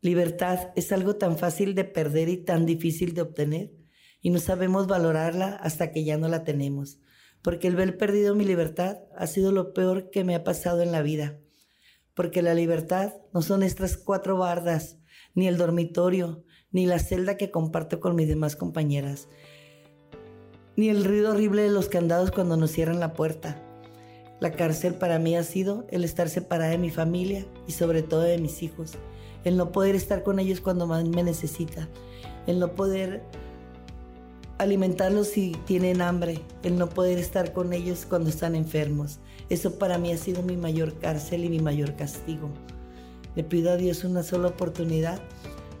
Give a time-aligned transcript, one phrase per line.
[0.00, 3.72] Libertad es algo tan fácil de perder y tan difícil de obtener,
[4.20, 7.00] y no sabemos valorarla hasta que ya no la tenemos,
[7.42, 10.92] porque el ver perdido mi libertad ha sido lo peor que me ha pasado en
[10.92, 11.40] la vida,
[12.14, 14.98] porque la libertad no son estas cuatro bardas,
[15.34, 19.28] ni el dormitorio, ni la celda que comparto con mis demás compañeras,
[20.76, 23.64] ni el ruido horrible de los candados cuando nos cierran la puerta.
[24.38, 28.20] La cárcel para mí ha sido el estar separada de mi familia y sobre todo
[28.20, 28.96] de mis hijos
[29.44, 31.88] el no poder estar con ellos cuando más me necesita,
[32.46, 33.22] el no poder
[34.58, 39.20] alimentarlos si tienen hambre, el no poder estar con ellos cuando están enfermos.
[39.48, 42.50] Eso para mí ha sido mi mayor cárcel y mi mayor castigo.
[43.36, 45.20] Le pido a Dios una sola oportunidad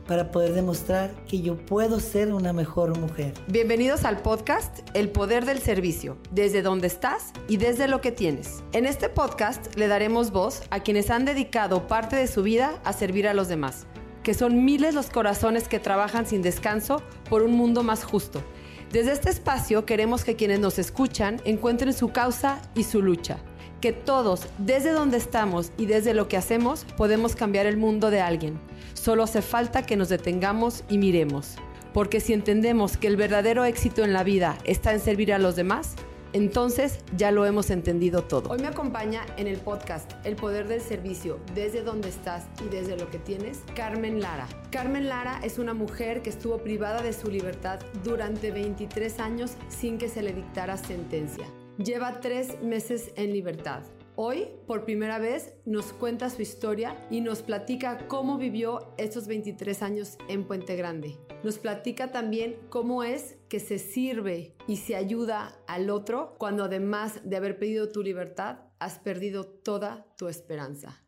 [0.08, 3.34] para poder demostrar que yo puedo ser una mejor mujer.
[3.46, 8.64] Bienvenidos al podcast El Poder del Servicio, desde donde estás y desde lo que tienes.
[8.72, 12.94] En este podcast le daremos voz a quienes han dedicado parte de su vida a
[12.94, 13.86] servir a los demás,
[14.24, 18.42] que son miles los corazones que trabajan sin descanso por un mundo más justo.
[18.90, 23.38] Desde este espacio queremos que quienes nos escuchan encuentren su causa y su lucha
[23.80, 28.20] que todos, desde donde estamos y desde lo que hacemos, podemos cambiar el mundo de
[28.20, 28.58] alguien.
[28.94, 31.56] Solo hace falta que nos detengamos y miremos.
[31.92, 35.56] Porque si entendemos que el verdadero éxito en la vida está en servir a los
[35.56, 35.94] demás,
[36.32, 38.50] entonces ya lo hemos entendido todo.
[38.50, 42.96] Hoy me acompaña en el podcast El Poder del Servicio, desde donde estás y desde
[42.96, 44.46] lo que tienes, Carmen Lara.
[44.70, 49.96] Carmen Lara es una mujer que estuvo privada de su libertad durante 23 años sin
[49.96, 51.46] que se le dictara sentencia.
[51.84, 53.84] Lleva tres meses en libertad.
[54.16, 59.82] Hoy, por primera vez, nos cuenta su historia y nos platica cómo vivió estos 23
[59.82, 61.18] años en Puente Grande.
[61.44, 67.20] Nos platica también cómo es que se sirve y se ayuda al otro cuando además
[67.22, 71.06] de haber pedido tu libertad, has perdido toda tu esperanza.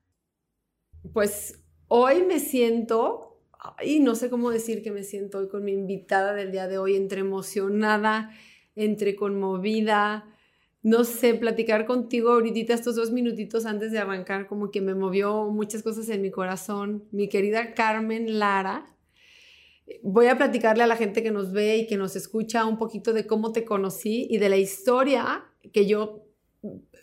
[1.12, 3.42] Pues hoy me siento,
[3.82, 6.78] y no sé cómo decir que me siento hoy con mi invitada del día de
[6.78, 8.30] hoy, entre emocionada,
[8.76, 10.36] entre conmovida,
[10.82, 15.48] no sé, platicar contigo ahorita estos dos minutitos antes de arrancar, como que me movió
[15.50, 17.04] muchas cosas en mi corazón.
[17.12, 18.86] Mi querida Carmen Lara,
[20.02, 23.12] voy a platicarle a la gente que nos ve y que nos escucha un poquito
[23.12, 26.24] de cómo te conocí y de la historia que yo,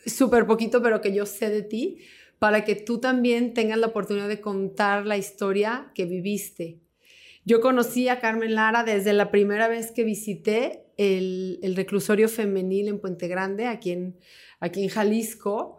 [0.06, 2.00] súper poquito, pero que yo sé de ti,
[2.40, 6.80] para que tú también tengas la oportunidad de contar la historia que viviste.
[7.46, 13.00] Yo conocí a Carmen Lara desde la primera vez que visité el, reclusorio femenil en
[13.00, 14.18] Puente Grande, aquí en,
[14.60, 15.78] aquí en Jalisco.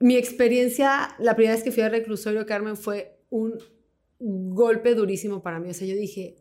[0.00, 3.58] Mi experiencia, la primera vez que fui al reclusorio, Carmen, fue un
[4.18, 5.70] golpe durísimo para mí.
[5.70, 6.36] O sea, yo dije,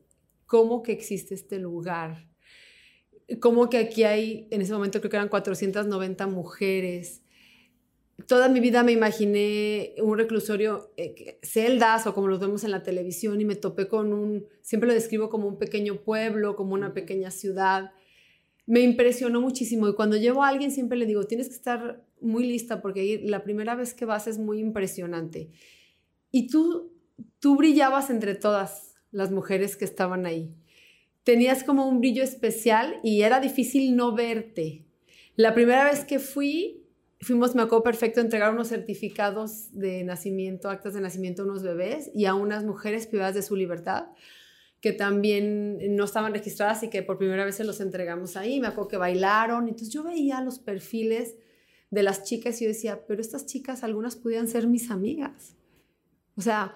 [0.45, 2.27] ¿cómo que existe este lugar?
[3.39, 7.23] ¿Cómo que aquí hay, en ese momento creo que eran 490 mujeres?
[8.25, 12.81] Toda mi vida me imaginé un reclusorio, eh, celdas o como los vemos en la
[12.81, 16.93] televisión y me topé con un, siempre lo describo como un pequeño pueblo, como una
[16.93, 17.91] pequeña ciudad.
[18.65, 22.45] Me impresionó muchísimo y cuando llevo a alguien siempre le digo, tienes que estar muy
[22.47, 25.51] lista porque la primera vez que vas es muy impresionante.
[26.31, 26.91] Y tú,
[27.39, 30.55] tú brillabas entre todas las mujeres que estaban ahí.
[31.23, 34.85] Tenías como un brillo especial y era difícil no verte.
[35.35, 36.86] La primera vez que fui,
[37.21, 42.11] fuimos, me acuerdo perfecto, entregar unos certificados de nacimiento, actas de nacimiento a unos bebés
[42.13, 44.07] y a unas mujeres privadas de su libertad
[44.81, 48.59] que también no estaban registradas y que por primera vez se los entregamos ahí.
[48.59, 49.67] Me acuerdo que bailaron.
[49.67, 51.35] Entonces yo veía los perfiles
[51.89, 55.55] de las chicas y yo decía, pero estas chicas, algunas podían ser mis amigas.
[56.35, 56.75] O sea,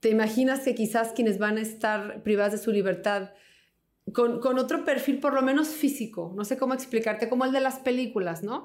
[0.00, 3.30] ¿te imaginas que quizás quienes van a estar privadas de su libertad
[4.12, 7.60] con, con, otro perfil por lo menos físico, no sé cómo explicarte, como el de
[7.60, 8.62] las películas, ¿no?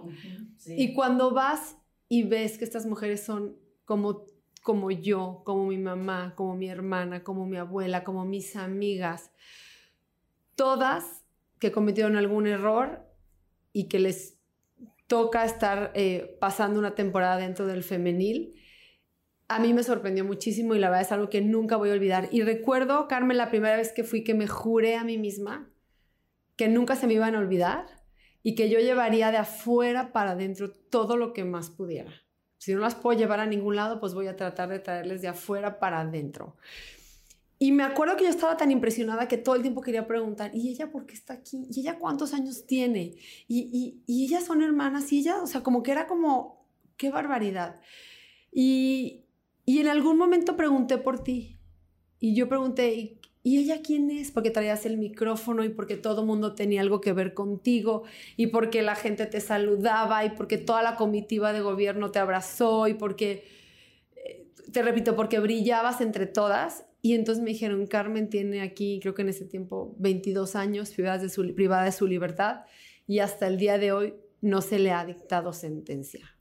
[0.66, 4.26] Y cuando vas y ves que estas mujeres son como,
[4.62, 9.32] como yo, como mi mamá, como mi hermana, como mi abuela, como mis amigas,
[10.56, 11.26] todas
[11.60, 13.08] que cometieron algún error
[13.74, 14.40] y que les
[15.08, 18.61] toca estar eh, pasando una temporada dentro del femenil,
[19.56, 22.30] a mí me sorprendió muchísimo y la verdad es algo que nunca voy a olvidar.
[22.32, 25.70] Y recuerdo, Carmen, la primera vez que fui que me juré a mí misma
[26.56, 27.86] que nunca se me iban a olvidar
[28.44, 32.12] y que yo llevaría de afuera para adentro todo lo que más pudiera.
[32.58, 35.28] Si no las puedo llevar a ningún lado, pues voy a tratar de traerles de
[35.28, 36.56] afuera para adentro.
[37.58, 40.70] Y me acuerdo que yo estaba tan impresionada que todo el tiempo quería preguntar, ¿y
[40.70, 41.68] ella por qué está aquí?
[41.70, 43.16] ¿Y ella cuántos años tiene?
[43.48, 45.12] ¿Y, y, y ellas son hermanas?
[45.12, 46.68] Y ella, o sea, como que era como,
[46.98, 47.80] qué barbaridad.
[48.52, 49.21] Y,
[49.72, 51.58] y en algún momento pregunté por ti.
[52.20, 54.30] Y yo pregunté, ¿y, ella quién es?
[54.30, 58.04] Porque traías el micrófono y porque todo mundo tenía algo que ver contigo
[58.36, 62.90] y porque la gente te saludaba y porque toda la comitiva de gobierno te abrazó
[62.90, 63.46] y porque,
[64.18, 66.84] eh, te repito, porque brillabas entre todas.
[67.02, 71.30] Y entonces me dijeron, Carmen tiene aquí, creo que en ese tiempo, 22 años de
[71.30, 72.66] su, privada de su libertad
[73.08, 76.36] y hasta el día de hoy no se le ha dictado sentencia.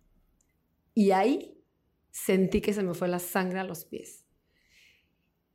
[0.97, 1.60] Y ahí
[2.11, 4.25] sentí que se me fue la sangre a los pies.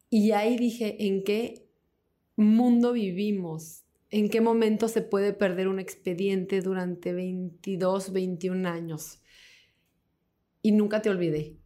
[0.10, 1.68] Y ahí dije, ¿en qué
[2.36, 3.84] mundo vivimos?
[4.10, 9.22] ¿En qué momento se puede perder un expediente durante 22, 21 años?
[10.62, 11.58] Y nunca te olvidé.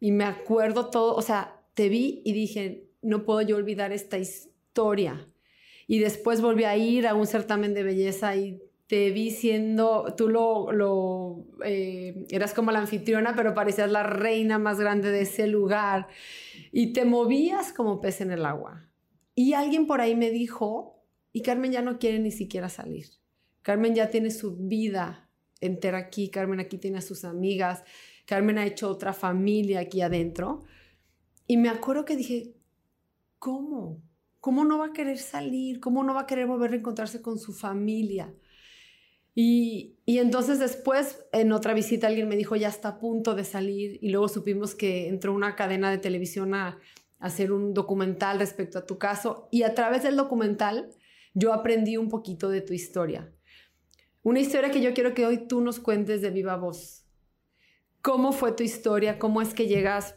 [0.00, 4.18] Y me acuerdo todo, o sea, te vi y dije, no puedo yo olvidar esta
[4.18, 5.28] historia.
[5.86, 10.28] Y después volví a ir a un certamen de belleza y te vi siendo, tú
[10.28, 15.46] lo, lo eh, eras como la anfitriona, pero parecías la reina más grande de ese
[15.46, 16.08] lugar
[16.70, 18.88] y te movías como pez en el agua.
[19.34, 21.02] Y alguien por ahí me dijo,
[21.32, 23.06] y Carmen ya no quiere ni siquiera salir.
[23.62, 27.84] Carmen ya tiene su vida entera aquí, Carmen aquí tiene a sus amigas,
[28.26, 30.64] Carmen ha hecho otra familia aquí adentro.
[31.46, 32.54] Y me acuerdo que dije,
[33.38, 34.02] ¿cómo?
[34.40, 35.80] ¿Cómo no va a querer salir?
[35.80, 38.34] ¿Cómo no va a querer volver a encontrarse con su familia?
[39.34, 43.98] Y, entonces después, en otra visita, alguien me dijo, ya está a punto de salir.
[44.00, 46.78] Y luego supimos que entró una cadena de televisión a, a
[47.18, 49.48] hacer un documental respecto a tu caso.
[49.50, 50.90] Y a través del documental,
[51.34, 53.32] yo aprendí un poquito de tu historia.
[54.22, 57.04] Una historia que yo quiero que hoy tú nos cuentes de viva voz.
[58.00, 59.18] ¿Cómo fue tu historia?
[59.18, 60.16] ¿Cómo es que llegas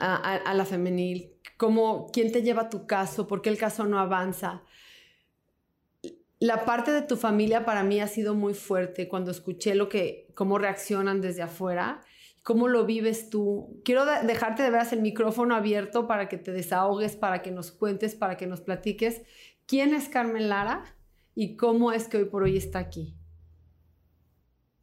[0.00, 1.32] a, la femenil?
[1.56, 3.26] ¿Cómo, ¿Quién te lleva a tu caso?
[3.26, 4.64] ¿Por qué el caso no avanza?
[6.42, 10.26] La parte de tu familia para mí ha sido muy fuerte cuando escuché lo que,
[10.34, 12.00] cómo reaccionan desde afuera,
[12.42, 13.80] cómo lo vives tú.
[13.84, 18.16] Quiero dejarte de veras el micrófono abierto para que te desahogues, para que nos cuentes,
[18.16, 19.22] para que nos platiques
[19.66, 20.82] quién es Carmen Lara
[21.36, 23.14] y cómo es que hoy por hoy está aquí.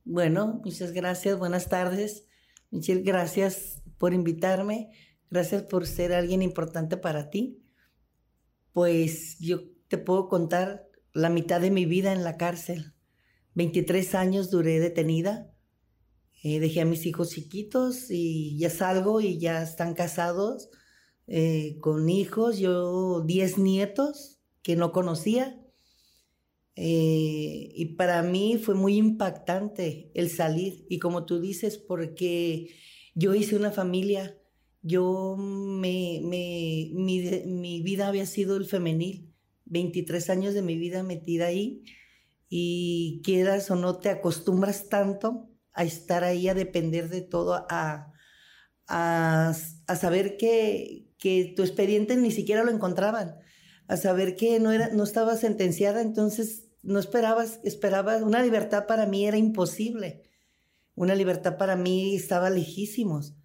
[0.05, 2.25] Bueno, muchas gracias, buenas tardes.
[2.71, 4.91] Michelle, gracias por invitarme,
[5.29, 7.61] gracias por ser alguien importante para ti.
[8.71, 9.59] Pues yo
[9.89, 12.93] te puedo contar la mitad de mi vida en la cárcel.
[13.55, 15.51] 23 años duré detenida.
[16.43, 20.69] Eh, dejé a mis hijos chiquitos y ya salgo y ya están casados
[21.27, 22.59] eh, con hijos.
[22.59, 25.59] Yo 10 nietos que no conocía.
[26.75, 30.85] Eh, y para mí fue muy impactante el salir.
[30.89, 32.69] Y como tú dices, porque
[33.15, 34.37] yo hice una familia,
[34.81, 39.28] yo me, me mi, mi vida había sido el femenil,
[39.69, 41.83] 23 años de mi vida metida ahí
[42.49, 48.13] y quieras o no te acostumbras tanto a estar ahí, a depender de todo, a,
[48.87, 49.53] a,
[49.87, 53.35] a saber que, que tu expediente ni siquiera lo encontraban,
[53.87, 59.05] a saber que no, era, no estaba sentenciada, entonces no esperabas, esperabas, una libertad para
[59.05, 60.23] mí era imposible.
[60.95, 63.35] Una libertad para mí estaba lejísimos.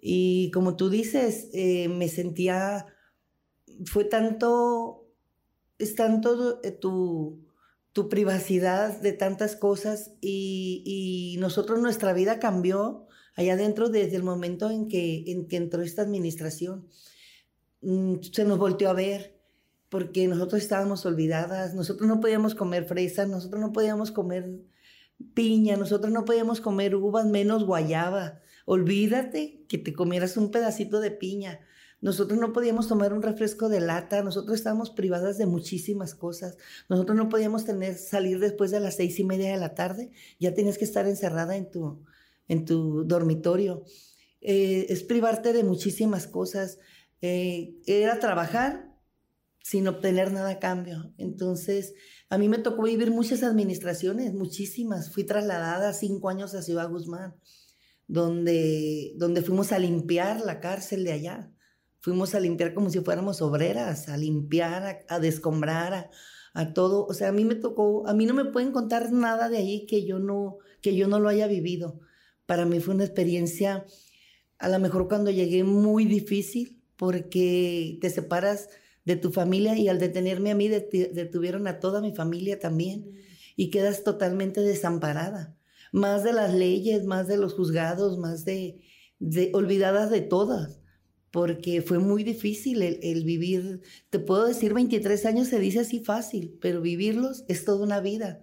[0.00, 2.86] Y como tú dices, eh, me sentía,
[3.86, 5.03] fue tanto,
[5.84, 7.44] es tanto eh, tu,
[7.92, 14.22] tu privacidad de tantas cosas y, y, nosotros, nuestra vida cambió allá adentro desde el
[14.22, 16.88] momento en que, en que entró esta administración.
[17.82, 19.38] Mm, se nos volteó a ver,
[19.88, 24.50] porque nosotros estábamos olvidadas, nosotros no podíamos comer fresas, nosotros no podíamos comer
[25.34, 28.40] piña, nosotros no podíamos comer uvas, menos guayaba.
[28.66, 31.60] Olvídate que te comieras un pedacito de piña.
[32.04, 36.58] Nosotros no podíamos tomar un refresco de lata, nosotros estábamos privadas de muchísimas cosas.
[36.90, 40.52] Nosotros no podíamos tener, salir después de las seis y media de la tarde, ya
[40.52, 42.04] tenías que estar encerrada en tu,
[42.46, 43.84] en tu dormitorio.
[44.42, 46.78] Eh, es privarte de muchísimas cosas.
[47.22, 48.94] Eh, era trabajar
[49.62, 51.14] sin obtener nada a cambio.
[51.16, 51.94] Entonces,
[52.28, 55.10] a mí me tocó vivir muchas administraciones, muchísimas.
[55.10, 57.34] Fui trasladada cinco años a Ciudad Guzmán,
[58.06, 61.50] donde, donde fuimos a limpiar la cárcel de allá.
[62.04, 66.10] Fuimos a limpiar como si fuéramos obreras, a limpiar, a, descombrar,
[66.52, 67.06] a, todo.
[67.06, 69.86] O sea, a mí me tocó, a mí no me pueden contar nada de ahí
[69.86, 72.00] que yo no, que yo no lo haya vivido.
[72.44, 73.86] Para mí fue una experiencia,
[74.58, 78.68] a lo mejor cuando llegué, muy difícil, porque te separas
[79.06, 83.12] de tu familia y al detenerme a mí detuvieron a toda mi familia también
[83.56, 85.56] y quedas totalmente desamparada.
[85.90, 88.82] Más de las leyes, más de los juzgados, más de
[89.54, 90.83] olvidadas de todas,
[91.34, 95.98] porque fue muy difícil el, el, vivir, te puedo decir 23 años se dice así
[95.98, 98.40] fácil, pero vivirlos es toda una vida,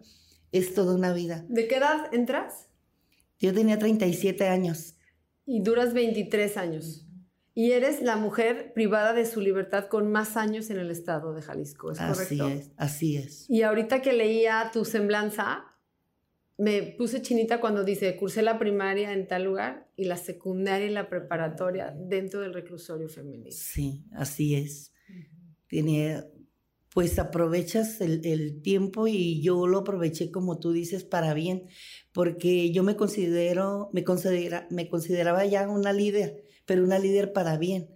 [0.52, 1.46] es toda una vida.
[1.48, 2.68] ¿De qué edad entras?
[3.40, 4.98] Yo tenía 37 años.
[5.46, 7.08] Y duras 23 años.
[7.54, 11.44] Y eres la mujer privada de su libertad con más años en el estado de
[11.44, 12.48] Jalisco, ¿es así correcto?
[12.50, 13.50] Es, así es.
[13.50, 15.64] Y ahorita que leía tu semblanza,
[16.62, 20.92] me puse chinita cuando dice, cursé la primaria en tal lugar y la secundaria y
[20.92, 23.50] la preparatoria dentro del reclusorio femenino.
[23.50, 24.94] Sí, así es.
[25.66, 26.24] Tiene,
[26.94, 31.68] pues aprovechas el, el, tiempo y yo lo aproveché como tú dices para bien,
[32.12, 37.58] porque yo me considero, me, considera, me consideraba ya una líder, pero una líder para
[37.58, 37.90] bien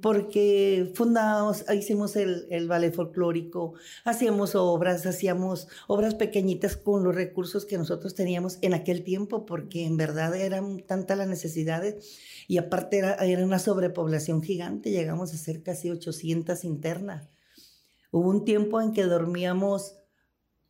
[0.00, 7.66] porque fundamos, hicimos el, el, ballet folclórico, hacíamos obras, hacíamos obras pequeñitas con los recursos
[7.66, 12.98] que nosotros teníamos en aquel tiempo, porque en verdad eran tantas las necesidades y aparte
[12.98, 17.28] era, era una sobrepoblación gigante, llegamos a ser casi 800 internas.
[18.10, 19.98] Hubo un tiempo en que dormíamos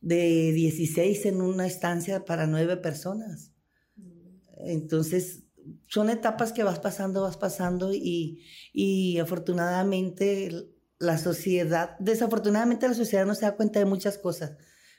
[0.01, 3.51] de 16 en una estancia para nueve personas.
[3.95, 4.67] Mm.
[4.67, 5.43] Entonces,
[5.87, 13.25] son etapas que vas pasando, vas pasando y, y afortunadamente la sociedad, desafortunadamente la sociedad
[13.25, 14.57] no se da cuenta de muchas cosas,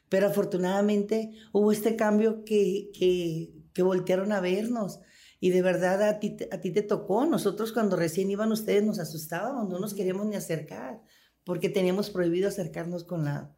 [0.08, 5.00] pero afortunadamente hubo este cambio que, que, que voltearon a vernos.
[5.42, 7.24] Y de verdad a ti, a ti te tocó.
[7.24, 11.00] Nosotros cuando recién iban ustedes nos asustábamos, no nos queríamos ni acercar,
[11.44, 13.56] porque teníamos prohibido acercarnos con, la,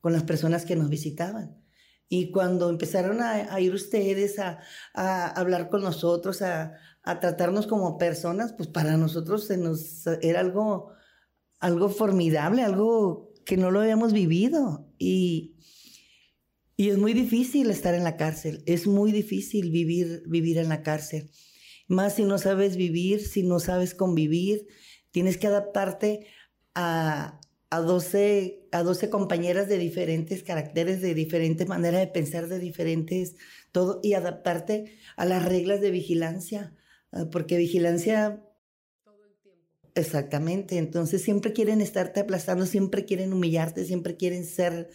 [0.00, 1.61] con las personas que nos visitaban.
[2.14, 4.58] Y cuando empezaron a, ir ustedes a,
[4.94, 6.74] hablar con nosotros, a,
[7.22, 10.92] tratarnos como personas, pues para nosotros se nos, era algo,
[11.58, 14.92] algo formidable, algo que no lo habíamos vivido.
[14.98, 15.56] Y,
[16.76, 20.82] y es muy difícil estar en la cárcel, es muy difícil vivir, vivir en la
[20.82, 21.30] cárcel.
[21.88, 24.66] Más si no sabes vivir, si no sabes convivir,
[25.12, 26.26] tienes que adaptarte
[26.74, 27.40] a,
[27.72, 33.36] a 12, a 12 compañeras de diferentes caracteres, de diferentes maneras de pensar, de diferentes
[33.72, 36.76] todo, y adaptarte a las reglas de vigilancia,
[37.12, 38.44] ah, porque vigilancia...
[39.02, 39.90] Todo el tiempo.
[39.94, 44.90] Exactamente, entonces siempre quieren estarte aplastando, siempre quieren humillarte, siempre quieren ser,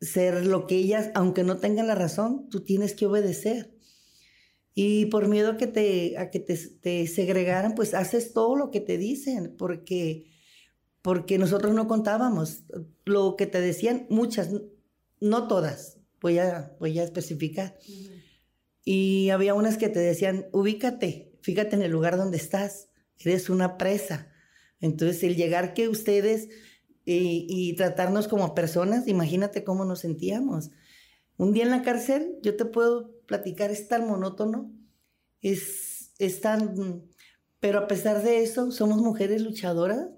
[0.00, 3.76] ser lo que ellas, aunque no tengan la razón, tú tienes que obedecer.
[4.74, 8.70] Y por miedo a que te, a que te, te segregaran, pues haces todo lo
[8.70, 10.32] que te dicen, porque
[11.02, 12.62] porque nosotros no contábamos.
[13.04, 14.50] Lo que te decían, muchas,
[15.20, 17.76] no todas, voy a, voy a especificar.
[18.84, 23.76] Y había unas que te decían, ubícate, fíjate en el lugar donde estás, eres una
[23.76, 24.32] presa.
[24.80, 26.48] Entonces, el llegar que ustedes
[27.04, 30.70] y, y tratarnos como personas, imagínate cómo nos sentíamos.
[31.36, 34.72] Un día en la cárcel, yo te puedo platicar, es tan monótono,
[35.40, 37.04] es, es tan...
[37.58, 40.08] Pero a pesar de eso, somos mujeres luchadoras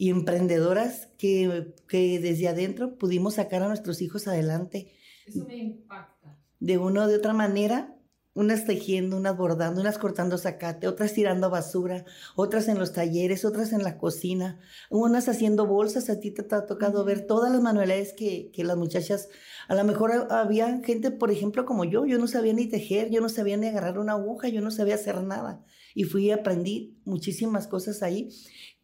[0.00, 4.92] y emprendedoras que, que desde adentro pudimos sacar a nuestros hijos adelante.
[5.26, 6.38] Eso me impacta.
[6.60, 7.96] De una o de otra manera,
[8.32, 12.04] unas tejiendo, unas bordando, unas cortando zacate, otras tirando basura,
[12.36, 16.10] otras en los talleres, otras en la cocina, unas haciendo bolsas.
[16.10, 19.28] A ti te, ha tocado ver todas las manualidades que, que, las muchachas,
[19.66, 23.20] a lo mejor había gente, por ejemplo, como yo, yo no sabía ni tejer, yo
[23.20, 25.64] no sabía ni agarrar una aguja, yo no sabía hacer nada.
[25.92, 28.28] Y fui y aprendí muchísimas cosas ahí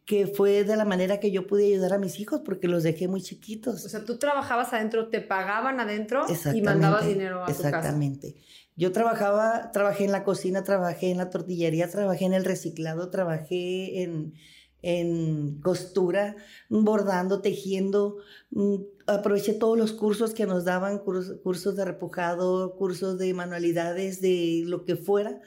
[0.05, 3.07] que fue de la manera que yo pude ayudar a mis hijos porque los dejé
[3.07, 3.85] muy chiquitos.
[3.85, 7.67] O sea, tú trabajabas adentro, te pagaban adentro y mandabas dinero a tu casa.
[7.69, 8.35] Exactamente.
[8.75, 14.03] Yo trabajaba, trabajé en la cocina, trabajé en la tortillería, trabajé en el reciclado, trabajé
[14.03, 14.33] en,
[14.83, 16.35] en costura,
[16.69, 18.17] bordando, tejiendo.
[18.51, 18.75] Mm,
[19.07, 24.63] aproveché todos los cursos que nos daban, cursos, cursos de repujado, cursos de manualidades, de
[24.65, 25.41] lo que fuera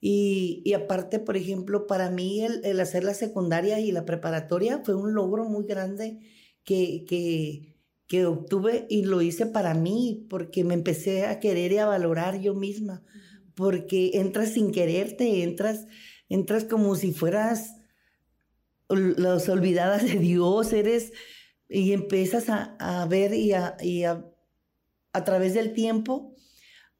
[0.00, 4.82] y, y, aparte, por ejemplo, para mí el, el, hacer la secundaria y la preparatoria
[4.84, 6.20] fue un logro muy grande
[6.62, 7.74] que, que,
[8.06, 12.40] que, obtuve y lo hice para mí, porque me empecé a querer y a valorar
[12.40, 13.02] yo misma,
[13.54, 15.86] porque entras sin quererte, entras,
[16.28, 17.74] entras como si fueras
[18.88, 21.12] las olvidadas de Dios, eres
[21.68, 24.24] y empiezas a, a ver y, a, y a,
[25.12, 26.34] a través del tiempo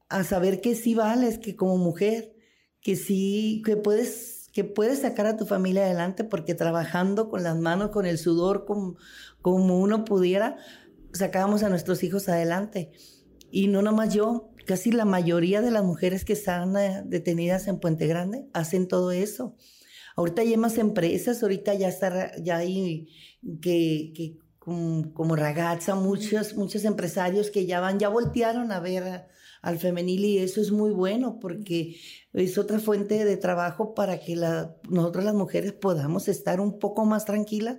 [0.09, 2.35] a saber que sí vales, que como mujer,
[2.81, 7.57] que sí, que puedes, que puedes sacar a tu familia adelante porque trabajando con las
[7.57, 8.97] manos, con el sudor, como,
[9.41, 10.57] como uno pudiera,
[11.13, 12.91] sacábamos a nuestros hijos adelante.
[13.51, 17.79] Y no nomás yo, casi la mayoría de las mujeres que están eh, detenidas en
[17.79, 19.55] Puente Grande hacen todo eso.
[20.15, 23.07] Ahorita hay más empresas, ahorita ya está, ya hay
[23.61, 29.29] que, que como, como ragazza, muchos, muchos empresarios que ya van, ya voltearon a ver
[29.61, 31.97] al femenil y eso es muy bueno porque
[32.33, 37.05] es otra fuente de trabajo para que la, nosotros las mujeres podamos estar un poco
[37.05, 37.77] más tranquilas.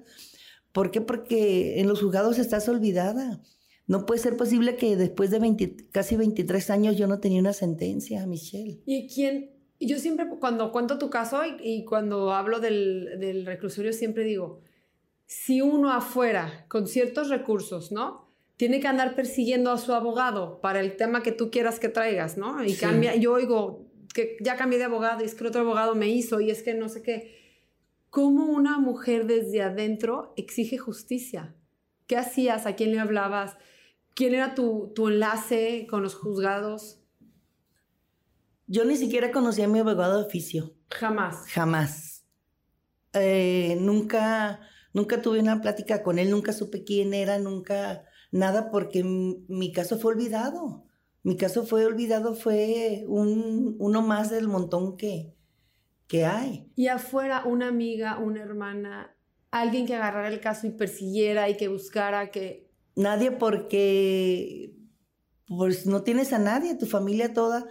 [0.73, 1.01] ¿Por qué?
[1.01, 3.41] Porque en los juzgados estás olvidada.
[3.87, 8.25] No puede ser posible que después de casi 23 años yo no tenía una sentencia,
[8.27, 8.81] Michelle.
[8.87, 9.51] ¿Y quién?
[9.81, 14.61] Yo siempre, cuando cuento tu caso y, y cuando hablo del, del reclusorio, siempre digo,
[15.27, 18.30] si uno afuera, con ciertos recursos, ¿no?
[18.61, 22.37] Tiene que andar persiguiendo a su abogado para el tema que tú quieras que traigas,
[22.37, 22.63] ¿no?
[22.63, 25.95] Y cambia, yo oigo que ya cambié de abogado y es que el otro abogado
[25.95, 27.65] me hizo y es que no sé qué.
[28.11, 31.55] ¿Cómo una mujer desde adentro exige justicia?
[32.07, 32.67] ¿Qué hacías?
[32.67, 33.57] ¿A quién le hablabas?
[34.13, 37.01] ¿Quién era tu, tu enlace con los juzgados?
[38.67, 40.75] Yo ni siquiera conocía a mi abogado de oficio.
[40.91, 41.47] Jamás.
[41.47, 42.27] Jamás.
[43.15, 44.61] Eh, nunca,
[44.93, 49.99] nunca tuve una plática con él, nunca supe quién era, nunca nada, porque mi caso
[49.99, 50.87] fue olvidado.
[51.23, 55.35] Mi caso fue olvidado, fue un, uno más del montón que,
[56.07, 56.71] que hay.
[56.77, 59.15] Y afuera, una amiga, una hermana,
[59.51, 62.71] alguien que agarrara el caso y persiguiera y que buscara que...
[62.97, 64.75] Nadie porque
[65.47, 67.67] pues no tienes a nadie, tu familia toda,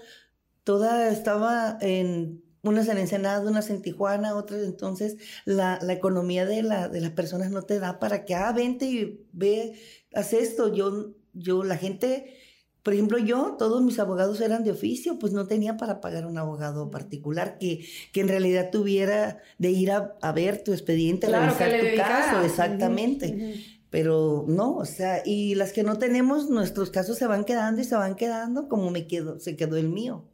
[0.64, 6.62] toda estaba en unas en Ensenada, unas en Tijuana, otras entonces la, la economía de,
[6.62, 9.80] la, de las personas no te da para que, ah, vente y ve,
[10.14, 10.74] haz esto.
[10.74, 12.36] Yo, yo, la gente
[12.84, 16.38] por ejemplo, yo, todos mis abogados eran de oficio, pues no tenía para pagar un
[16.38, 21.80] abogado particular que, que en realidad tuviera de ir a, ver tu expediente, claro, revisar
[21.80, 23.78] tu caso, exactamente.
[23.90, 27.84] Pero no, o sea, y las que no tenemos, nuestros casos se van quedando y
[27.84, 30.30] se van quedando como me quedo, se quedó el mío.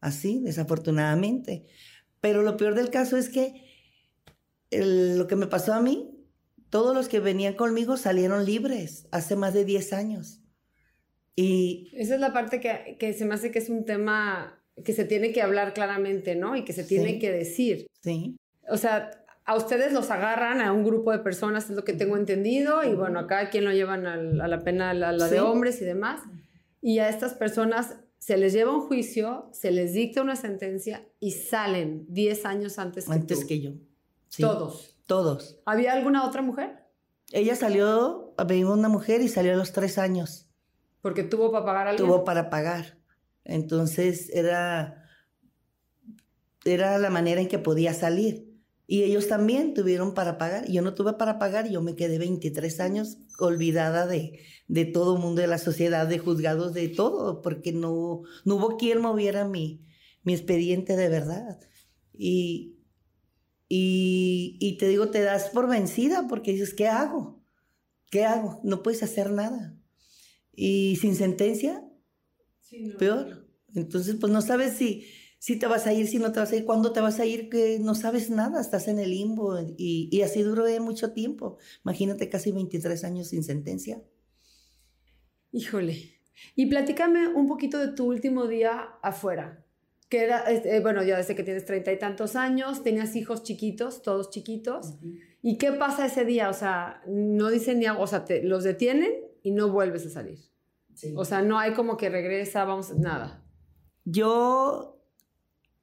[0.00, 1.66] Así, desafortunadamente.
[2.20, 3.64] Pero lo peor del caso es que
[4.70, 6.17] lo que me pasó a mí,
[6.70, 10.40] todos los que venían conmigo salieron libres hace más de 10 años.
[11.34, 14.92] Y esa es la parte que, que, se me hace que es un tema que
[14.92, 16.56] se tiene que hablar claramente, ¿no?
[16.56, 17.86] Y que se tiene que decir.
[18.02, 18.36] Sí.
[18.68, 19.10] O sea,
[19.44, 22.94] a ustedes los agarran a un grupo de personas, es lo que tengo entendido, y
[22.94, 26.20] bueno, acá quien lo llevan a la pena, a la de hombres y demás.
[26.82, 31.30] Y a estas personas se les lleva un juicio, se les dicta una sentencia y
[31.32, 33.72] salen 10 años antes que Antes que yo.
[34.38, 34.97] Todos.
[35.08, 35.58] Todos.
[35.64, 36.84] ¿Había alguna otra mujer?
[37.32, 40.50] Ella salió, había una mujer y salió a los tres años.
[41.00, 42.04] Porque tuvo para pagar algo.
[42.04, 42.98] Tuvo para pagar.
[43.42, 45.08] Entonces era,
[46.66, 48.52] era la manera en que podía salir.
[48.86, 50.68] Y ellos también tuvieron para pagar.
[50.68, 55.16] Yo no tuve para pagar y yo me quedé 23 años olvidada de, de todo
[55.16, 59.46] el mundo, de la sociedad, de juzgados, de todo, porque no, no hubo quien moviera
[59.46, 59.86] mi,
[60.22, 61.60] mi expediente de verdad.
[62.12, 62.77] Y,
[63.68, 67.44] y, y te digo, te das por vencida porque dices, ¿qué hago?
[68.10, 68.60] ¿Qué hago?
[68.64, 69.76] No puedes hacer nada.
[70.52, 71.84] Y sin sentencia,
[72.98, 73.46] peor.
[73.74, 75.04] Entonces, pues no sabes si,
[75.38, 77.26] si te vas a ir, si no te vas a ir, cuándo te vas a
[77.26, 79.58] ir, que no sabes nada, estás en el limbo.
[79.76, 81.58] Y, y así duró mucho tiempo.
[81.84, 84.02] Imagínate casi 23 años sin sentencia.
[85.52, 86.18] Híjole.
[86.54, 89.64] Y platícame un poquito de tu último día afuera.
[90.08, 94.02] Que era, eh, bueno, ya desde que tienes treinta y tantos años, tenías hijos chiquitos,
[94.02, 94.94] todos chiquitos.
[95.42, 96.48] ¿Y qué pasa ese día?
[96.48, 100.10] O sea, no dicen ni algo, o sea, te, los detienen y no vuelves a
[100.10, 100.38] salir.
[101.14, 103.44] O sea, no hay como que regresa, vamos, nada.
[104.04, 105.00] Yo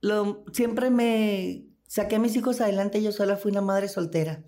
[0.02, 4.44] lo, siempre me saqué a mis hijos adelante, yo sola fui una madre soltera.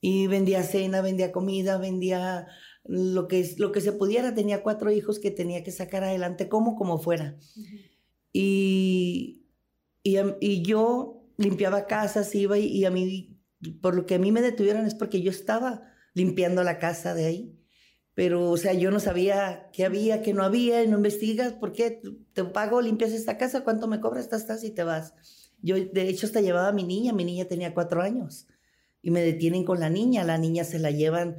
[0.00, 2.46] Y vendía cena, vendía comida, vendía
[2.84, 4.34] lo que, lo que se pudiera.
[4.34, 7.36] Tenía cuatro hijos que tenía que sacar adelante, como como fuera.
[8.32, 9.46] Y,
[10.02, 13.40] y, yo limpiaba casas, iba y, y, a mí,
[13.80, 17.26] por lo que a mí me detuvieron es porque yo estaba limpiando la casa de
[17.26, 17.58] ahí
[18.18, 21.72] pero, o sea, yo no sabía qué había, qué no había, y no investigas, ¿por
[21.72, 22.02] qué?
[22.32, 24.24] Te pago, limpias esta casa, ¿cuánto me cobras?
[24.24, 25.14] Estás, estás y te vas.
[25.62, 28.48] Yo, de hecho, hasta llevaba a mi niña, mi niña tenía cuatro años,
[29.02, 31.38] y me detienen con la niña, la niña se la llevan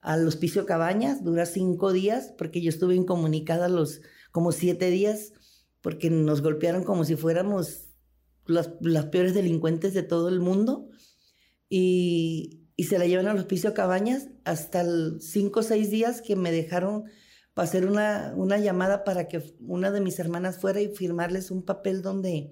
[0.00, 4.00] al hospicio Cabañas, dura cinco días, porque yo estuve incomunicada los
[4.30, 5.32] como siete días,
[5.80, 7.86] porque nos golpearon como si fuéramos
[8.46, 10.88] las, las peores delincuentes de todo el mundo,
[11.68, 14.84] y, y se la llevan al hospicio Cabañas hasta
[15.20, 17.04] cinco o seis días que me dejaron
[17.54, 21.62] para hacer una, una llamada para que una de mis hermanas fuera y firmarles un
[21.62, 22.50] papel donde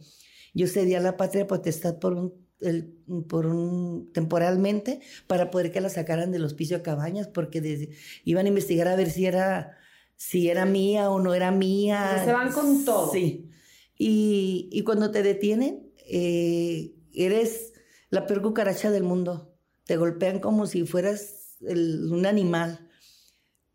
[0.54, 2.92] yo cedía la patria potestad por un, el,
[3.28, 7.90] por un temporalmente para poder que la sacaran del hospicio Cabañas porque
[8.24, 9.78] iban a investigar a ver si era
[10.18, 12.22] si era mía o no era mía.
[12.22, 13.10] se van con todo.
[13.10, 13.48] Sí.
[13.96, 17.72] Y, y cuando te detienen, eh, eres
[18.10, 19.48] la peor cucaracha del mundo
[19.88, 22.90] te golpean como si fueras un animal.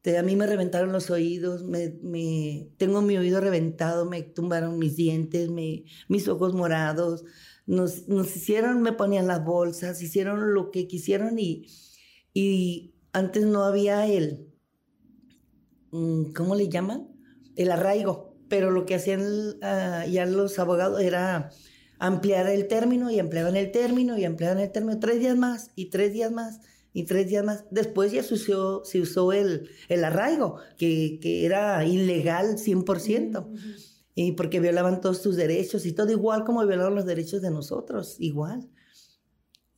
[0.04, 4.78] Te, a mí me reventaron los oídos, me, me, tengo mi oído reventado, me tumbaron
[4.78, 7.24] mis dientes, me, mis ojos morados,
[7.66, 11.66] nos, nos, hicieron, me ponían las bolsas, hicieron lo que quisieron y,
[12.32, 14.53] y antes no había el,
[16.36, 17.08] ¿cómo le llaman?
[17.56, 21.52] El arraigo, pero lo que hacían uh, ya los abogados era
[22.00, 25.90] ampliar el término y ampliaban el término y ampliaban el término tres días más y
[25.90, 26.60] tres días más.
[26.94, 27.66] y tres días más.
[27.72, 33.48] Después ya se usó, se usó el, el arraigo, que, que era ilegal 100%.
[34.16, 38.16] Y porque violaban todos tus derechos y todo igual como violaron los derechos de nosotros,
[38.20, 38.70] igual.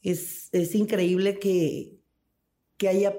[0.01, 1.97] Es, es increíble que,
[2.77, 3.15] que haya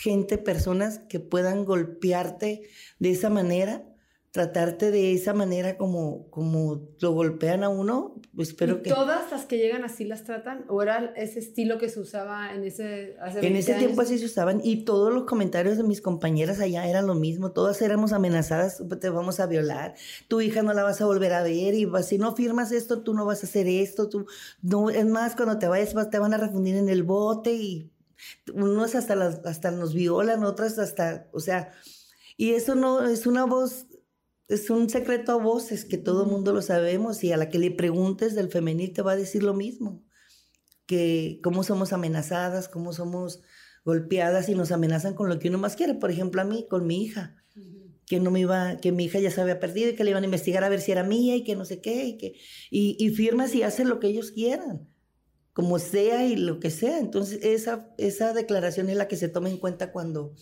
[0.00, 2.62] gente, personas que puedan golpearte
[2.98, 3.84] de esa manera
[4.32, 8.90] tratarte de esa manera como, como lo golpean a uno, pues espero ¿Y que...
[8.90, 10.64] ¿Todas las que llegan así las tratan?
[10.68, 13.16] ¿O era ese estilo que se usaba en ese...
[13.20, 13.86] Hace en ese años?
[13.86, 17.50] tiempo así se usaban y todos los comentarios de mis compañeras allá eran lo mismo,
[17.50, 19.94] todas éramos amenazadas, te vamos a violar,
[20.28, 23.14] tu hija no la vas a volver a ver y si no firmas esto, tú
[23.14, 24.26] no vas a hacer esto, tú
[24.62, 27.90] no, es más, cuando te vayas te van a refundir en el bote y
[28.52, 31.72] unos hasta, las, hasta nos violan, otras hasta, o sea,
[32.36, 33.86] y eso no es una voz
[34.50, 37.60] es un secreto a voces que todo el mundo lo sabemos y a la que
[37.60, 40.02] le preguntes del femenil te va a decir lo mismo,
[40.86, 43.42] que cómo somos amenazadas, cómo somos
[43.84, 45.94] golpeadas y nos amenazan con lo que uno más quiere.
[45.94, 47.36] Por ejemplo, a mí, con mi hija,
[48.06, 50.24] que no me iba, que mi hija ya se había perdido y que le iban
[50.24, 52.34] a investigar a ver si era mía y que no sé qué, y que,
[52.70, 54.88] y, y firmas y hacen lo que ellos quieran,
[55.60, 56.98] como sea y lo que sea.
[56.98, 60.34] Entonces, esa, esa declaración es la que se toma en cuenta cuando,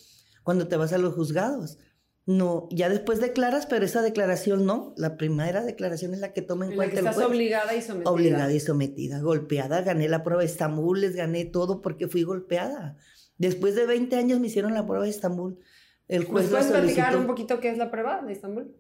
[0.42, 1.78] cuando te vas a los juzgados.
[2.26, 4.92] No, ya después declaras, pero esa declaración no.
[4.98, 7.74] La primera declaración es la que toma en, En la cuenta que el estás obligada
[7.74, 8.10] y sometida.
[8.10, 9.80] Obligada y sometida, golpeada.
[9.80, 12.96] Gané la prueba de Estambul, les gané todo porque fui golpeada.
[13.38, 15.58] Después de 20 años me hicieron la prueba de Estambul.
[16.06, 18.74] El ¿Nos juez la puedes platicar un poquito qué es la prueba de Estambul?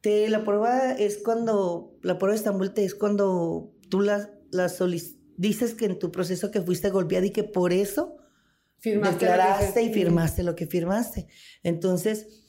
[0.00, 4.66] Te- la prueba es cuando, la prueba de Estambul te es cuando tú la, la
[4.66, 8.16] solic- dices que en tu proceso que fuiste golpeada y que por eso
[8.78, 11.28] Firmaste que declaraste y firmaste lo que firmaste.
[11.62, 12.44] Entonces,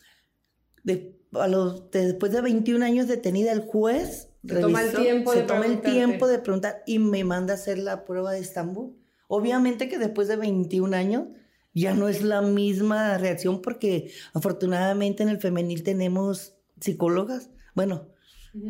[0.84, 5.32] de- a los, de- después de 21 años detenida, el juez Se toma el tiempo
[5.34, 8.40] se de toma el tiempo de preguntar y me manda a hacer la prueba de
[8.40, 8.96] Estambul.
[9.28, 11.28] Obviamente que después de 21 años
[11.74, 17.50] ya no es la misma reacción porque afortunadamente en el femenil tenemos psicólogas.
[17.74, 18.10] Bueno,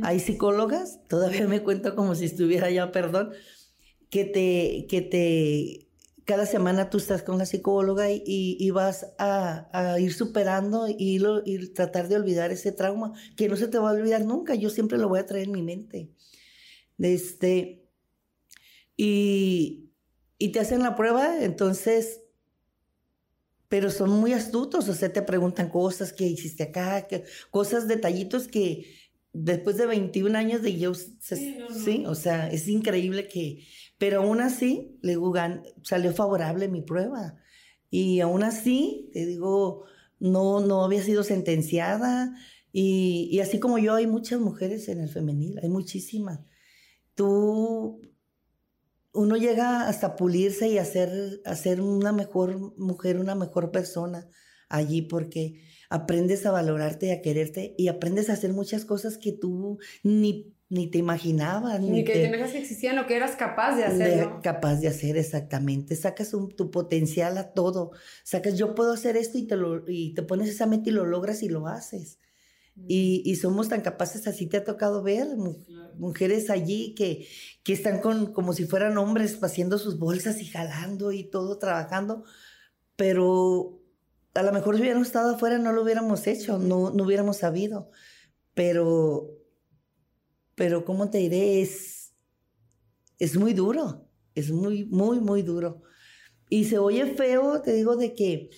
[0.03, 3.31] hay psicólogas, todavía me cuento como si estuviera ya, perdón,
[4.13, 5.89] que te, que te,
[6.25, 10.87] cada semana tú estás con la psicóloga y, y- y vas a, a ir superando
[10.87, 14.23] y, lo- y tratar de olvidar ese trauma, que no se te va a olvidar
[14.25, 16.09] nunca, yo siempre lo voy a traer en mi mente.
[16.99, 17.83] Este,
[18.95, 19.89] y,
[20.37, 22.21] y te hacen la prueba, entonces,
[23.69, 28.47] pero son muy astutos, o sea, te preguntan cosas que hiciste acá, que, cosas, detallitos
[28.47, 28.85] que
[29.33, 31.75] después de 21 años de yo, se- Sí, no, no.
[31.75, 33.65] sí, o sea, es increíble que,
[34.03, 35.33] pero aún así, le digo,
[35.81, 37.37] salió favorable mi prueba.
[37.89, 39.85] Y aún así, te digo,
[40.19, 42.35] no, no había sido sentenciada.
[42.73, 46.41] Y, y así como yo, hay muchas mujeres en el femenil, hay muchísimas.
[47.15, 48.01] Tú,
[49.13, 54.27] uno llega hasta pulirse y hacer, hacer una mejor mujer, una mejor persona
[54.67, 59.31] allí porque aprendes a valorarte y a quererte y aprendes a hacer muchas cosas que
[59.31, 61.79] tú ni, ni te imaginabas.
[61.81, 64.41] Ni que te- imaginas que existían o que eras capaz de de- hacer, ¿no?
[64.41, 65.95] capaz de hacer exactamente.
[65.95, 67.91] Sacas un- tu potencial a todo.
[68.23, 71.05] Sacas, yo puedo hacer esto y te, lo, y te pones esa meta y lo
[71.05, 72.19] logras y lo haces.
[72.87, 75.57] Y, y somos tan capaces, así te ha tocado ver, mu-
[75.95, 77.27] mujeres allí que,
[77.63, 82.23] que están con, como si fueran hombres haciendo sus bolsas y jalando y todo, trabajando,
[82.95, 83.79] pero
[84.33, 87.89] a lo mejor si hubiéramos estado afuera no lo hubiéramos hecho, no, no hubiéramos sabido,
[88.53, 89.29] pero,
[90.55, 91.61] pero ¿cómo te diré?
[91.61, 92.13] Es,
[93.19, 95.83] es muy duro, es muy, muy, muy duro.
[96.49, 98.49] Y se oye feo, te digo, de que,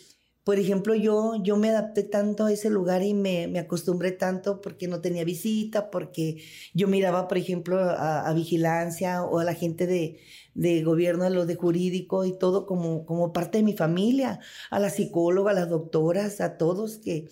[0.43, 4.61] por ejemplo, yo, yo me adapté tanto a ese lugar y me, me acostumbré tanto
[4.61, 9.87] porque no tenía visita, porque yo miraba, por ejemplo, a, vigilancia o a la gente
[9.87, 10.19] de,
[10.55, 14.39] de gobierno, a lo de jurídico y todo como, como parte de mi familia,
[14.71, 17.29] a la psicóloga, a las doctoras, a todos que,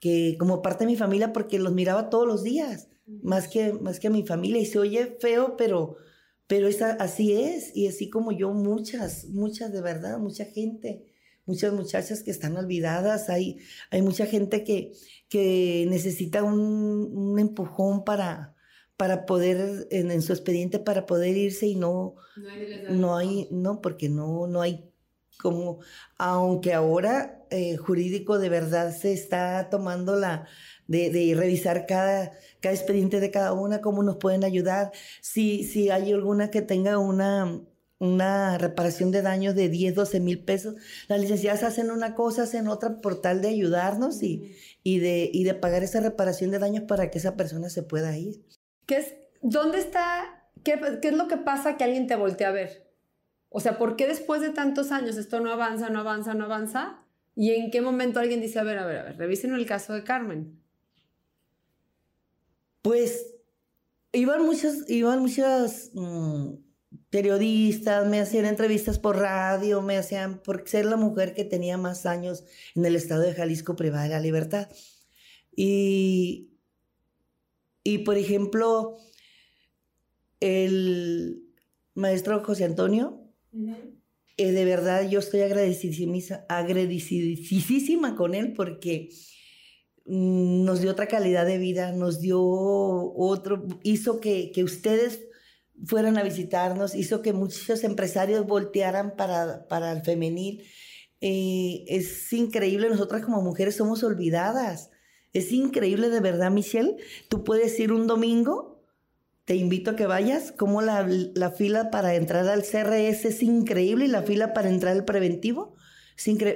[0.00, 2.87] que como parte de mi familia porque los miraba todos los días,
[3.22, 4.60] más que, más que a mi familia.
[4.60, 5.96] Y se oye feo, pero,
[6.46, 7.74] pero esa, así es.
[7.76, 11.06] Y así como yo, muchas, muchas de verdad, mucha gente,
[11.46, 13.28] muchas muchachas que están olvidadas.
[13.28, 13.58] Hay,
[13.90, 14.92] hay mucha gente que,
[15.28, 18.56] que necesita un, un empujón para,
[18.96, 23.48] para poder, en, en su expediente, para poder irse y no, No hay, no hay,
[23.50, 24.88] no, porque no, no hay
[25.38, 25.78] como,
[26.18, 30.48] aunque ahora eh, jurídico de verdad se está tomando la,
[30.88, 35.90] de, de revisar cada, cada expediente de cada una, cómo nos pueden ayudar, si, si
[35.90, 37.60] hay alguna que tenga una,
[37.98, 40.74] una reparación de daños de 10, 12 mil pesos,
[41.06, 45.44] las licenciadas hacen una cosa, hacen otra por tal de ayudarnos y, y, de, y
[45.44, 48.42] de pagar esa reparación de daños para que esa persona se pueda ir.
[48.86, 50.50] ¿Qué es, ¿Dónde está?
[50.64, 52.88] Qué, qué es lo que pasa que alguien te voltea a ver?
[53.50, 57.04] O sea, ¿por qué después de tantos años esto no avanza, no avanza, no avanza?
[57.34, 59.94] ¿Y en qué momento alguien dice, a ver, a ver, a ver, revisen el caso
[59.94, 60.60] de Carmen?
[62.82, 63.34] Pues
[64.12, 66.54] iban muchas, iban muchas mm,
[67.10, 72.06] periodistas, me hacían entrevistas por radio, me hacían, por ser la mujer que tenía más
[72.06, 74.68] años en el estado de Jalisco privada de la libertad.
[75.54, 76.50] Y,
[77.82, 78.96] y por ejemplo,
[80.40, 81.42] el
[81.94, 83.24] maestro José Antonio,
[84.36, 89.10] eh, de verdad yo estoy agradecidísima, agradecidísima con él porque
[90.08, 95.20] nos dio otra calidad de vida, nos dio otro, hizo que, que ustedes
[95.84, 100.64] fueran a visitarnos, hizo que muchos empresarios voltearan para, para el femenil.
[101.20, 104.90] Eh, es increíble, nosotras como mujeres somos olvidadas.
[105.32, 106.96] Es increíble de verdad, Michelle.
[107.28, 108.82] Tú puedes ir un domingo,
[109.44, 114.06] te invito a que vayas, como la, la fila para entrar al CRS es increíble
[114.06, 115.76] y la fila para entrar al preventivo.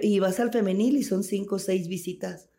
[0.02, 2.51] y vas al femenil y son cinco o seis visitas.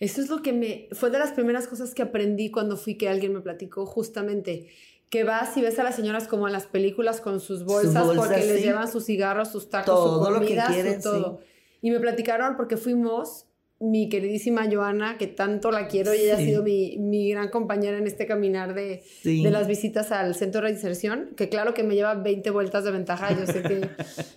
[0.00, 0.88] Eso es lo que me...
[0.92, 4.68] Fue de las primeras cosas que aprendí cuando fui que alguien me platicó justamente
[5.10, 8.44] que vas y ves a las señoras como en las películas con sus bolsas, porque
[8.44, 11.40] les llevan sus cigarros, sus tacos, todo su comida, lo que quieren, todo.
[11.80, 13.46] Y me platicaron porque fuimos
[13.80, 17.96] mi queridísima Joana, que tanto la quiero y ella ha sido mi, mi, gran compañera
[17.96, 21.94] en este caminar de, de, las visitas al centro de reinserción, que claro que me
[21.94, 23.88] lleva 20 vueltas de ventaja, yo sé que,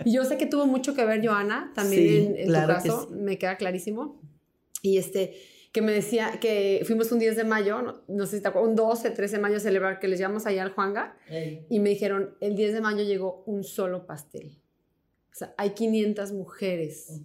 [0.06, 3.58] y yo sé que tuvo mucho que ver Joana, también en, tu caso, me queda
[3.58, 4.19] clarísimo.
[4.82, 5.36] Y este,
[5.72, 8.76] que me decía que fuimos un 10 de mayo, no, sé si te acuerdas, un
[8.76, 11.17] 12, 13 de mayo a celebrar, que les llamamos allá al Juanga,
[11.70, 14.62] y me dijeron, el 10 de mayo llegó un solo pastel.
[15.32, 17.22] O sea, hay 500 mujeres.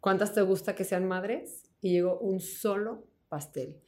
[0.00, 1.70] ¿Cuántas te gusta que sean madres?
[1.80, 3.80] Y llegó un solo pastel.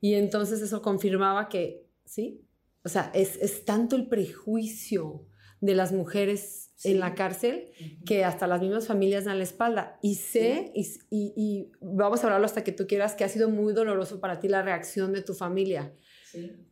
[0.00, 2.42] Y entonces eso confirmaba que, ¿sí?
[2.84, 5.26] O sea, es, es tanto el prejuicio
[5.62, 7.70] de las mujeres en la cárcel
[8.04, 9.98] que hasta las mismas familias dan la espalda.
[10.02, 13.72] Y sé, y, y, vamos a hablarlo hasta que tú quieras, que ha sido muy
[13.72, 15.94] doloroso para ti la reacción de tu familia.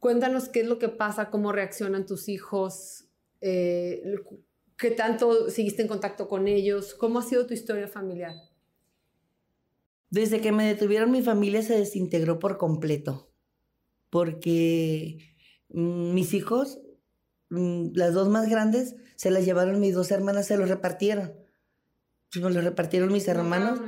[0.00, 3.08] Cuéntanos qué es lo que pasa, cómo reaccionan tus hijos,
[3.40, 4.02] eh,
[4.76, 8.34] qué tanto seguiste en contacto con ellos, cómo ha sido tu historia familiar.
[10.10, 13.32] Desde que me detuvieron mi familia se desintegró por completo,
[14.10, 15.18] porque
[15.68, 16.80] mm, mis hijos
[17.94, 21.34] las dos más grandes se las llevaron mis dos hermanas, se los repartieron.
[22.34, 23.80] Me lo repartieron mis hermanos.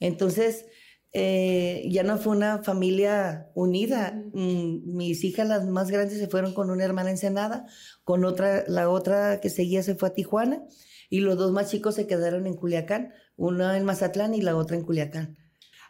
[0.00, 0.66] Entonces,
[1.12, 4.20] eh, ya no fue una familia unida.
[4.32, 7.66] Mm, mis hijas, las más grandes, se fueron con una hermana en Senada,
[8.02, 10.64] con otra, la otra que seguía se fue a Tijuana,
[11.08, 14.76] y los dos más chicos se quedaron en Culiacán, una en Mazatlán y la otra
[14.76, 15.36] en Culiacán.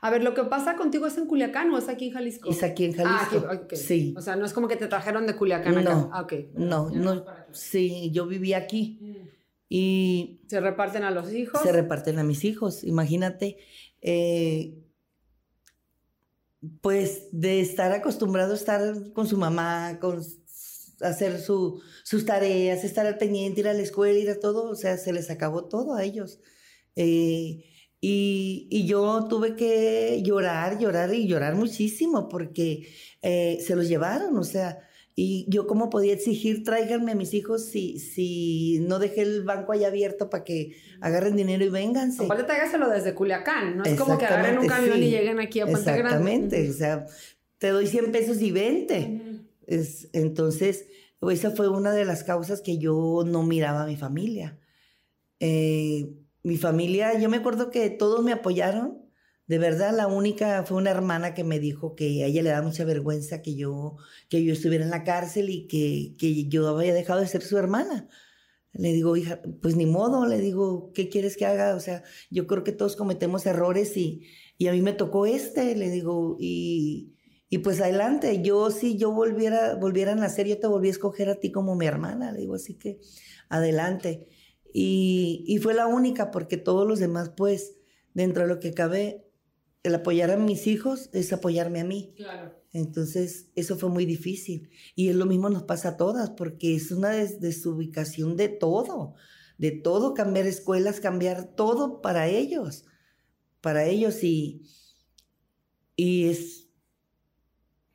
[0.04, 2.50] A ver, ¿lo que pasa contigo es en Culiacán o es aquí en Jalisco?
[2.50, 3.76] Es aquí en ah, Jalisco.
[3.76, 4.12] Sí.
[4.16, 5.94] O sea, no es como que te trajeron de Culiacán acá.
[5.94, 6.10] No.
[6.12, 7.24] Ah, No, no.
[7.52, 8.98] Sí, yo viví aquí.
[9.00, 9.28] Mm.
[9.68, 10.40] Y.
[10.48, 11.62] ¿Se reparten a los hijos?
[11.62, 12.82] Se reparten a mis hijos.
[12.82, 13.58] Imagínate.
[14.00, 14.74] Eh,
[16.80, 20.20] pues de estar acostumbrado a estar con su mamá, con
[21.00, 24.74] hacer su, sus tareas, estar al pendiente, ir a la escuela, ir a todo, o
[24.74, 26.40] sea, se les acabó todo a ellos.
[26.96, 27.64] Eh,
[28.04, 32.88] y, yo tuve que llorar, llorar y llorar muchísimo porque
[33.22, 34.80] eh, se los llevaron, o sea,
[35.14, 39.70] y yo cómo podía exigir, tráiganme a mis hijos si, si no dejé el banco
[39.70, 42.24] ahí abierto para que agarren dinero y vénganse.
[42.24, 45.66] Aparte tráigaselo desde Culiacán, no es como que agarren un camión y lleguen aquí a
[45.66, 47.06] Puente Exactamente, o sea,
[47.58, 49.20] te doy 100 pesos y vente.
[49.68, 50.86] es, entonces,
[51.30, 54.58] esa fue una de las causas que yo no miraba a mi familia.
[55.38, 56.08] Eh,
[56.42, 59.00] mi familia, yo me acuerdo que todos me apoyaron.
[59.46, 62.62] De verdad, la única fue una hermana que me dijo que a ella le da
[62.62, 63.96] mucha vergüenza que yo,
[64.28, 67.58] que yo estuviera en la cárcel y que, que yo había dejado de ser su
[67.58, 68.08] hermana.
[68.72, 71.74] Le digo, hija, pues ni modo, le digo, ¿qué quieres que haga?
[71.74, 74.26] O sea, yo creo que todos cometemos errores y,
[74.56, 77.14] y a mí me tocó este, le digo, y,
[77.50, 81.28] y pues adelante, yo si yo volviera, volviera a nacer, yo te volví a escoger
[81.28, 82.98] a ti como mi hermana, le digo, así que
[83.50, 84.28] adelante.
[84.72, 87.76] Y, fue la única porque todos los demás, pues,
[88.14, 89.28] dentro de lo que cabe,
[89.82, 92.14] el apoyar a mis hijos es apoyarme a mí.
[92.16, 92.54] Claro.
[92.72, 94.70] Entonces, eso fue muy difícil.
[94.94, 99.14] Y es lo mismo nos pasa a todas, porque es una desubicación de todo,
[99.58, 102.86] de todo, cambiar escuelas, cambiar todo para ellos,
[103.60, 104.24] para ellos.
[104.24, 104.62] Y,
[105.96, 106.68] y es,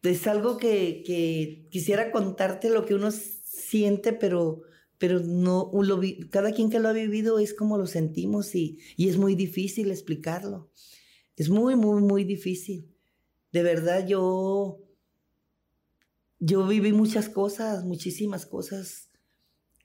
[0.04, 4.62] es algo que, que quisiera contarte lo que uno siente, pero
[4.98, 9.10] pero no, lo, cada quien que lo ha vivido es como lo sentimos y, y
[9.10, 10.72] es muy difícil explicarlo.
[11.36, 12.90] Es muy, muy, muy difícil.
[13.52, 14.80] De verdad, yo,
[16.40, 19.08] yo viví muchas cosas, muchísimas cosas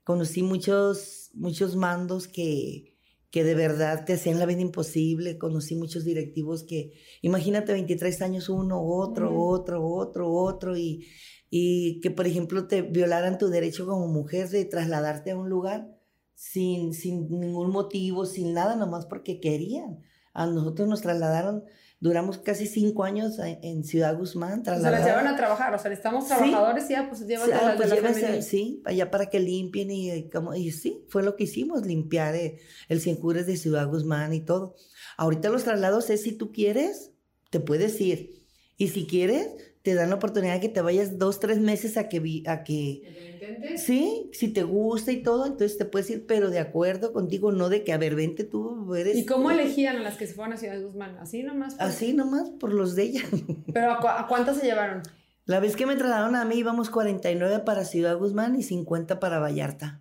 [0.04, 2.91] conocí muchos, muchos mandos que,
[3.32, 6.92] que de verdad te hacían la vida imposible, conocí muchos directivos que,
[7.22, 11.08] imagínate 23 años uno, otro, otro, otro, otro, y,
[11.48, 15.98] y que por ejemplo te violaran tu derecho como mujer de trasladarte a un lugar
[16.34, 20.00] sin, sin ningún motivo, sin nada, nomás porque querían.
[20.34, 21.64] A nosotros nos trasladaron
[22.02, 24.62] Duramos casi cinco años en Ciudad Guzmán.
[24.62, 27.52] O sea, las llevan a trabajar, o sea, estamos trabajadores y ya, pues llevan sí,
[27.54, 31.86] ah, pues Sí, allá para que limpien y, como, y sí, fue lo que hicimos,
[31.86, 34.74] limpiar el, el Ciencures de Ciudad Guzmán y todo.
[35.16, 37.12] Ahorita los traslados es si tú quieres,
[37.50, 38.42] te puedes ir.
[38.76, 39.50] Y si quieres,
[39.82, 42.42] te dan la oportunidad de que te vayas dos, tres meses a que...
[42.48, 43.31] A que
[43.76, 47.68] Sí, si te gusta y todo, entonces te puedes ir, pero de acuerdo contigo, no
[47.68, 49.16] de que, a ver, vente tú, eres...
[49.16, 51.16] ¿Y cómo elegían a las que se fueron a Ciudad Guzmán?
[51.18, 51.76] ¿Así nomás?
[51.78, 53.22] Así nomás, por los de ella.
[53.72, 55.02] ¿Pero a, cuántas se llevaron?
[55.44, 59.40] La vez que me trasladaron a mí íbamos 49 para Ciudad Guzmán y 50 para
[59.40, 60.00] Vallarta,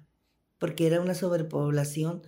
[0.60, 2.22] porque era una sobrepoblación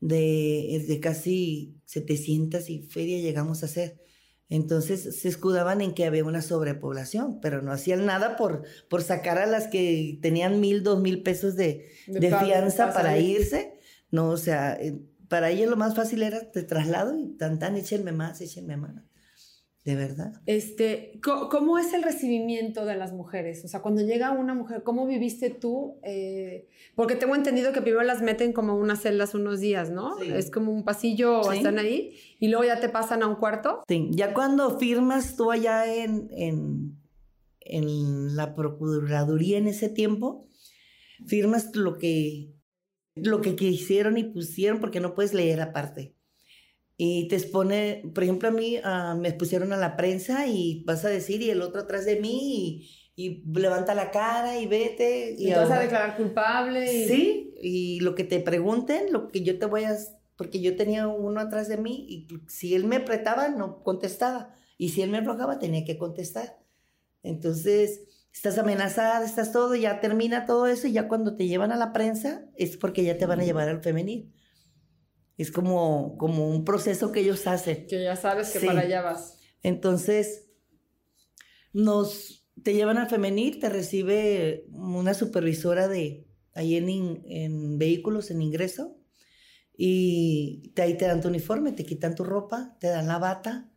[0.00, 4.00] de, de casi 700 y feria llegamos a hacer.
[4.50, 9.38] Entonces se escudaban en que había una sobrepoblación, pero no hacían nada por, por sacar
[9.38, 13.78] a las que tenían mil, dos mil pesos de, fianza para irse.
[14.10, 17.76] No, o sea, eh, para ellos lo más fácil era te traslado y tan tan,
[17.76, 19.09] échenme más, échenme más.
[19.84, 20.34] De verdad.
[20.44, 23.64] Este, ¿Cómo es el recibimiento de las mujeres?
[23.64, 25.98] O sea, cuando llega una mujer, ¿cómo viviste tú?
[26.02, 30.20] Eh, porque tengo entendido que primero las meten como unas celdas unos días, ¿no?
[30.20, 33.82] Es como un pasillo, están ahí, y luego ya te pasan a un cuarto.
[33.88, 36.98] Sí, ya cuando firmas tú allá en, en,
[37.60, 40.46] en la Procuraduría en ese tiempo,
[41.26, 42.52] firmas lo que,
[43.14, 46.14] lo que quisieron y pusieron porque no puedes leer aparte
[47.02, 51.02] y te expone, por ejemplo, a mí ah, me pusieron a la prensa y vas
[51.06, 55.34] a decir, y el otro atrás de mí, y, levanta la cara y vete.
[55.38, 56.86] Y, vas a declarar culpable.
[57.08, 59.96] Sí, y lo que te pregunten, lo que yo te voy a...
[60.36, 64.54] Porque yo tenía uno atrás de mí y si él me apretaba, no contestaba.
[64.76, 66.58] Y si él me aflojaba, tenía que contestar.
[67.22, 71.76] Entonces, estás amenazada, estás todo, ya termina todo eso y ya cuando te llevan a
[71.76, 74.34] la prensa es porque ya te van a llevar al femenil.
[75.36, 77.86] Es como, como un proceso que ellos hacen.
[77.86, 79.38] Que ya sabes que para allá vas.
[79.62, 80.50] Entonces,
[81.72, 88.42] nos, te llevan al femenil, te recibe una supervisora de ahí en, en vehículos, en
[88.42, 88.96] ingreso,
[89.76, 93.70] y ahí te dan tu uniforme, te quitan tu ropa, te dan la bata,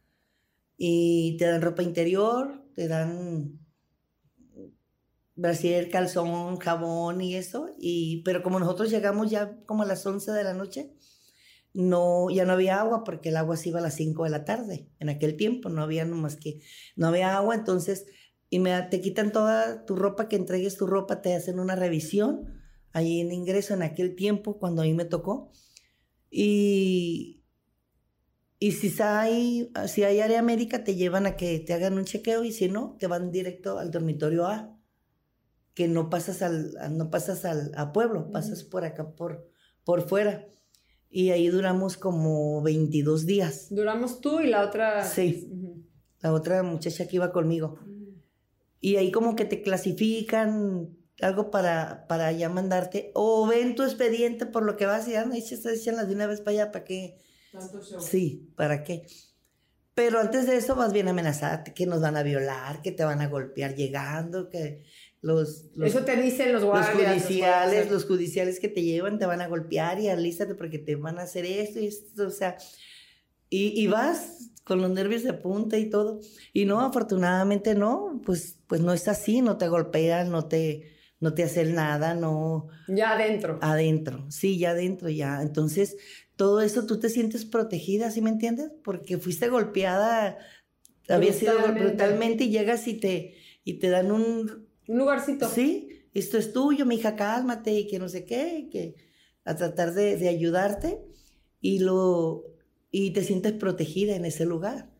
[0.77, 3.59] y te dan ropa interior, te dan
[5.35, 10.31] brasier, calzón, jabón y eso, y, pero como nosotros llegamos ya como a las 11
[10.31, 10.93] de la noche,
[11.73, 14.45] no, ya no había agua porque el agua se iba a las 5 de la
[14.45, 14.88] tarde.
[14.99, 16.62] En aquel tiempo no había más que,
[16.95, 18.05] no había agua, entonces
[18.49, 22.62] y me, te quitan toda tu ropa, que entregues tu ropa, te hacen una revisión
[22.91, 25.51] ahí en ingreso en aquel tiempo cuando a mí me tocó.
[26.29, 27.43] Y,
[28.59, 32.43] y si hay, si hay área médica, te llevan a que te hagan un chequeo
[32.43, 34.79] y si no, te van directo al dormitorio A,
[35.73, 39.49] que no pasas al, no pasas al a pueblo, pasas por acá, por,
[39.83, 40.47] por fuera.
[41.15, 43.67] Y ahí duramos como 22 días.
[43.69, 45.06] ¿Duramos tú y la otra?
[45.06, 45.47] Sí,
[46.21, 47.78] la otra muchacha que iba conmigo.
[48.80, 54.47] Y ahí como que te clasifican algo para, para ya mandarte, o ven tu expediente
[54.47, 57.19] por lo que vas y ya no las de una vez para allá, ¿para qué?
[57.99, 59.06] Sí, ¿para qué?
[59.93, 63.21] Pero antes de eso vas bien amenazada, que nos van a violar, que te van
[63.21, 64.84] a golpear llegando, que
[65.23, 66.95] los, Eso te dicen los guardias.
[66.95, 70.95] Los judiciales, los, judiciales que te llevan te van a golpear y alístate porque te
[70.95, 72.57] van a hacer esto y esto, o sea,
[73.49, 76.19] y, y, vas con los nervios de punta y todo.
[76.51, 81.33] Y no, afortunadamente no, pues, pues no es así, no te golpean, no te, no
[81.33, 82.67] te hacen nada, no.
[82.89, 83.59] Ya adentro.
[83.62, 85.41] Adentro, sí, ya adentro, ya.
[85.41, 85.95] Entonces,
[86.36, 88.71] todo eso tú te sientes protegida, ¿sí me entiendes?
[88.83, 90.38] Porque fuiste golpeada,
[91.07, 95.49] había sido brutalmente y llegas y te, y te dan un un lugarcito.
[95.49, 98.95] Sí, esto es tuyo, mi hija, cálmate y que no sé qué, que
[99.45, 101.01] a tratar de, ayudarte
[101.59, 102.43] y, lo,
[102.91, 104.91] y te sientes protegida en ese lugar.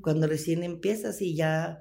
[0.00, 1.80] Cuando recién empiezas y ya,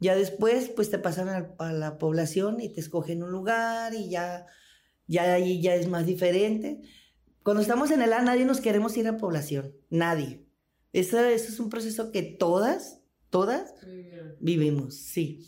[0.00, 4.46] ya después pues te pasan a, la población y te escogen un lugar y ya,
[5.06, 6.80] ya ahí ya es más diferente.
[7.42, 10.44] Cuando estamos en el A nadie nos queremos ir a población, nadie.
[10.92, 13.74] Eso, eso es un proceso que todas, todas
[14.40, 15.44] vivimos, sí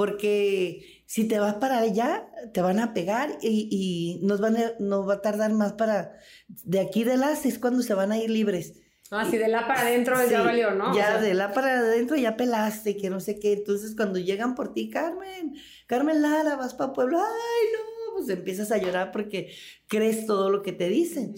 [0.00, 5.06] porque si te vas para allá, te van a pegar y, nos, van a, nos
[5.06, 6.14] va a tardar más para...
[6.48, 8.80] De aquí de las es cuando se van a ir libres.
[9.10, 10.96] Ah, si de la para adentro ya valió, ¿no?
[10.96, 13.52] Ya de la para adentro ya pelaste, que no sé qué.
[13.52, 15.54] Entonces cuando llegan por ti, Carmen,
[15.86, 19.52] Carmen Lara, vas para Pueblo, ay, no, pues empiezas a llorar porque
[19.86, 21.34] crees todo lo que te dicen.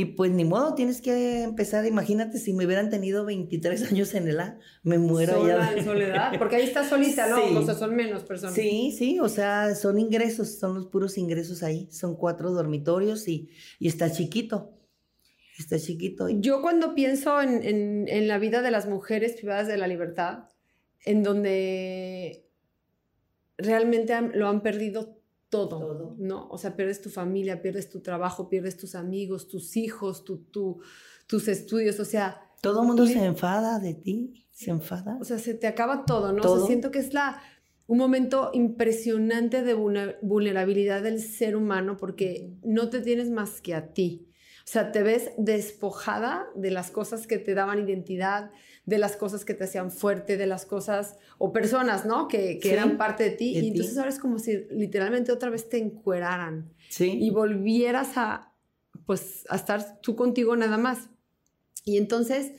[0.00, 4.28] Y pues ni modo, tienes que empezar, imagínate si me hubieran tenido 23 años en
[4.28, 7.36] el A, me muero Sola, en soledad, porque ahí estás solita, ¿no?
[7.48, 7.56] Sí.
[7.56, 8.54] O sea, son menos personas.
[8.54, 13.48] Sí, sí, o sea, son ingresos, son los puros ingresos ahí, son cuatro dormitorios y,
[13.80, 14.78] y está chiquito,
[15.58, 16.28] está chiquito.
[16.28, 20.44] Yo cuando pienso en, en- en la vida de las mujeres privadas de la libertad,
[21.04, 22.44] en donde
[23.56, 25.17] realmente han- lo han perdido
[25.48, 26.14] todo, Todo.
[26.18, 26.48] ¿no?
[26.50, 30.80] O sea, pierdes tu familia, pierdes tu trabajo, pierdes tus amigos, tus hijos, tu, tu-
[31.26, 35.16] tus estudios, o sea, Todo el mundo se enfada de ti, se enfada.
[35.20, 36.40] o sea, se te acaba todo, ¿no?
[36.40, 36.66] O sea, Todo.
[36.66, 37.40] siento que es la,
[37.86, 43.74] un momento impresionante de vulner- vulnerabilidad del ser humano porque no te tienes más que
[43.74, 44.26] a ti.
[44.64, 48.50] O sea, te ves despojada de las cosas que te daban identidad,
[48.88, 52.26] de las cosas que te hacían fuerte, de las cosas o personas, ¿no?
[52.26, 53.52] Que, que Sí, eran parte de ti.
[53.52, 53.68] de y ti.
[53.68, 57.18] entonces ahora es como si literalmente otra vez te encueraran sí.
[57.20, 58.54] y volvieras a,
[59.04, 61.10] pues, a estar tú contigo nada más.
[61.84, 62.52] Y entonces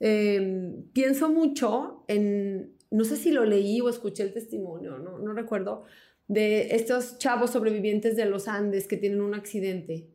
[0.00, 5.32] eh, pienso mucho en, no sé si lo leí o escuché el testimonio, no, no
[5.34, 5.84] recuerdo,
[6.26, 10.08] de estos chavos sobrevivientes de los Andes que tienen un accidente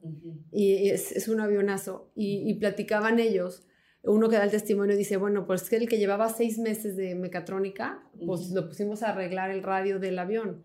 [0.51, 3.63] y es, es un avionazo y, y platicaban ellos.
[4.03, 7.13] Uno que da el testimonio dice, bueno, pues que el que llevaba seis meses de
[7.15, 8.55] mecatrónica, pues Ujú.
[8.55, 10.63] lo pusimos a arreglar el radio del avión.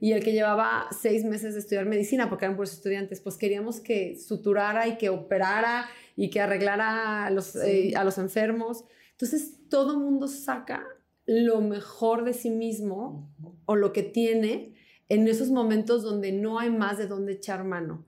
[0.00, 3.80] Y el que llevaba seis meses de estudiar medicina, porque eran puros estudiantes, pues queríamos
[3.80, 7.58] que suturara y que operara y que arreglara a los, Sí.
[7.92, 8.84] eh, a los enfermos.
[9.12, 10.84] Entonces, todo mundo saca
[11.24, 13.32] lo mejor de sí mismo
[13.64, 14.74] o lo que tiene
[15.08, 18.04] en esos momentos donde no hay más de dónde echar mano.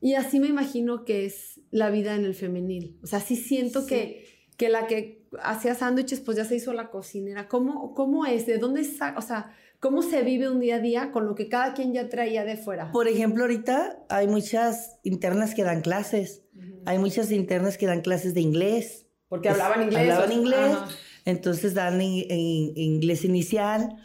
[0.00, 2.98] Y así me imagino que es la vida en el femenil.
[3.02, 3.88] O sea, sí siento Sí.
[3.88, 4.26] que,
[4.56, 7.48] que la que hacía sándwiches, pues ya se hizo la cocinera.
[7.48, 8.46] ¿Cómo, cómo es?
[8.46, 11.48] ¿De dónde sa- O sea, ¿cómo se vive un día a día con lo que
[11.48, 12.90] cada quien ya traía de fuera?
[12.92, 16.42] Por ejemplo, ahorita hay muchas internas que dan clases,
[16.86, 20.02] hay muchas internas que dan clases de inglés, Porque pues, hablaban inglés.
[20.02, 20.58] hablaban o- inglés.
[20.72, 20.88] Ajá.
[21.26, 23.96] entonces dan in- in- inglés inicial.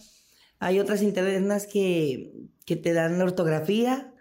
[0.60, 2.32] Hay otras internas que,
[2.66, 4.14] que te dan ortografía,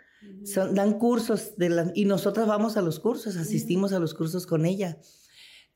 [0.45, 4.47] son- dan cursos de la- y nosotras vamos a los cursos, asistimos a los cursos
[4.47, 4.99] con ella.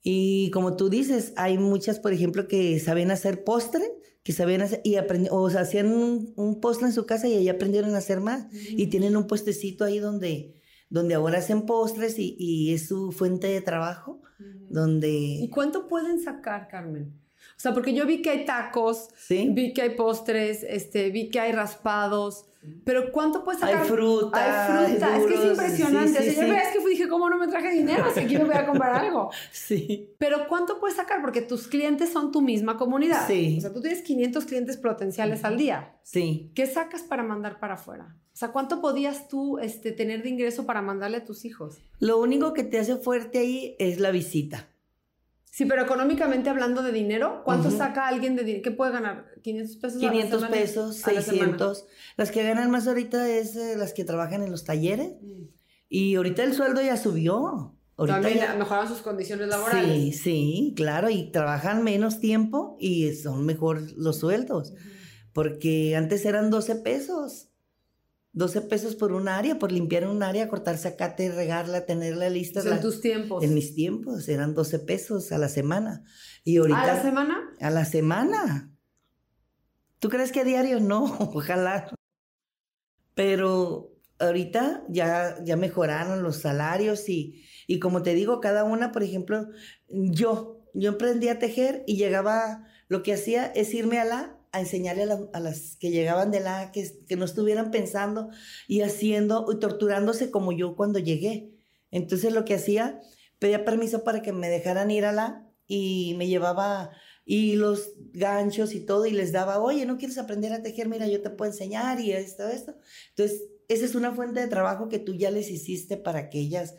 [0.02, 3.84] Y como tú dices, hay muchas, por ejemplo, que saben hacer postre,
[4.24, 4.96] que sabían hacer y
[5.30, 8.46] o sea, hacían un, un postre en su casa y ahí aprendieron a hacer más.
[8.52, 10.54] Y tienen un puestecito ahí donde,
[10.90, 15.50] donde ahora hacen postres y, y es su fuente de trabajo, ¿Y donde...
[15.52, 17.12] cuánto pueden sacar, Carmen?
[17.56, 19.48] O sea, porque yo vi que hay tacos, ¿Sí?
[19.52, 22.46] vi que hay postres, este, vi que hay raspados,
[22.84, 23.82] pero ¿cuánto puedes sacar?
[23.82, 24.38] Hay fruta.
[24.38, 26.22] Hay fruta, es que es impresionante.
[26.22, 26.60] sí, o sea, yo sí.
[26.60, 28.04] es que fui, dije, ¿cómo no me traje dinero?
[28.14, 29.30] Si aquí me voy a comprar algo.
[29.52, 30.14] Sí.
[30.18, 31.20] Pero ¿cuánto puedes sacar?
[31.20, 33.26] Porque tus clientes son tu misma comunidad.
[33.26, 33.56] Sí.
[33.58, 35.96] O sea, tú tienes 500 clientes potenciales al día.
[36.02, 36.50] Sí.
[36.54, 38.16] ¿Qué sacas para mandar para afuera?
[38.32, 41.78] O sea, ¿cuánto podías tú este, tener de ingreso para mandarle a tus hijos?
[41.98, 44.68] Lo único que te hace fuerte ahí es la visita.
[45.54, 47.76] Sí, pero económicamente hablando de dinero, ¿cuánto Ujú.
[47.76, 48.62] saca alguien de dinero?
[48.64, 49.26] ¿Qué puede ganar?
[49.44, 51.40] ¿500 pesos a la 500 pesos, A la semana.
[51.44, 51.86] 600.
[52.16, 55.12] Las que ganan más ahorita es eh, las que trabajan en los talleres.
[55.90, 57.76] Y ahorita el sueldo ya subió.
[57.98, 59.92] Ahorita También ya- mejoran sus condiciones laborales.
[59.92, 61.10] Sí, sí, claro.
[61.10, 64.72] Y trabajan menos tiempo y son mejor los sueldos.
[65.34, 67.50] Porque antes eran 12 pesos.
[68.34, 72.60] 12 pesos por un área, por limpiar un área, cortar zacate, regarla, tenerla lista.
[72.60, 73.44] O sea, en tus tiempos.
[73.44, 76.04] En mis tiempos eran 12 pesos a la semana.
[76.42, 76.82] Y ahorita.
[76.82, 77.56] ¿A la semana?
[77.60, 78.72] A la semana.
[79.98, 80.80] ¿Tú crees que a diario?
[80.80, 81.04] No,
[81.34, 81.94] ojalá.
[83.14, 89.02] Pero ahorita ya, ya mejoraron los salarios y, y como te digo, cada una, por
[89.02, 89.48] ejemplo,
[89.88, 94.60] yo, yo emprendí a tejer y llegaba, lo que hacía es irme a la a
[94.60, 98.30] enseñarle a, la- a las que llegaban de la, que, que no estuvieran pensando
[98.68, 101.50] y haciendo y torturándose como yo cuando llegué.
[101.90, 103.00] Entonces lo que hacía,
[103.38, 106.90] pedía permiso para que me dejaran ir a la y me llevaba
[107.24, 110.88] y los ganchos y todo y les daba, oye, ¿no quieres aprender a tejer?
[110.88, 112.74] Mira, yo te puedo enseñar y esto, esto.
[113.10, 116.74] Entonces, esa es una fuente de trabajo que tú ya les hiciste para que ellas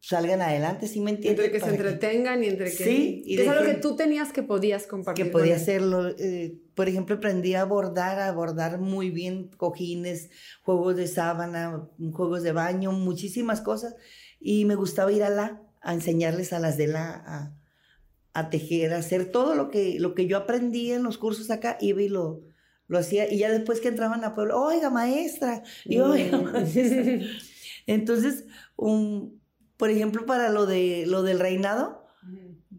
[0.00, 1.44] salgan adelante, ¿sí me entiendes?
[1.46, 2.84] Entre que se entretengan y entre que...
[2.84, 5.24] Sí, y es algo que tú tenías que podías compartir.
[5.26, 6.08] que podía hacerlo.
[6.18, 10.30] eh, por ejemplo, aprendí a bordar, a bordar muy bien cojines,
[10.62, 13.96] juegos de sábana, juegos de baño, muchísimas cosas.
[14.40, 17.54] Y me gustaba ir a la, a enseñarles a las de la, a,
[18.34, 21.76] a tejer, a hacer todo lo que, lo que yo aprendí en los cursos acá,
[21.80, 22.42] iba y lo,
[22.86, 23.30] lo hacía.
[23.30, 26.52] Y ya después que entraban a pueblo, oiga, maestra, y oiga, Mm.
[26.52, 27.18] maestra.
[27.86, 28.44] Entonces,
[28.76, 29.37] un,
[29.78, 32.04] por ejemplo, para lo, de, lo del reinado,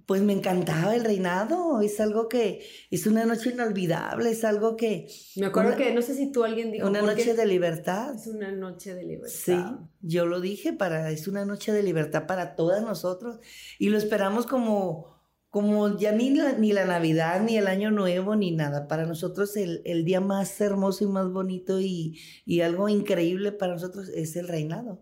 [0.06, 5.08] Pues me encantaba el reinado, es algo que es una noche inolvidable, es algo que...
[5.36, 6.88] Me acuerdo que, no sé si tú alguien dijo...
[6.88, 8.16] Una noche de libertad.
[8.16, 9.32] Es una noche de libertad.
[9.32, 9.56] Sí,
[10.02, 13.40] yo lo dije, para, es una noche de libertad para todas nosotros
[13.78, 15.20] y lo esperamos como,
[15.50, 18.88] como ya ni la, ni la Navidad, ni el Año Nuevo, ni nada.
[18.88, 23.74] Para nosotros el, el día más hermoso y más bonito y, y, algo increíble para
[23.74, 25.02] nosotros es el reinado,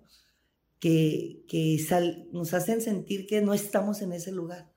[0.79, 4.69] que, que sal, nos hacen sentir que no estamos en ese lugar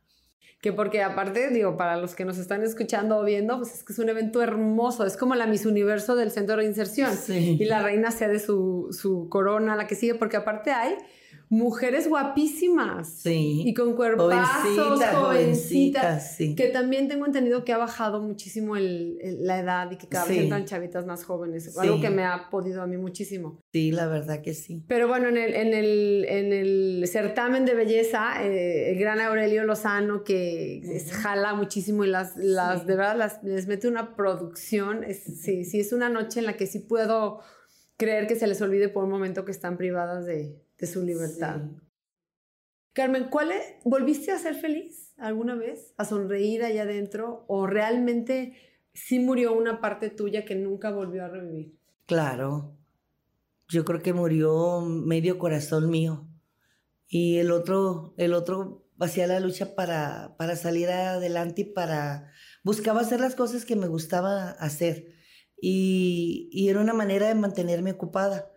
[0.61, 3.95] que porque aparte, digo, para los que nos están escuchando o viendo, pues es que
[3.95, 7.11] es un evento hermoso, es como la Miss Universo del centro de inserción.
[7.29, 10.97] Y la reina sea de su, su corona, la que sigue, porque aparte hay
[11.51, 13.09] mujeres guapísimas.
[13.09, 13.65] Sí.
[13.67, 16.37] Y con cuerpazos, jovencitas.
[16.37, 16.55] sí.
[16.55, 20.39] Que también tengo entendido que ha bajado muchísimo el, la edad y que cada vez
[20.39, 21.77] entran chavitas más jóvenes.
[21.77, 23.61] Algo que me ha podido a mí muchísimo.
[23.73, 24.85] Sí, la verdad que sí.
[24.87, 29.65] Pero bueno, en el, en el, en el certamen de belleza, eh, el gran Aurelio
[29.65, 35.03] Lozano, que jala muchísimo y las, las de verdad las, les mete una producción.
[35.03, 37.41] Es, sí, sí, es una noche en la que sí puedo
[37.97, 41.61] creer que se les olvide por un momento que están privadas de, de su libertad.
[42.93, 43.53] Carmen, ¿cuál
[43.85, 45.95] ¿volviste a ser feliz alguna vez?
[45.97, 47.45] ¿A sonreír allá adentro?
[47.47, 48.57] ¿O realmente
[48.93, 51.79] sí murió una parte tuya que nunca volvió a revivir?
[52.07, 52.77] Claro.
[53.69, 56.27] Yo creo que murió medio corazón mío.
[57.07, 62.33] Y el otro, el otro hacía la lucha para, para salir adelante y para...
[62.65, 65.15] Buscaba hacer las cosas que me gustaba hacer.
[65.61, 68.51] Y, y era una manera de mantenerme ocupada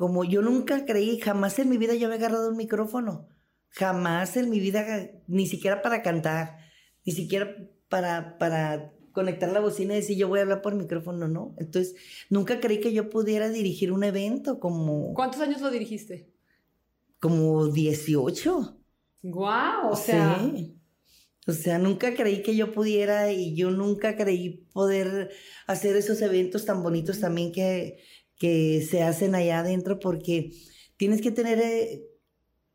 [0.00, 3.28] como yo nunca creí, jamás en mi vida yo había agarrado un micrófono,
[3.68, 6.56] jamás en mi vida, ni siquiera para cantar,
[7.04, 7.54] ni siquiera
[7.90, 11.54] para, para conectar la bocina y decir yo voy a hablar por micrófono, no.
[11.58, 11.96] Entonces,
[12.30, 15.12] nunca creí que yo pudiera dirigir un evento como...
[15.12, 16.32] ¿Cuántos años lo dirigiste?
[17.18, 18.78] Como 18.
[19.24, 19.90] ¡Guau!
[19.90, 20.40] o sea...
[20.50, 20.78] Sí.
[21.46, 25.30] O sea, nunca creí que yo pudiera y yo nunca creí poder
[25.66, 27.98] hacer esos eventos tan bonitos también que,
[28.40, 30.50] que se hacen allá adentro porque
[30.96, 32.06] tienes que tener, eh,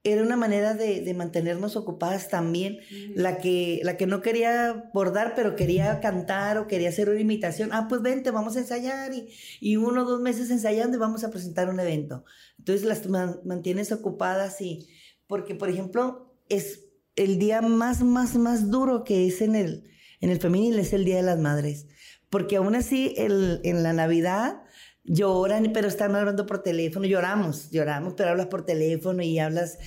[0.03, 2.78] era una manera de, mantenernos ocupadas también,
[3.16, 7.72] la, que, la que no quería bordar, pero quería cantar o quería hacer una imitación,
[7.74, 9.28] ah, pues vente, vamos a ensayar y,
[9.59, 12.26] y uno o dos meses ensayando y vamos a presentar un evento.
[12.59, 13.01] Entonces las
[13.43, 14.88] mantienes ocupadas y,
[15.26, 16.86] porque por ejemplo, es
[17.16, 19.89] el día más, más, más duro que es en el,
[20.22, 21.88] en el femenil, es el Día de las Madres.
[22.30, 24.61] Porque aún así, el, en la Navidad,
[25.06, 29.78] lloran, pero están hablando por teléfono, lloramos, lloramos, pero hablas por teléfono y hablas,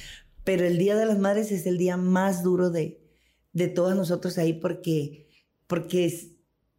[0.45, 3.01] pero el Día de las Madres es el día más duro de,
[3.53, 5.29] de todos nosotros ahí porque,
[5.67, 6.39] porque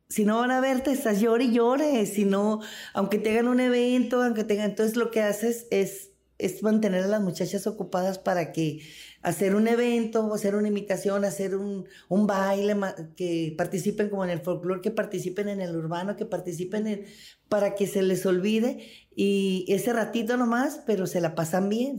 [0.09, 2.61] si no van a verte, estás llore y llore, si no,
[2.93, 6.08] aunque tengan un evento, aunque tengan, entonces lo que haces es,
[6.39, 8.81] es mantener a las muchachas ocupadas para que
[9.21, 12.75] hacer un evento, hacer una imitación, hacer un, un baile,
[13.17, 17.05] que participen como en el folclore, que participen en el urbano, que participen en,
[17.49, 21.97] para que se les olvide y ese ratito nomás, pero se la pasan bien,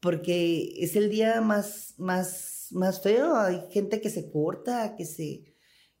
[0.00, 5.54] porque es el día más, más, más feo, hay gente que se corta, que se,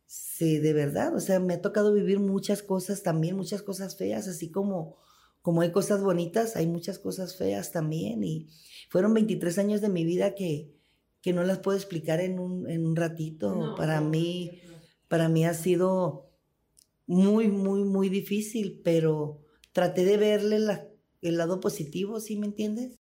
[0.04, 4.28] se, de verdad, o sea, me ha tocado vivir muchas cosas también, muchas cosas feas,
[4.28, 4.98] así como,
[5.42, 8.48] como hay cosas bonitas, hay muchas cosas feas también y
[8.88, 10.72] fueron 23 años de mi vida que,
[11.22, 13.74] que no las puedo explicar en un, en un ratito.
[13.76, 14.60] para mí,
[15.08, 16.30] para mí ha sido
[17.06, 20.58] muy, muy, muy difícil, pero traté de verle
[21.22, 22.98] el lado positivo, ¿sí me entiendes?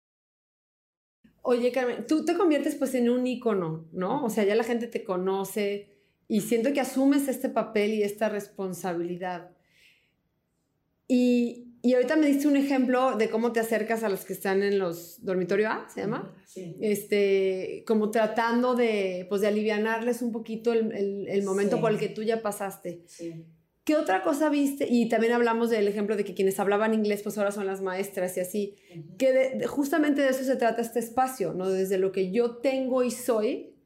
[1.43, 4.25] Oye, Carmen, tú te conviertes pues en un ícono, ¿no?
[4.25, 8.29] O sea, ya la gente te conoce y siento que asumes este papel y esta
[8.29, 9.51] responsabilidad.
[11.07, 14.63] Y, y ahorita me diste un ejemplo de cómo te acercas a los que están
[14.63, 16.35] en los dormitorio A, ¿se llama?
[16.47, 16.77] Sí.
[16.81, 22.09] Este, como tratando de, pues, de alivianarles un poquito el, el, momento por el que
[22.09, 23.05] tú ya pasaste.
[23.07, 23.45] Sí.
[23.85, 24.87] ¿Qué otra cosa viste?
[24.91, 28.37] Y también hablamos del ejemplo de que quienes hablaban inglés, pues ahora son las maestras
[28.37, 28.77] y así.
[29.17, 31.71] Que justamente de eso se trata este espacio, ¿no?
[31.71, 33.77] Desde lo que yo tengo y soy,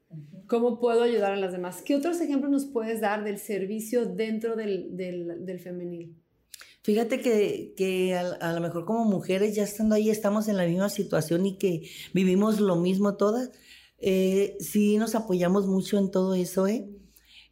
[0.47, 1.81] ¿cómo puedo ayudar a las demás?
[1.83, 6.22] ¿Qué otros ejemplos nos puedes dar del servicio dentro del, del, del femenil?
[6.83, 10.89] Fíjate que, que a, lo mejor como mujeres ya estando ahí estamos en la misma
[10.89, 13.51] situación y que vivimos lo mismo todas.
[13.99, 16.89] Eh, sí nos apoyamos mucho en todo eso, ¿eh?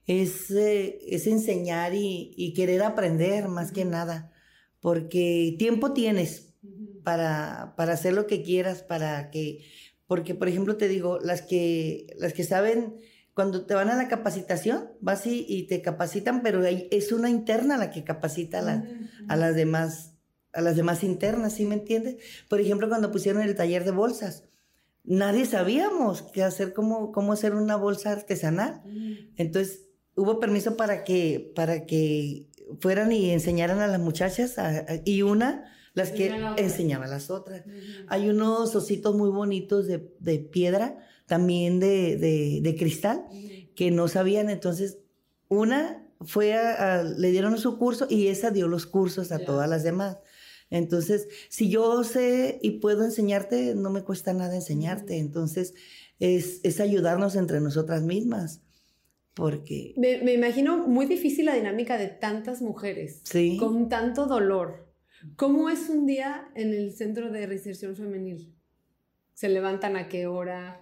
[0.06, 4.34] Es, eh, es enseñar y, y, querer aprender más que nada,
[4.82, 6.54] porque tiempo tienes
[7.04, 9.66] para, para hacer lo que quieras, para que,
[10.08, 12.98] porque por ejemplo te digo, las que, las que saben
[13.34, 17.92] cuando te van a la capacitación, vas y, te capacitan, pero es una interna la
[17.92, 18.60] que capacita
[19.28, 20.16] a, las demás
[20.54, 22.18] a las demás internas, ¿sí me entiendes?
[22.50, 24.44] Por ejemplo, cuando pusieron el taller de bolsas,
[25.06, 28.82] nadie sabíamos qué hacer, cómo, cómo hacer una bolsa artesanal.
[29.38, 34.56] Entonces, hubo permiso para que, para que fueran y enseñaran a las muchachas
[35.06, 37.64] y una las que enseñaba a las otras.
[38.08, 40.98] Hay unos ositos muy bonitos de, piedra,
[41.32, 43.24] también de, cristal,
[43.74, 44.50] que no sabían.
[44.50, 44.98] Entonces,
[45.48, 49.82] una fue a, le dieron su curso y esa dio los cursos a todas las
[49.82, 50.18] demás.
[50.70, 55.20] Entonces, si yo sé y puedo enseñarte, no me cuesta nada enseñarte.
[55.20, 55.74] Entonces,
[56.20, 58.62] es, es ayudarnos entre nosotras mismas.
[59.34, 59.94] Porque...
[59.96, 63.22] Me, me, imagino muy difícil la dinámica de tantas mujeres.
[63.24, 63.56] Sí.
[63.56, 64.94] Con tanto dolor.
[65.38, 68.54] ¿Cómo es un día en el centro de reinserción femenil?
[69.34, 70.81] ¿Se levantan a qué hora?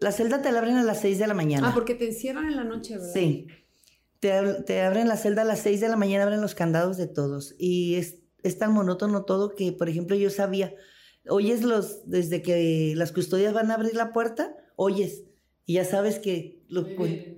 [0.00, 1.68] La celda te la abren a las 6 de la mañana.
[1.68, 3.12] Ah, porque te encierran en la noche, ¿verdad?
[3.12, 3.46] Sí.
[4.20, 7.54] Te, abren la celda a las 6 de la mañana, abren los candados de todos.
[7.58, 10.74] Y es, es tan monótono todo que, por ejemplo, yo sabía,
[11.28, 15.24] oyes los, desde que las custodias van a abrir la puerta, oyes.
[15.66, 16.64] Y ya sabes que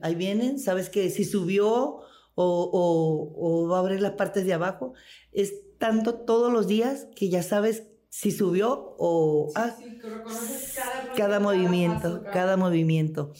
[0.03, 0.59] ahí, vienen.
[0.59, 2.01] sabes que si subió
[2.35, 4.93] o, va a abrir las partes de abajo.
[5.33, 9.77] Es tanto todos los días que ya sabes si subió o ah,
[10.75, 12.57] cada, cada, movimiento, cada...
[12.57, 13.33] movimiento.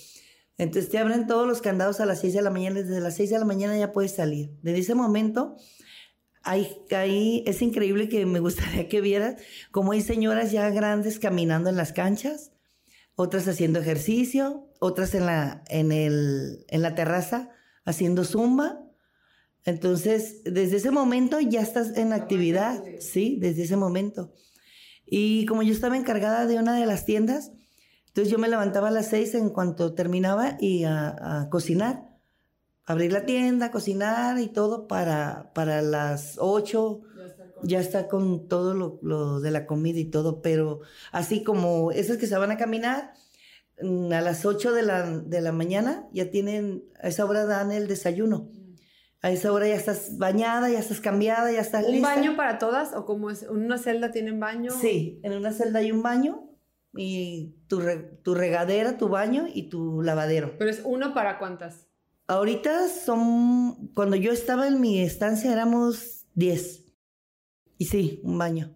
[0.57, 3.31] Entonces te abren todos los candados a las 6 de la mañana, desde las 6
[3.31, 4.51] de la mañana ya puedes salir.
[4.63, 5.57] Desde ese momento,
[6.43, 9.41] ahí, ahí es increíble que me gustaría que vieras
[9.71, 12.53] cómo hay señoras ya grandes caminando en las canchas,
[13.15, 17.51] otras haciendo ejercicio, otras en la, en el, en la terraza
[17.85, 18.89] haciendo zumba,
[19.69, 24.33] entonces, desde ese momento ya estás en actividad, sí, desde ese momento.
[25.11, 27.53] Y como yo estaba encargada de una de las tiendas,
[28.09, 32.17] entonces yo me levantaba a las seis en cuanto terminaba y a, cocinar,
[32.85, 37.03] abrir la tienda, cocinar y todo para, para las ocho.
[37.63, 40.81] Ya está con, todo lo, de la comida y todo, pero
[41.11, 43.15] así como esas que se van a caminar,
[43.83, 47.73] mm, a las ocho de la, de la mañana ya tienen, a esa hora dan
[47.73, 48.49] el desayuno.
[49.21, 52.95] A esa hora ya estás bañada, ya estás cambiada, ya estás ¿Un baño para todas
[52.95, 53.43] o como es?
[53.43, 54.71] ¿En una celda tienen baño?
[54.71, 56.49] Sí, en una celda hay un baño
[56.95, 57.83] y tu,
[58.23, 60.57] tu regadera, tu baño y tu lavadero.
[60.57, 61.89] ¿Pero es uno para cuántas?
[62.29, 66.85] Ahorita son, cuando yo estaba en mi estancia éramos 10.
[67.79, 68.75] Y sí, un baño.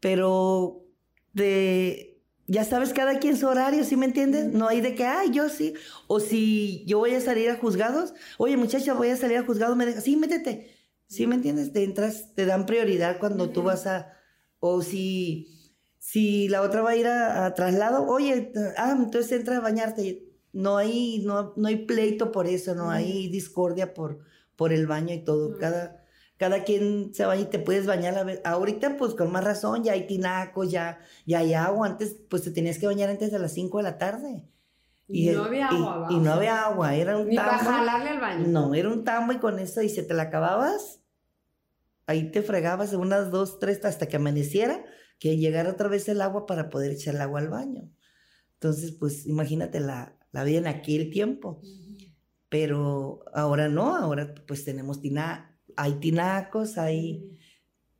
[0.00, 0.84] Pero
[1.32, 2.07] de
[2.48, 4.52] ya sabes, cada quien su horario, ¿sí me entiendes?
[4.52, 5.74] No hay de que, ay, yo sí.
[6.06, 9.76] O si yo voy a salir a juzgados, oye, muchacha, voy a salir a juzgados,
[9.76, 10.74] me deja, sí, métete.
[11.06, 11.72] ¿Sí me entiendes?
[11.72, 14.12] Te entras, te dan prioridad cuando tú vas a,
[14.60, 19.60] o si, si la otra va a ir a, traslado, oye, ah, entonces entra a
[19.60, 20.24] bañarte.
[20.52, 24.20] No hay, no, no hay pleito por eso, no hay discordia por,
[24.56, 25.58] por el baño y todo.
[25.58, 25.97] Cada,
[26.38, 28.16] cada quien se baña y te puedes bañar.
[28.16, 28.40] A vez.
[28.44, 31.88] Ahorita, pues con más razón, ya hay tinacos, ya, ya hay agua.
[31.88, 34.48] Antes, pues te tenías que bañar antes de las 5 de la tarde.
[35.08, 36.08] Y, no había agua.
[36.10, 38.46] Y, no había agua, era un Ni para jalarle al baño.
[38.46, 41.00] No, era un tambo y con eso, y si te la acababas,
[42.06, 44.84] ahí te fregabas unas dos, tres hasta que amaneciera,
[45.18, 47.90] que llegara otra vez el agua para poder echar el agua al baño.
[48.54, 51.62] Entonces, pues imagínate la, la vida en aquel tiempo.
[52.48, 55.47] Pero ahora no, ahora pues tenemos tina,
[55.78, 57.38] hay tinacos, hay,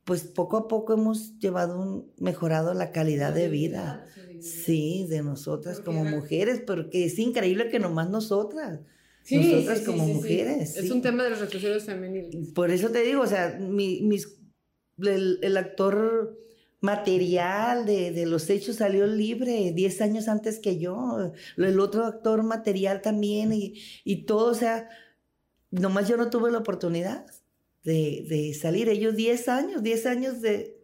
[0.03, 4.05] pues poco a poco hemos llevado un, mejorado la calidad de vida,
[4.41, 8.81] sí, de nosotras como mujeres, pero que es increíble que nomás nosotras.
[9.31, 10.75] nosotras como mujeres.
[10.75, 12.51] Es un tema de los reclusorios femeniles.
[12.53, 14.27] Por eso te digo, o sea, mi, mis,
[14.97, 16.37] el, actor
[16.81, 21.31] material de, de, los hechos salió libre 10 años antes que yo.
[21.55, 24.89] El otro actor material también y, y todo, o sea,
[25.71, 27.25] nomás yo no tuve la oportunidad
[27.89, 28.89] de, salir.
[28.89, 30.81] Ellos 10 años, 10 años de,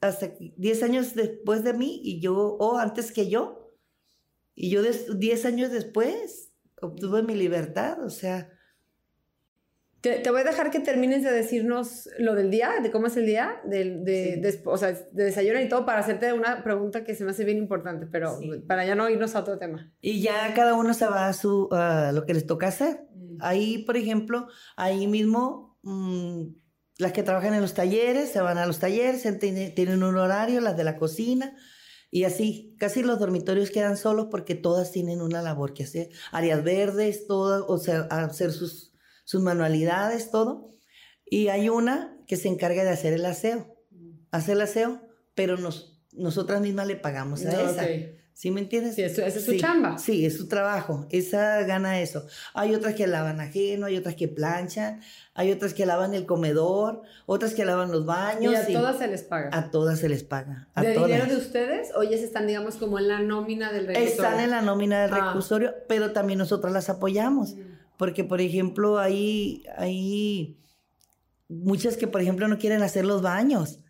[0.00, 3.74] hasta 10 años después de mí y yo, o antes que yo.
[4.54, 8.50] Y yo 10 años después obtuve mi libertad, o sea.
[10.00, 13.26] Te, voy a dejar que termines de decirnos lo del día, de cómo es el
[13.26, 17.24] día, de, de, o sea, de desayuno y todo, para hacerte una pregunta que se
[17.24, 18.38] me hace bien importante, pero
[18.68, 19.92] para ya no irnos a otro tema.
[20.00, 23.08] Y ya cada uno se va a, su, a lo que les toca hacer.
[23.12, 23.38] Mm.
[23.40, 24.46] Ahí, por ejemplo,
[24.76, 26.48] ahí mismo Mm,
[26.98, 30.76] las que trabajan en los talleres se van a los talleres, tienen un horario, las
[30.76, 31.56] de la cocina,
[32.10, 36.64] y así, casi los dormitorios quedan solos porque todas tienen una labor que hacer, áreas
[36.64, 40.74] verdes, todo, o sea, hacer sus, sus manualidades, todo.
[41.26, 43.76] Y hay una que se encarga de hacer el aseo,
[44.30, 45.02] hace el aseo,
[45.34, 47.86] pero nos, nosotras mismas le pagamos a esa.
[48.38, 48.94] ¿Sí me entiendes?
[48.94, 49.98] Sí, esa es su chamba.
[49.98, 51.08] Sí, es su trabajo.
[51.10, 52.24] Esa gana eso.
[52.54, 55.00] Hay otras que lavan ajeno, hay otras que planchan,
[55.34, 58.52] hay otras que lavan el comedor, otras que lavan los baños.
[58.52, 59.50] Y a todas se les paga.
[59.52, 60.68] A todas se les paga.
[60.74, 61.08] A ¿De todas.
[61.08, 64.12] dinero de ustedes o ellas están, digamos, como en la nómina del reclusorio?
[64.14, 65.24] Están en la nómina del Ah.
[65.26, 67.56] reclusorio, pero también nosotras las apoyamos.
[67.56, 67.60] Mm.
[67.96, 70.56] Porque, por ejemplo, hay, hay
[71.48, 73.80] muchas que, por ejemplo, no quieren hacer los baños.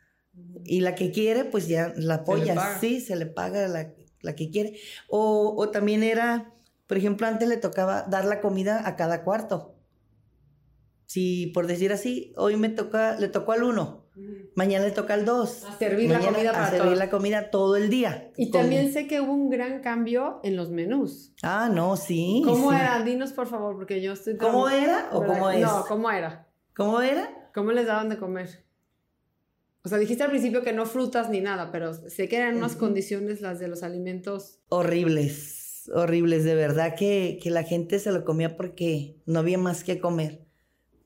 [0.65, 2.79] Y la que quiere, pues ya la apoya.
[2.81, 3.93] Sí, se le paga la,
[4.23, 4.79] la que quiere.
[5.09, 6.53] O, o también era,
[6.87, 9.75] por ejemplo, antes le tocaba dar la comida a cada cuarto.
[11.07, 14.05] Si, por decir así, hoy me toca, le tocó al uno,
[14.55, 15.65] mañana le toca al dos.
[15.65, 16.99] A servir la comida a para servir todos.
[16.99, 18.31] la comida todo el día.
[18.37, 21.33] Y Con- también sé que hubo un gran cambio en los menús.
[21.43, 22.43] Ah, no, sí.
[22.45, 22.77] ¿Cómo sí.
[22.77, 23.03] era?
[23.03, 24.37] Dinos, por favor, porque yo estoy...
[24.37, 25.35] ¿Cómo era o ¿verdad?
[25.39, 25.61] cómo es?
[25.61, 26.47] No, ¿cómo era?
[26.77, 27.51] ¿Cómo era?
[27.55, 28.67] ¿Cómo les daban de comer?
[29.89, 32.77] O sea, dijiste al principio que no frutas ni nada, pero sé que eran unas
[32.77, 34.61] condiciones las de los alimentos.
[34.69, 36.45] Horribles, horribles.
[36.45, 40.45] De verdad que, que la gente se lo comía porque no había más que comer.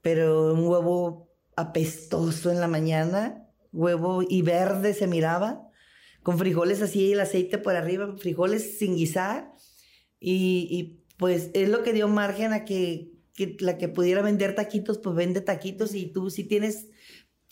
[0.01, 5.70] Pero un huevo apestoso en la mañana, huevo y verde se miraba,
[6.24, 9.53] con frijoles así y el aceite por arriba, frijoles sin guisar.
[10.18, 14.57] Y, y, pues es lo que dio margen a que, que la que pudiera vender
[14.57, 16.89] taquitos, pues vende taquitos y tú si tienes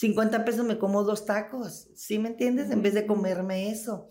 [0.01, 2.70] 50 pesos me como dos tacos, ¿sí me entiendes?
[2.70, 4.09] En vez de comerme eso.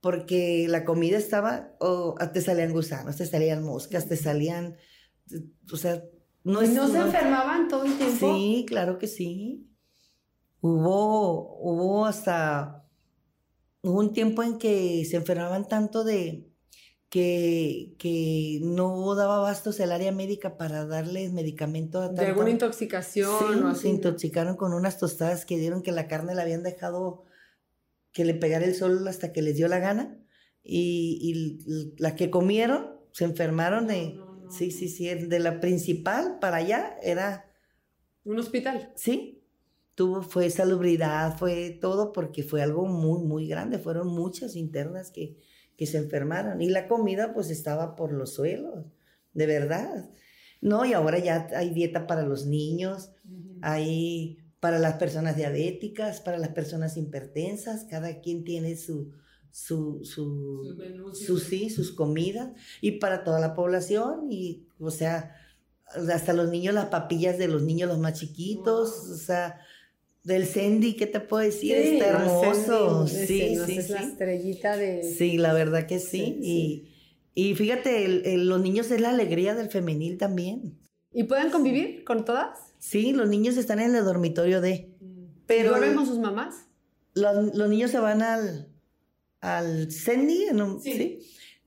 [0.00, 4.76] Porque la comida estaba, o te salían gusanos, te salían moscas, te salían,
[5.72, 6.04] o sea,
[6.44, 6.74] no ¿Y es...
[6.74, 8.34] no se no- enfermaban todo el tiempo?
[8.36, 9.66] Sí, claro que sí.
[10.60, 12.84] Hubo, hubo hasta,
[13.82, 16.47] hubo un tiempo en que se enfermaban tanto de
[17.08, 22.50] que, que no daba bastos el área médica para darles medicamento a ¿De tanta- alguna
[22.50, 23.80] intoxicación Sí, o así?
[23.82, 27.24] se intoxicaron con unas tostadas que dieron que la carne la habían dejado
[28.12, 30.18] que le pegara el sol hasta que les dio la gana.
[30.62, 34.14] Y, y la que comieron se enfermaron de...
[34.14, 34.50] No, no, no.
[34.50, 37.50] Sí, sí, sí, de la principal para allá era...
[38.24, 38.92] ¿Un hospital?
[38.96, 39.42] Sí,
[39.94, 43.78] tuvo, fue salubridad, fue todo porque fue algo muy, muy grande.
[43.78, 45.36] Fueron muchas internas que,
[45.78, 46.60] que se enfermaron.
[46.60, 48.84] Y la comida pues estaba por los suelos,
[49.32, 50.10] de verdad.
[50.60, 53.12] No, y ahora ya hay dieta para los niños,
[53.62, 59.12] hay para las personas diabéticas, para las personas hipertensas, cada quien tiene su,
[59.52, 61.24] su, su, Sus menús y
[61.70, 62.50] sus, sí, comidas,
[62.80, 65.36] y para toda la población, y, o sea,
[65.86, 69.14] hasta los niños, las papillas de los niños, los más chiquitos, Wow.
[69.14, 69.60] o sea,
[70.28, 71.74] del Sandy, ¿qué te puedo decir?
[71.82, 74.04] Sí, Está no, hermoso, Sandy, sí, no, sí, es la sí.
[74.04, 75.02] estrellita de...
[75.02, 76.88] Sí, la verdad que sí, Sí,
[77.34, 80.78] y, y fíjate, el- el- los niños es la alegría del femenil también.
[81.12, 82.58] ¿Y pueden convivir con todas?
[82.78, 84.90] Sí, los niños están en el dormitorio de...
[85.46, 86.66] Pero- ¿Duermen con sus mamás?
[87.14, 88.68] Los, los niños se van al,
[89.40, 90.92] al Sandy, un- Sí.
[90.92, 91.18] sí.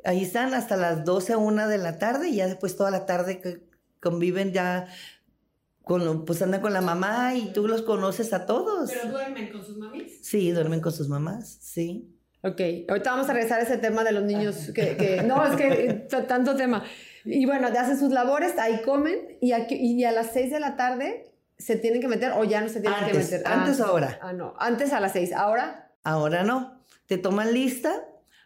[0.04, 3.40] Ahí están hasta las 12, 1 de la tarde y ya después toda la tarde
[3.40, 3.62] que
[4.00, 4.88] conviven ya,
[5.84, 8.92] con, lo- pues andan con la mamá y tú los conoces a todos.
[9.10, 10.20] duermen con sus mamis?
[10.22, 12.08] Sí, duermen con sus mamás, sí.
[12.44, 12.60] Ok,
[12.90, 15.68] ahorita vamos a regresar a ese tema de los niños que, que- no, es que
[15.86, 15.94] eh,
[16.28, 16.84] tanto tema.
[17.24, 20.76] Y bueno, hacen sus labores, ahí comen y, aquí- y a las 6 de la
[20.76, 23.44] tarde se tienen que meter o ya no se tienen que meter.
[23.46, 24.18] antes o ahora.
[24.24, 25.92] Ah, no, antes a las 6, ahora.
[26.04, 26.82] Ahora no.
[27.06, 27.94] Te toman lista.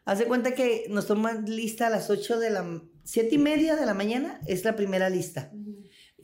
[0.03, 2.81] Haz de cuenta que nos toman lista a las 8 de la...
[3.05, 5.51] 7 y media de la mañana es la primera lista.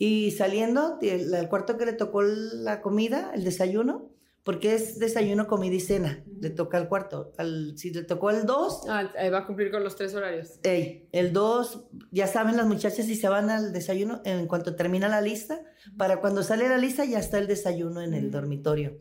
[0.04, 4.10] Y saliendo, el cuarto que le tocó la comida, el desayuno,
[4.44, 7.32] porque es desayuno, comida y cena, le toca al cuarto.
[7.38, 10.60] Al, si le tocó el 2, Ah, va a cumplir con los tres horarios.
[10.64, 15.08] ey, el 2, ya saben las muchachas si se van al desayuno en cuanto termina
[15.08, 15.62] la lista,
[15.98, 18.98] para cuando sale la lista ya está el desayuno en el dormitorio.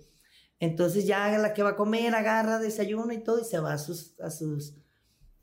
[0.58, 3.78] Entonces ya la que va a comer agarra desayuno y todo y se va a
[3.78, 4.74] sus, a sus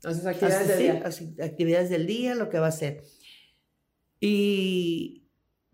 [0.04, 1.02] A sus a actividades sus- del sí, día.
[1.04, 3.02] a sus actividades del día, lo que va a hacer.
[4.20, 5.24] Y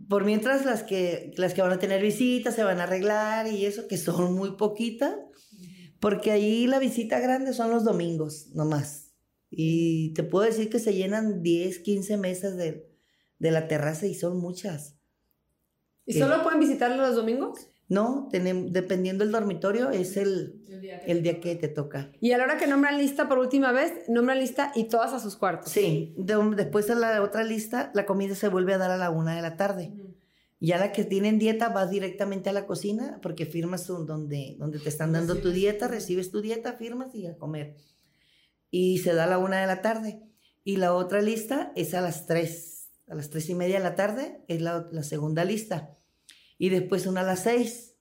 [0.08, 3.66] por mientras las que, las que van a tener visitas se van a arreglar y
[3.66, 5.16] eso, que son muy poquitas,
[6.00, 9.12] porque ahí la visita grande son los domingos nomás.
[9.50, 12.90] Y te puedo decir que se llenan 10, 15 mesas de,
[13.38, 14.96] de la terraza y son muchas.
[16.06, 17.68] ¿Y solo pueden visitarlo los domingos?
[17.88, 20.62] No, tenemos, dependiendo del dormitorio, es el,
[21.04, 22.10] el día que te toca.
[22.20, 25.20] Y a la hora que nombran lista por última vez, nombran lista y todas a
[25.20, 25.70] sus cuartos.
[25.72, 29.10] Sí, de- después de la otra lista, la comida se vuelve a dar a la
[29.10, 29.92] una de la tarde.
[29.94, 30.14] Ujú.
[30.60, 34.78] Ya la que tienen dieta vas directamente a la cocina porque firmas un- donde, donde
[34.78, 37.76] te están dando tu dieta, recibes tu dieta, firmas y a comer.
[38.70, 40.22] Y se da a la una de la tarde.
[40.64, 43.94] Y la otra lista es a las tres, a las tres y media de la
[43.94, 45.98] tarde es la, la segunda lista.
[46.58, 47.96] Y después una a las seis,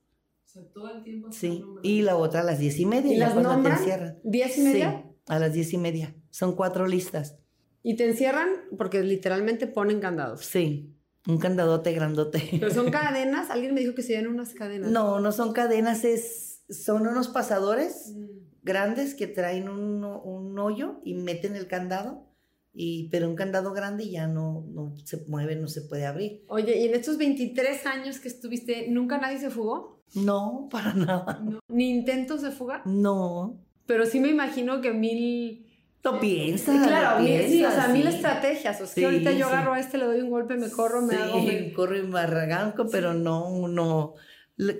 [0.45, 1.63] O sea, todo el tiempo sí.
[1.81, 3.13] Y la otra a las diez y media.
[3.13, 4.19] ¿Y ya las te encierran.
[4.23, 5.03] ¿Diez y media?
[5.05, 6.15] Sí, a las diez y media.
[6.29, 7.37] Son cuatro listas.
[7.81, 10.45] Y te encierran porque literalmente ponen candados.
[10.45, 10.95] Sí,
[11.27, 12.41] un candadote grandote.
[12.51, 13.49] Pero son cadenas.
[13.49, 14.89] Alguien me dijo que se ven unas cadenas.
[14.91, 18.27] No, no son cadenas, es, son unos pasadores Mm.
[18.61, 22.29] grandes que traen un, un hoyo y meten el candado.
[22.73, 26.43] Y, pero un candado grande ya no, no se mueve, no se puede abrir.
[26.47, 30.01] Oye, y en estos 23 años que estuviste, ¿nunca nadie se fugó?
[30.15, 31.39] No, para nada.
[31.43, 31.59] No.
[31.67, 32.81] ¿Ni intentos de fuga?
[32.85, 33.59] No.
[33.85, 35.67] Pero sí me imagino que mil...
[36.03, 36.73] Lo piensa.
[36.73, 38.75] Sí, claro, lo sí, o sea, mil estrategias.
[38.81, 41.01] O sea, Sí, que ahorita yo agarro a este, le doy un golpe, me corro,
[41.01, 41.39] me sí, hago...
[41.41, 44.13] me- corro y barraganco, pero no, no.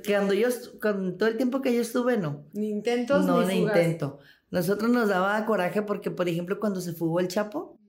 [0.06, 0.50] Cuando yo,
[0.82, 2.46] con todo el tiempo que yo estuve, no.
[2.54, 3.78] Ni intentos no, ni ni fugas.
[3.78, 4.20] intento.
[4.52, 7.80] Nosotros nos daba coraje porque, por ejemplo, cuando se fugó el Chapo,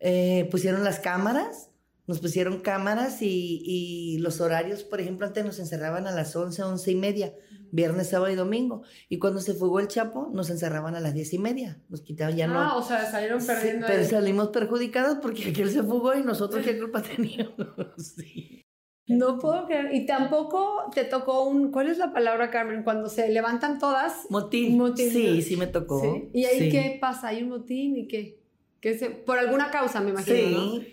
[0.00, 1.70] eh, pusieron las cámaras,
[2.06, 6.62] nos pusieron cámaras y, y los horarios, por ejemplo, antes nos encerraban a las 11,
[6.62, 7.34] 11 y media,
[7.72, 8.82] viernes, sábado y domingo.
[9.08, 11.80] Y cuando se fugó el Chapo, nos encerraban a las 10 y media.
[11.88, 12.60] Nos quitaban ya no.
[12.60, 13.86] Ah, o sea, salieron Sí, perdiendo.
[13.88, 17.66] pero salimos perjudicados porque aquel se fugó y nosotros qué culpa teníamos.
[17.98, 18.62] Sí.
[19.08, 19.94] No puedo creer.
[19.94, 21.70] Y tampoco te tocó un...
[21.70, 22.82] ¿Cuál es la palabra, Carmen?
[22.82, 24.26] Cuando se levantan todas.
[24.30, 24.76] Motín.
[24.76, 25.10] Motín.
[25.10, 26.00] Sí, sí me tocó.
[26.00, 26.28] ¿sí?
[26.34, 26.70] ¿Y ahí Sí.
[26.70, 27.28] qué pasa?
[27.28, 28.45] ¿Hay un motín y qué?
[28.80, 29.10] ¿Qué se...
[29.10, 30.84] Por alguna causa, me imagino, Sí, ¿no?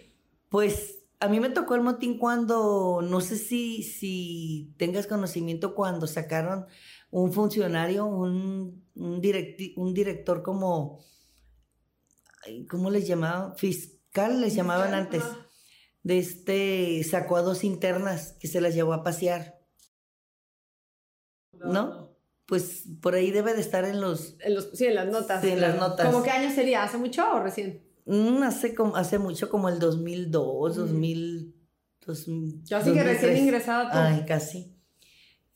[0.50, 6.06] pues a mí me tocó el motín cuando, no sé si, si tengas conocimiento, cuando
[6.08, 6.66] sacaron
[7.12, 11.00] un funcionario, un, un, directi- un director como,
[12.70, 13.56] ¿cómo les llamaban?
[13.56, 15.24] Fiscal les llamaban antes.
[16.04, 19.62] De este, sacó a dos internas que se las llevó a pasear,
[21.54, 22.03] ¿no?
[22.46, 25.42] Pues por ahí debe de estar en los, En los, sí, en las notas.
[25.42, 26.06] Sí, en las notas.
[26.06, 26.84] ¿Cómo qué año sería?
[26.84, 27.82] ¿Hace mucho o recién?
[28.06, 30.80] mm, hace, como, hace mucho, como el 2002, Mm.
[30.82, 31.56] 2000,
[32.06, 33.40] 2000 Yo así que recién 2003.
[33.40, 33.98] ingresada tú.
[33.98, 34.76] Ay, casi.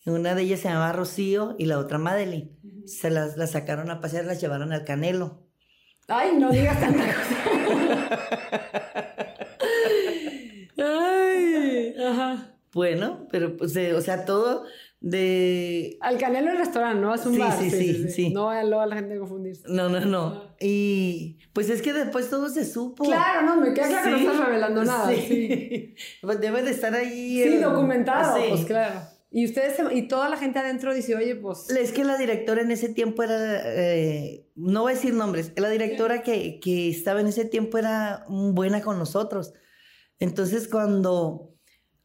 [0.06, 2.58] Una de ellas se llamaba Rocío y la otra Madeline.
[2.86, 5.44] Se las, las sacaron a pasear, las llevaron al Canelo.
[6.08, 7.36] Ay, no digas tanta cosa.
[10.78, 12.54] Ay, ajá.
[12.74, 14.64] Bueno, pero pues, eh, o sea, todo
[15.00, 15.98] de...
[16.02, 17.14] Al Canelo el restaurante, ¿no?
[17.14, 17.58] Es un Sí, bar.
[17.60, 18.30] sí, sí, sí.
[18.34, 19.64] No vaya luego a la gente a confundirse.
[19.70, 20.56] No, no, no.
[20.60, 23.04] Y pues es que después todo se supo.
[23.04, 25.10] Claro, no, me queda claro que no Sí, estás revelando nada.
[25.10, 25.96] Sí, Sí.
[26.22, 27.42] Pues debe de estar ahí.
[27.44, 28.44] Sí, el- documentado, Sí.
[28.50, 29.02] pues claro.
[29.30, 31.70] Y ustedes, se- y toda la gente adentro dice, oye, pues...
[31.70, 35.70] Es que la directora en ese tiempo era, eh, no voy a decir nombres, la
[35.70, 39.54] directora que, que estaba en ese tiempo era buena con nosotros.
[40.20, 41.54] Entonces cuando,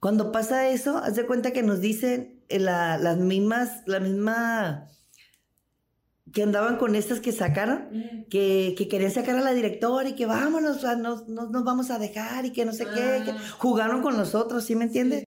[0.00, 4.88] cuando pasa eso, haz de cuenta que nos dicen la- las mismas, la misma
[6.32, 7.88] que andaban con estas que sacaron,
[8.30, 11.90] que, que querían sacar a la directora y que vámonos, a- no, no nos vamos
[11.90, 13.38] a dejar y que no sé qué, que Ah.
[13.58, 15.24] jugaron con nosotros, ¿sí me entiendes?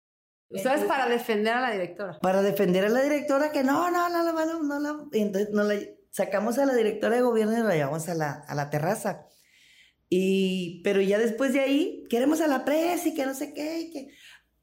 [0.49, 2.17] Ustedes para defender a la directora.
[2.21, 5.67] para defender a la directora que no, no, no, no, no, no, y entonces nos
[5.67, 5.75] la
[6.11, 9.25] sacamos a la directora de gobierno y la llevamos a la, a la terraza.
[10.09, 13.81] Y, pero ya después de ahí, queremos a la presa y que no sé qué.
[13.81, 14.07] y que...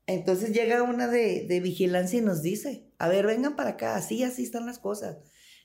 [0.07, 4.23] Entonces llega una de, de vigilancia y nos dice, a ver, vengan para acá, así,
[4.25, 5.19] así están las cosas.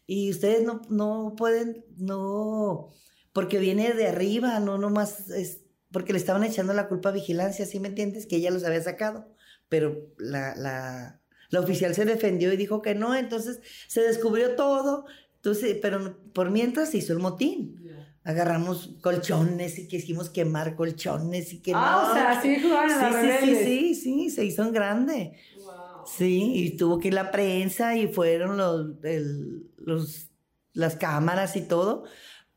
[0.05, 2.89] Y ustedes no, no pueden, no,
[3.33, 5.61] porque viene de arriba, no nomás, es,
[5.91, 8.25] porque le estaban echando la culpa a vigilancia, ¿sí me entiendes?
[8.25, 9.35] Que ella los había sacado
[9.69, 15.05] pero la, la, la oficial se defendió y dijo que no, entonces se descubrió todo,
[15.35, 17.83] entonces, pero por mientras se hizo el motín.
[18.27, 22.11] Agarramos colchones y quisimos quemar colchones y que ah, no.
[22.11, 25.31] o sea, sí la sí, sí, sí, sí, sí, se hizo en grande.
[25.63, 25.73] Wow.
[26.05, 30.29] Sí, y tuvo que ir la prensa y fueron los, el- los,
[30.73, 32.03] las cámaras y todo,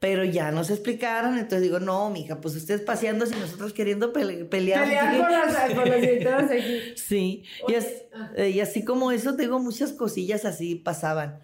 [0.01, 4.47] pero ya nos explicaron, entonces digo, no, mija, pues ustedes paseándose y nosotros queriendo pele-
[4.47, 4.83] pelear.
[4.85, 6.79] Pelear por las, por las aquí.
[6.97, 7.87] Sí, y, as-
[8.35, 11.39] eh, y así como eso, tengo muchas cosillas así pasaban.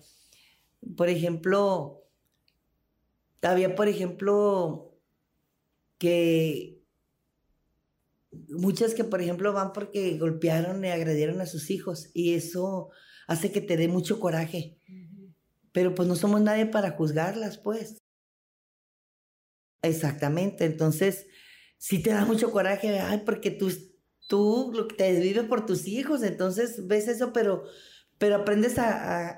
[0.96, 2.02] Por ejemplo,
[3.42, 4.98] había, por ejemplo,
[5.98, 6.76] que
[8.48, 12.90] muchas que, por ejemplo, van porque golpearon y agredieron a sus hijos y eso
[13.26, 14.78] hace que te dé mucho coraje.
[15.72, 17.98] Pero pues no somos nadie para juzgarlas, pues.
[19.82, 21.26] Exactamente, entonces
[21.78, 23.70] sí te da mucho coraje, ay, porque tú,
[24.28, 27.64] tú lo que te desvives por tus hijos, entonces ves eso, pero,
[28.18, 28.88] pero aprendes a,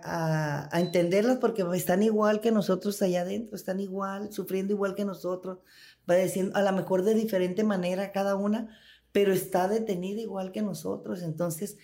[0.03, 5.05] a, a, entenderlas porque están igual que nosotros allá adentro, están igual, sufriendo igual que
[5.05, 5.59] nosotros,
[6.07, 8.77] padeciendo a lo mejor de diferente manera cada una,
[9.11, 11.77] pero está detenida igual que nosotros, entonces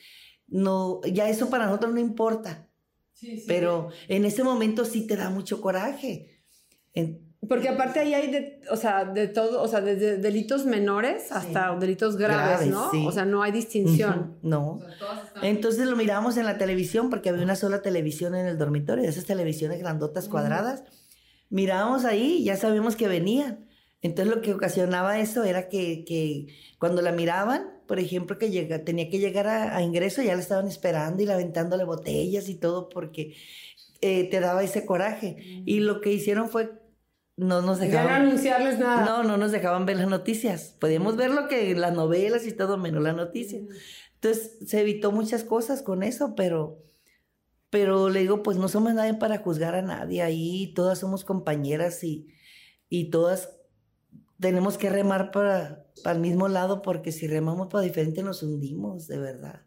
[0.46, 2.68] no, ya eso para nosotros no importa,
[3.12, 3.44] Sí, sí.
[3.46, 6.42] pero en ese momento sí te da mucho coraje.
[6.92, 11.30] En- Porque aparte ahí hay de, o sea, de todo, o sea, desde delitos menores
[11.32, 12.90] hasta delitos graves, Graves, ¿no?
[12.90, 13.04] sí.
[13.06, 14.36] O sea, no hay distinción.
[14.38, 14.68] Ujú, No.
[14.70, 18.46] O sea, están- Entonces lo miramos en la televisión porque había una sola televisión en
[18.46, 20.84] el dormitorio, de esas televisiones grandotas cuadradas.
[21.50, 23.66] mirábamos ahí, ya sabíamos que venían.
[24.02, 28.80] Entonces lo que ocasionaba eso era que, que cuando la miraban, por ejemplo, que llega,
[28.84, 32.88] tenía que llegar a, ingreso, ya la estaban esperando y la aventándole botellas y todo
[32.88, 33.34] porque
[34.00, 35.36] eh, te daba ese coraje.
[35.64, 36.72] Y lo que hicieron fue
[37.36, 38.06] no nos dejaban.
[38.06, 39.04] Ya no anunciarles nada.
[39.04, 40.76] No, no nos dejaban ver las noticias.
[40.78, 43.62] Podíamos ver lo que las novelas y todo, menos las noticias.
[44.14, 46.82] Entonces se evitó muchas cosas con eso, pero,
[47.70, 50.22] pero le digo, pues no somos nadie para juzgar a nadie.
[50.22, 52.28] Ahí todas somos compañeras y,
[52.88, 53.50] y todas
[54.38, 59.08] tenemos que remar para, para el mismo lado porque si remamos para diferente nos hundimos,
[59.08, 59.62] de verdad.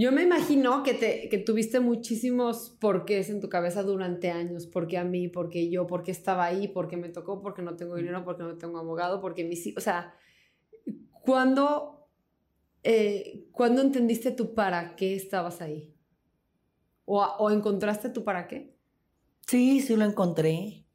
[0.00, 4.66] Yo me imagino que, te, que tuviste muchísimos porqués en tu cabeza durante años.
[4.66, 5.28] ¿Por qué a mí?
[5.28, 5.86] ¿Por qué yo?
[5.86, 6.68] ¿Por qué estaba ahí?
[6.68, 7.42] ¿Por qué me tocó?
[7.42, 8.24] ¿Por qué no tengo dinero?
[8.24, 9.20] ¿Por qué no tengo abogado?
[9.20, 10.14] ¿Por qué mis O sea,
[11.20, 12.08] ¿cuándo,
[12.82, 15.94] eh, ¿cuándo entendiste tú para qué estabas ahí?
[17.04, 18.74] ¿O, ¿O encontraste tú para qué?
[19.48, 20.86] Sí, sí lo encontré.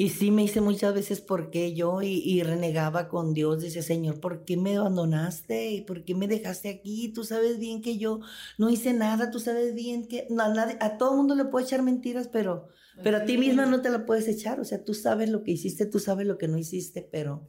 [0.00, 4.20] Y sí me hice muchas veces por qué yo y, renegaba con Dios, decía, Señor,
[4.20, 5.72] ¿por qué me abandonaste?
[5.72, 7.08] ¿Y por qué me dejaste aquí?
[7.12, 8.20] Tú sabes bien que yo
[8.58, 11.82] no hice nada, tú sabes bien que a, nadie, a todo mundo le puedo echar
[11.82, 12.68] mentiras, pero,
[13.02, 14.60] pero a ti misma no te la puedes echar.
[14.60, 17.48] O sea, tú sabes lo que hiciste, tú sabes lo que no hiciste, pero,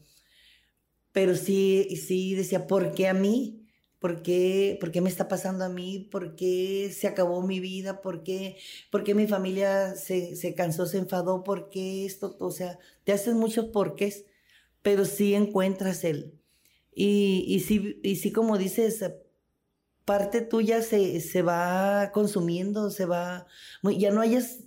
[1.12, 3.59] pero sí, sí decía, ¿por qué a mí?
[4.00, 6.08] ¿Por qué, ¿Por qué, me está pasando a mí?
[6.12, 8.02] ¿Por qué se acabó mi vida?
[8.02, 8.58] ¿Por qué,
[8.92, 11.44] por qué mi familia se, se, cansó, se enfadó?
[11.44, 12.38] ¿Por qué esto?
[12.40, 14.26] O sea, te haces muchos porqués,
[14.82, 16.34] pero sí encuentras él.
[16.94, 19.04] Y, y, sí, y sí, como dices,
[20.06, 23.48] parte tuya se, se va consumiendo, se va...
[23.84, 24.64] Ya no hayas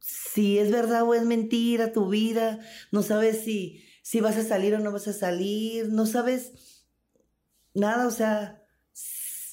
[0.00, 2.60] si es verdad o es mentira tu vida,
[2.92, 6.52] no sabes si, si vas a salir o no vas a salir, no sabes
[7.78, 8.62] nada, o sea,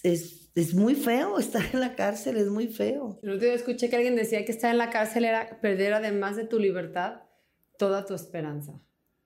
[0.04, 3.20] es, es, muy feo estar en la cárcel, es muy feo.
[3.24, 6.46] El día escuché que alguien decía que estar en la cárcel era perder además de
[6.46, 7.22] tu libertad
[7.78, 8.82] toda tu esperanza.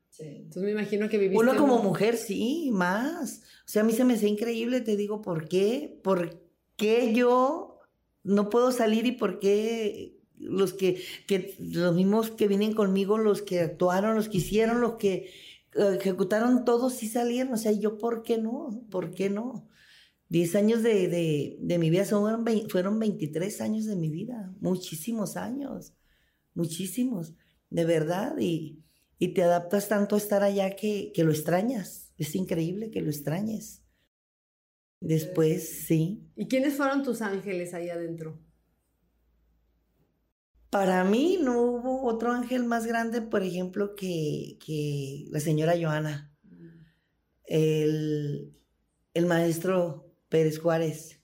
[0.10, 0.26] Sí.
[0.26, 1.42] Entonces me imagino que viviste...
[1.42, 3.44] Uno como mujer, sí, más.
[3.66, 6.00] O sea, a mí se me hace increíble, te digo, ¿por qué?
[6.04, 6.42] ¿Por
[6.76, 7.80] qué yo
[8.24, 13.42] no puedo salir y por qué los que, que los mismos que vienen conmigo, los
[13.42, 15.32] que actuaron, los que hicieron, los que
[15.74, 17.54] ejecutaron todos y salieron.
[17.54, 18.86] O sea, yo, ¿por qué no?
[18.90, 19.68] ¿Por qué no?
[20.28, 25.94] Diez años de, de, de mi vida fueron 23 años de mi vida, muchísimos años,
[26.54, 27.34] muchísimos,
[27.72, 28.38] de verdad.
[28.40, 28.84] Y,
[29.18, 32.14] y te adaptas tanto a estar allá que, que lo extrañas.
[32.18, 33.84] Es increíble que lo extrañes.
[35.02, 36.30] Después, sí.
[36.36, 38.40] ¿Y quiénes fueron tus ángeles ahí adentro?
[40.70, 46.32] Para mí no hubo otro ángel más grande, por ejemplo, que, que la señora Joana,
[47.46, 48.54] el,
[49.16, 51.20] el maestro Pérez Juárez,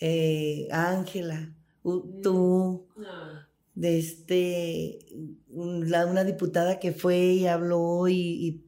[0.00, 1.54] eh, Ángela,
[2.22, 2.88] tú,
[3.74, 4.98] de este,
[5.50, 8.62] la, una diputada que fue y habló y,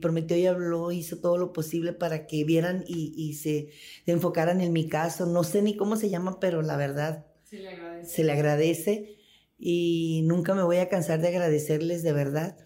[0.00, 3.70] prometió y habló, hizo todo lo posible para que vieran y, y se,
[4.04, 5.26] se, enfocaran en mi caso.
[5.26, 9.16] No sé ni cómo se llama, pero la verdad se le agradece.
[9.58, 12.56] y nunca me voy a cansar de agradecerles de verdad.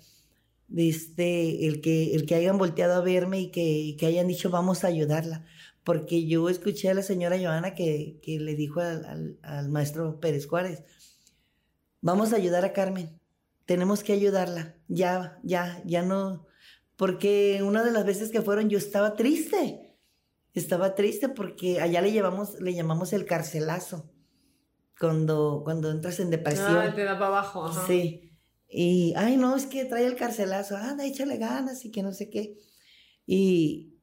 [0.75, 4.85] Este, el, que, el que hayan volteado a verme y que, que hayan dicho vamos
[4.85, 5.45] a ayudarla.
[5.85, 10.47] Porque yo escuché a la señora Joana que, que le dijo al, al, maestro Pérez
[10.47, 10.83] Juárez,
[12.01, 13.21] vamos a ayudar a Carmen,
[13.67, 16.47] tenemos que ayudarla, ya, ya, ya no,
[16.97, 19.95] porque una de las veces que fueron yo estaba triste,
[20.55, 24.14] estaba triste porque allá le, llevamos, le llamamos el carcelazo
[24.99, 26.77] cuando, cuando entras en depresión.
[26.77, 27.65] Ah, te da para abajo.
[27.65, 27.87] Ajá.
[27.87, 28.31] Sí.
[28.69, 32.31] Y, ay, no, es que trae el carcelazo, anda, échale ganas y que no sé
[32.31, 32.57] qué.
[33.27, 34.01] Y,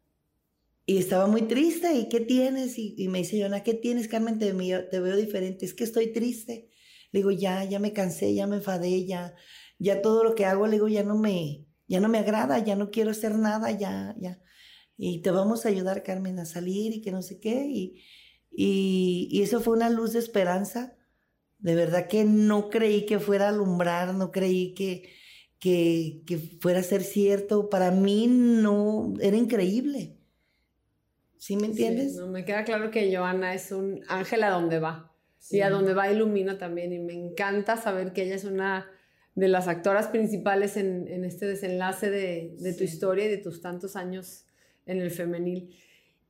[0.85, 2.77] y estaba muy triste, ¿y qué tienes?
[2.77, 4.39] Y, y me dice, Yona, ¿qué tienes, Carmen?
[4.39, 6.69] Te, te veo diferente, es que estoy triste.
[7.11, 9.35] Le digo, ya, ya me cansé, ya me enfadé, ya,
[9.77, 12.75] ya todo lo que hago, le digo, ya no me, ya no me agrada, ya
[12.77, 14.41] no quiero hacer nada, ya, ya.
[14.95, 17.65] Y te vamos a ayudar, Carmen, a salir y que no sé qué.
[17.67, 18.01] Y,
[18.51, 20.95] y, eso fue una luz de esperanza.
[21.59, 25.09] De verdad que no creí que fuera a alumbrar, no creí que,
[25.59, 27.69] que, que fuera a ser cierto.
[27.69, 30.17] Para mí no, era increíble.
[31.37, 32.15] ¿Sí me entiendes?
[32.15, 35.11] no, me queda claro que Joana es un ángel a donde va.
[35.49, 36.93] Y a donde va ilumina también.
[36.93, 38.87] Y me encanta saber que ella es una
[39.33, 43.61] de las actoras principales en, en este desenlace de, de tu historia y de tus
[43.61, 44.45] tantos años
[44.85, 45.75] en el femenil.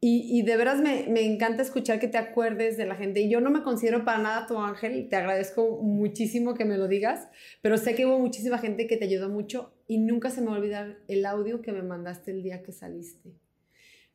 [0.03, 3.21] Y, de veras me, me, encanta escuchar que te acuerdes de la gente.
[3.21, 6.87] Y yo no me considero para nada tu ángel, te agradezco muchísimo que me lo
[6.87, 7.27] digas,
[7.61, 10.55] pero sé que hubo muchísima gente que te ayudó mucho y nunca se me va
[10.55, 13.35] a olvidar el audio que me mandaste el día que saliste.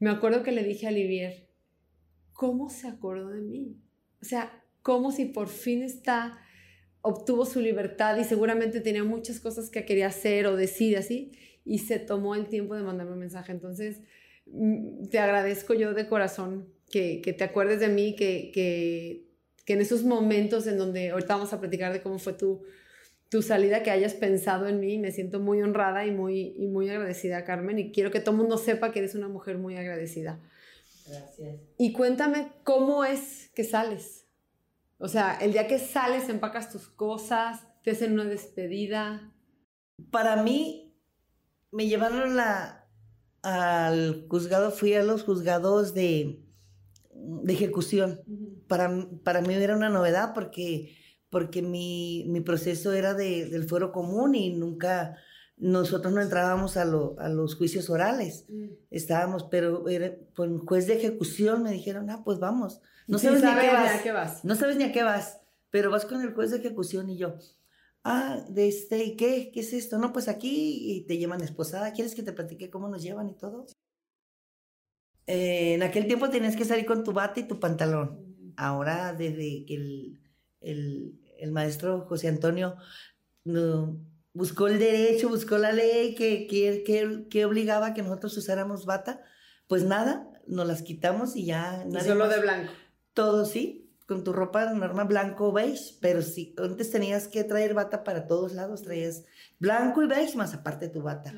[0.01, 1.47] Me acuerdo que le dije a Olivier,
[2.33, 3.77] ¿cómo se acordó de mí?
[4.21, 6.41] O sea, como si por fin está
[7.01, 11.31] obtuvo su libertad y seguramente tenía muchas cosas que quería hacer o decir así
[11.65, 13.53] y se tomó el tiempo de mandarme un mensaje.
[13.53, 14.03] Entonces,
[15.11, 19.27] te agradezco yo de corazón que, que te acuerdes de mí, que, que,
[19.65, 22.63] que, en esos momentos en donde ahorita vamos a platicar de cómo fue tu,
[23.29, 24.99] tu salida, que hayas pensado en mí.
[24.99, 28.39] Me siento muy honrada y muy, y muy agradecida, Carmen, y quiero que todo el
[28.39, 30.41] mundo sepa que eres una mujer muy agradecida.
[31.09, 31.61] Gracias.
[31.79, 34.27] Y cuéntame cómo es que sales.
[34.99, 39.33] O sea, el día que sales, empacas tus cosas, te hacen una despedida.
[40.11, 40.95] Para mí,
[41.71, 42.76] me llevaron la,
[43.47, 46.41] al juzgado, fui a los juzgados de,
[47.15, 48.21] de ejecución.
[48.67, 48.91] para,
[49.23, 50.97] para mí era una novedad porque,
[51.31, 55.17] porque mi, mi proceso era de, del fuero común y nunca
[55.57, 58.47] nosotros no entrábamos a, lo, a los juicios orales.
[58.49, 58.67] Mm.
[58.91, 62.81] Estábamos, pero era, con juez de ejecución me dijeron, ah, pues vamos.
[63.07, 63.93] No Sí, sabes ni a qué sabes vas.
[63.95, 64.45] ni a qué vas.
[64.45, 65.41] No sabes ni a qué vas,
[65.71, 67.37] pero vas con el juez de ejecución y yo.
[68.09, 69.51] Ah, de este, ¿y qué?
[69.53, 69.99] ¿Qué es esto?
[69.99, 71.93] No, pues aquí y te llevan esposada.
[71.93, 73.67] ¿Quieres que te platique cómo nos llevan y todo?
[75.27, 78.53] Eh, en aquel tiempo tenías que salir con tu bata y tu pantalón.
[78.57, 80.21] Ahora, desde que el,
[80.61, 82.77] el, el maestro José Antonio
[83.45, 83.99] no,
[84.33, 88.87] buscó el derecho, buscó la ley que, que, que, que obligaba a que nosotros usáramos
[88.87, 89.21] bata,
[89.67, 92.73] pues nada, nos las quitamos y ya Y solo más- de blanco.
[93.15, 97.75] todo sí, con tu ropa normal blanco o beige, pero sí, antes tenías que traer
[97.75, 99.25] bata para todos lados, traías
[99.59, 101.35] blanco y beige más aparte tu bata.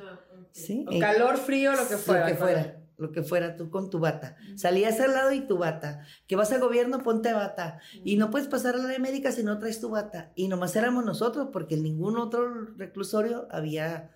[0.53, 2.29] Sí, O eh, calor, frío, lo que fuera.
[2.29, 4.37] Lo que fuera, lo que fuera tú con tu bata.
[4.57, 6.05] Salías al lado y tu bata.
[6.27, 7.81] Que vas al gobierno, ponte bata.
[8.05, 10.33] Y no puedes pasar a la médica si no traes tu bata.
[10.35, 14.11] Y nomás éramos nosotros, porque en ningún otro reclusorio había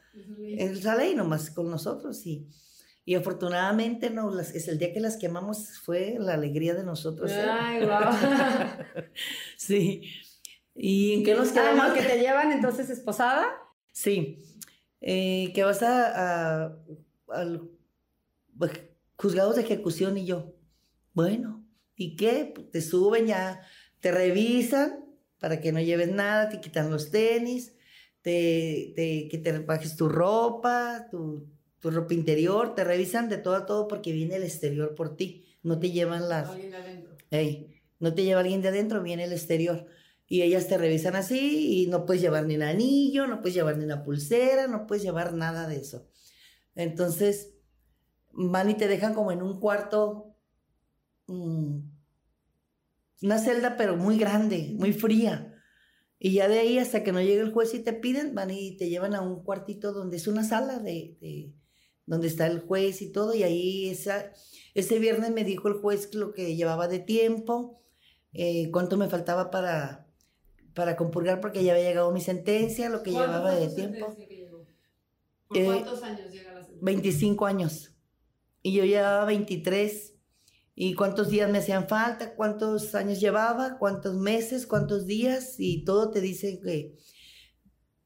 [0.58, 2.26] esa ley, nomás con nosotros.
[2.26, 2.48] Y,
[3.04, 7.30] y afortunadamente, no, las, es el día que las quemamos fue la alegría de nosotros.
[7.32, 7.44] ¿eh?
[7.48, 9.04] Ay, wow.
[9.56, 10.02] Sí.
[10.74, 11.92] ¿Y en qué nos Ah, quedamos?
[11.92, 13.46] que te llevan entonces esposada.
[13.90, 14.38] Sí.
[15.00, 16.76] Eh, que vas a, a-
[17.28, 17.68] al
[19.16, 20.54] juzgados de ejecución y yo,
[21.14, 21.64] bueno,
[21.96, 22.50] ¿y qué?
[22.54, 23.60] Pues, Te suben ya,
[24.00, 25.04] te revisan
[25.38, 27.74] para que no lleves nada, te quitan los tenis,
[28.20, 31.46] te, te- que te bajes tu ropa, tu,
[31.82, 35.44] tu ropa interior, te revisan de todo a todo porque viene el exterior por ti,
[35.64, 36.48] no te llevan las...
[36.48, 37.16] Alguien adentro.
[37.30, 39.86] Ey, no te lleva alguien de adentro, viene el exterior.
[40.28, 43.76] Y ellas te revisan así y no puedes llevar ni un anillo, no puedes llevar
[43.76, 46.08] ni una pulsera, no puedes llevar nada de eso.
[46.76, 47.54] Entonces,
[48.30, 50.36] van y te dejan como en un cuarto,
[51.26, 51.78] mm,
[53.22, 55.48] una celda pero muy grande, muy fría.
[56.18, 58.76] Y ya de ahí hasta que no llegue el juez y te piden, van y
[58.76, 61.52] te llevan a un cuartito donde es una sala de, de-
[62.06, 63.34] donde está el juez y todo.
[63.34, 64.32] Y ahí esa,
[64.74, 67.82] ese viernes me dijo el juez lo que llevaba de tiempo,
[68.32, 70.06] eh, cuánto me faltaba para,
[70.74, 74.16] para compurgar porque ya había llegado mi sentencia, lo que llevaba de tiempo.
[75.48, 76.82] ¿Por Eh, cuántos años llega la sentencia?
[76.82, 77.94] 25 años.
[78.62, 80.14] Y yo llevaba 23.
[80.74, 82.34] ¿Y cuántos días me hacían falta?
[82.34, 83.78] ¿Cuántos años llevaba?
[83.78, 84.66] ¿Cuántos meses?
[84.66, 85.56] ¿Cuántos días?
[85.58, 86.96] Y todo te dice que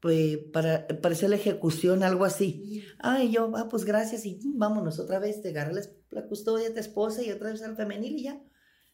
[0.07, 2.81] pues, para, para hacer la ejecución, algo así.
[2.97, 6.79] Ay, yo, ah, pues gracias y vámonos otra vez, te agarra la, custodia de tu
[6.79, 8.41] esposa y otra vez al femenil y ya.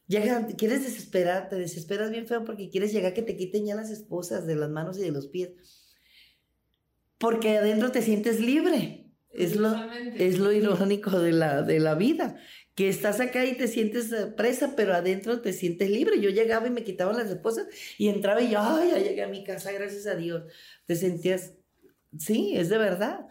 [0.07, 3.91] Llega, quieres desesperar, te desesperas bien feo porque quieres llegar que te quiten ya las
[3.91, 5.51] esposas de las manos y de los pies.
[7.19, 9.11] Porque adentro te sientes libre.
[9.29, 9.71] Es lo,
[10.15, 12.37] es lo irónico de la, de la vida,
[12.75, 16.19] que estás acá y te sientes eh, presa, pero adentro te sientes libre.
[16.19, 17.67] Yo llegaba y me quitaban las esposas
[17.97, 20.43] y entraba y yo, ay, ya llegué a mi casa, gracias a Dios.
[20.85, 21.53] Te sentías,
[22.17, 23.27] sí, es de verdad.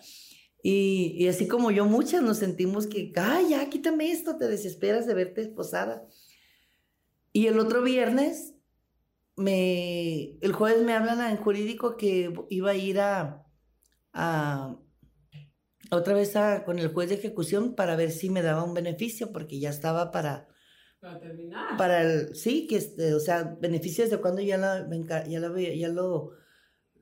[0.62, 5.06] Y, y así como yo, muchas nos sentimos que, ay, ya, quítame esto, te desesperas
[5.06, 6.06] de verte esposada.
[7.32, 8.54] Y el otro viernes,
[9.36, 13.44] me, el jueves me hablan en jurídico que iba a ir a,
[14.12, 14.78] a
[15.96, 19.32] otra vez a- con el juez de ejecución para ver si me daba un beneficio,
[19.32, 20.48] porque ya estaba para,
[21.00, 21.76] Para terminar.
[21.76, 24.88] para el, sí, que este, o sea, beneficios de cuando ya, la,
[25.28, 26.32] ya, la ve- ya lo,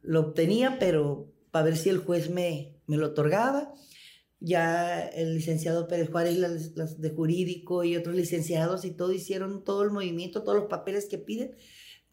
[0.03, 3.73] lo obtenía, pero para ver si el juez me, me lo otorgaba.
[4.43, 9.65] Ya el licenciado Pérez Juárez, las, las de jurídico y otros licenciados y todo hicieron
[9.65, 11.55] todo el movimiento, todos los papeles que piden,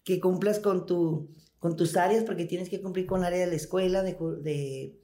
[0.04, 3.48] que cumplas con, tu, con tus áreas, porque tienes que cumplir con el área de
[3.48, 5.00] la escuela, de, de,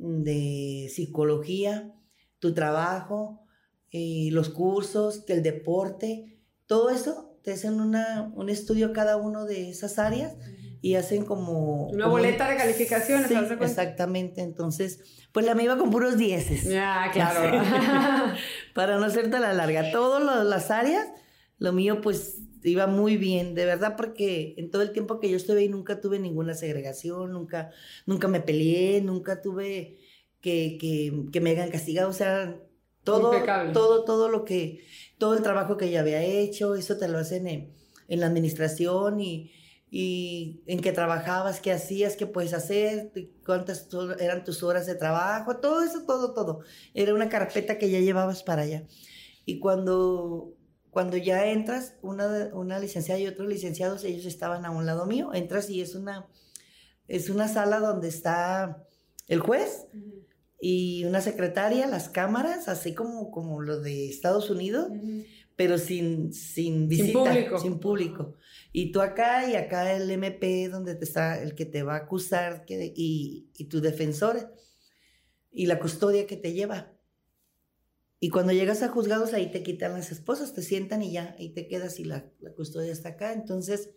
[0.00, 1.94] de psicología,
[2.38, 3.44] tu trabajo,
[3.90, 9.44] y los cursos, que el deporte, todo eso, te hacen una, un estudio cada uno
[9.44, 10.36] de esas áreas
[10.80, 11.88] y hacen como...
[11.88, 14.40] Una como boleta de calificaciones, Sí, exactamente.
[14.42, 16.64] Entonces, pues la me iba con puros dieces.
[16.64, 17.62] Ya, claro.
[18.74, 19.90] Para no hacerte la larga.
[19.90, 21.06] Todas las áreas,
[21.58, 25.36] lo mío, pues iba muy bien, de verdad, porque en todo el tiempo que yo
[25.36, 27.70] estuve ahí nunca tuve ninguna segregación, nunca,
[28.06, 29.98] nunca me peleé, nunca tuve
[30.40, 32.60] que, que, que me hayan castigado, o sea,
[33.04, 33.32] todo,
[33.72, 34.84] todo, todo lo que,
[35.18, 37.72] todo el trabajo que yo había hecho, eso te lo hacen en,
[38.08, 39.52] en la administración y,
[39.90, 43.12] y en qué trabajabas, qué hacías, qué puedes hacer,
[43.44, 43.88] cuántas
[44.20, 46.60] eran tus horas de trabajo, todo eso, todo, todo.
[46.94, 48.84] Era una carpeta que ya llevabas para allá.
[49.44, 50.54] Y cuando,
[50.90, 55.32] cuando ya entras, una, una licenciada y otros licenciados, ellos estaban a un lado mío,
[55.32, 56.28] entras y es una,
[57.08, 58.86] es una sala donde está
[59.28, 59.86] el juez
[60.60, 64.88] y una secretaria, las cámaras, así como, como lo de Estados Unidos,
[65.56, 67.58] pero sin, sin visita, sin público.
[67.58, 68.34] Sin público.
[68.72, 71.98] Y tú acá y acá el MP donde te está el que te va a
[71.98, 74.54] acusar que, y, y tu defensor
[75.50, 76.92] y la custodia que te lleva.
[78.20, 81.48] Y cuando llegas a juzgados ahí te quitan las esposas, te sientan y ya, ahí
[81.54, 83.32] te quedas y la, custodia está acá.
[83.32, 83.90] Entonces,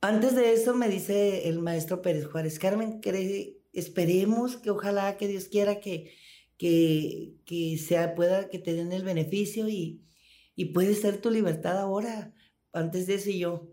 [0.00, 5.26] antes de eso me dice el maestro Pérez Juárez, Carmen, cree, esperemos que ojalá que
[5.26, 6.14] Dios quiera que,
[6.56, 10.04] que, que sea, pueda, que te den el beneficio y,
[10.54, 12.32] y puede ser tu libertad ahora
[12.72, 13.68] antes de eso yo,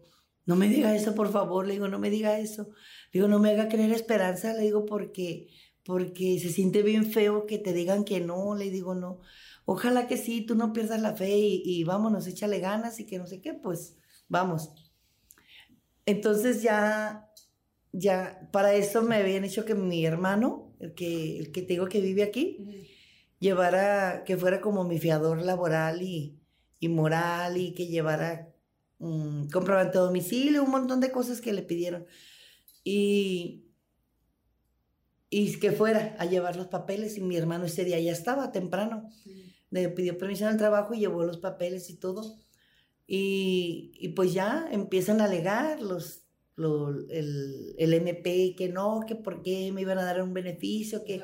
[0.46, 2.70] no me diga eso, por favor, le digo, no me diga eso.
[3.12, 5.48] digo, no me haga creer esperanza, le digo, porque,
[5.86, 9.20] porque se siente bien feo que te digan que no, le digo, no.
[9.66, 13.20] Ojalá que sí, tú no pierdas la fe y, y vámonos, échale ganas y que
[13.20, 13.96] no sé qué, pues
[14.28, 14.72] vamos.
[16.06, 17.32] Entonces ya,
[17.92, 21.88] ya, para eso me habían hecho que mi hermano, el que, el que te digo
[21.88, 22.90] que vive aquí,
[23.40, 26.40] llevara, que fuera como mi fiador laboral y,
[26.80, 28.54] y moral y que llevara
[29.00, 32.06] um, comprobante de domicilio, un montón de cosas que le pidieron.
[32.84, 33.65] Y,
[35.38, 39.10] y que fuera a llevar los papeles y mi hermano ese día ya estaba temprano.
[39.70, 42.40] Le pidió permiso al trabajo y llevó los papeles y todo.
[43.06, 46.24] Y, y pues ya empiezan a alegar los,
[46.58, 51.22] el, el, MP que no, que por qué me iban a dar un beneficio, que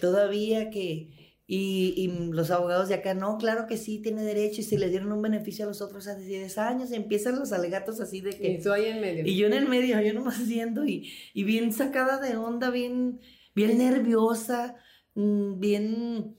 [0.00, 4.78] todavía que, y, los abogados de acá, no, claro que sí, tiene derecho y se
[4.78, 8.20] le dieron un beneficio a los otros hace 10 años y empiezan los alegatos así
[8.20, 8.52] de que...
[8.52, 9.26] Y tú ahí en medio.
[9.26, 13.18] Y yo en el medio, yo nomás viendo y, y bien sacada de onda, bien,
[13.54, 14.76] bien nerviosa,
[15.14, 16.36] mm, bien,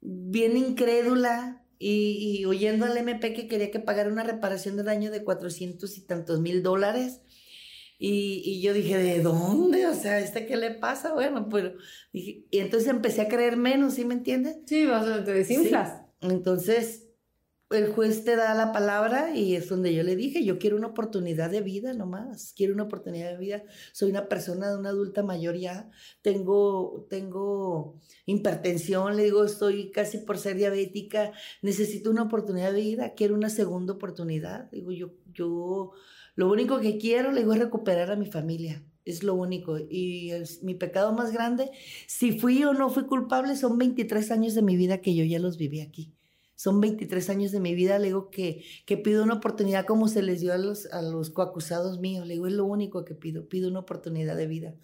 [0.00, 5.10] bien incrédula y, y oyendo al MP que quería que pagara una reparación de daño
[5.10, 7.20] de 400 y tantos mil dólares
[7.98, 9.86] y, y, yo dije, ¿de dónde?
[9.86, 11.14] O sea, ¿este qué le pasa?
[11.14, 11.72] Bueno, pues,
[12.12, 14.58] y entonces empecé a creer menos, ¿sí me entiendes?
[14.66, 16.02] Sí, vas a te desinflas.
[16.20, 17.08] Entonces,
[17.74, 20.88] el juez te da la palabra y es donde yo le dije, yo quiero una
[20.88, 23.62] oportunidad de vida nomás, quiero una oportunidad de vida.
[23.92, 25.90] Soy una persona de una adulta mayor ya,
[26.22, 31.32] tengo, tengo hipertensión, le digo, estoy casi por ser diabética,
[31.62, 34.70] necesito una oportunidad de vida, quiero una segunda oportunidad.
[34.70, 35.92] Digo, yo, yo
[36.34, 38.82] lo único que quiero, le digo, es recuperar a mi familia.
[39.04, 39.78] Es lo único.
[39.78, 41.70] Y es mi pecado más grande,
[42.06, 45.38] si fui o no fui culpable, son 23 años de mi vida que yo ya
[45.38, 46.14] los viví aquí.
[46.64, 50.22] Son 23 años de mi vida, le digo que, que pido una oportunidad como se
[50.22, 52.26] les dio a los, a los coacusados míos.
[52.26, 54.74] Le digo, es lo único que pido, pido una oportunidad de vida.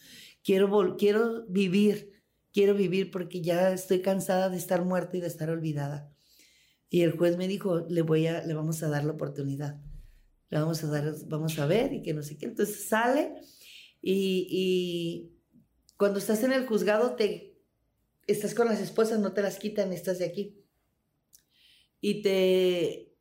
[0.45, 2.21] Quiero, quiero vivir,
[2.53, 6.13] quiero vivir porque ya estoy cansada de estar muerta y de estar olvidada.
[6.91, 9.81] Y el juez me dijo, le, voy a, le vamos a dar la oportunidad
[10.51, 12.45] le vamos a dar, vamos a ver y que no sé qué.
[12.45, 13.37] Entonces sale
[14.03, 15.33] y, y
[15.97, 17.57] cuando estás en el juzgado te
[18.27, 20.60] estás con las esposas, no te las quitan, estás de aquí.
[22.01, 23.17] Y te...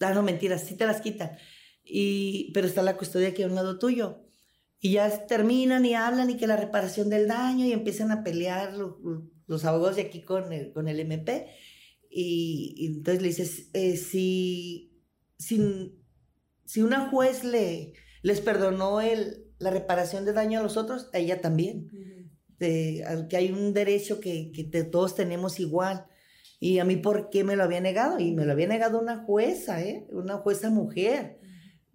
[0.00, 1.36] Ah, no, mentiras, sí te las quitan.
[1.84, 4.24] Y, pero está la custodia aquí a un lado tuyo.
[4.80, 8.74] Y ya terminan y hablan y que la reparación del daño y empiezan a pelear
[8.74, 11.46] los, abogados de aquí con el, con el MP.
[12.10, 15.00] Y, entonces le dices, eh, si,
[15.38, 16.02] si
[16.72, 21.18] si una juez le, les perdonó el, la reparación de daño a los otros, a
[21.18, 21.90] ella también.
[22.58, 26.06] que hay un derecho que, que todos tenemos igual.
[26.64, 28.20] Y a mí, ¿por qué me lo había negado?
[28.20, 30.06] Y me lo había negado una jueza, ¿eh?
[30.12, 31.40] Una jueza mujer.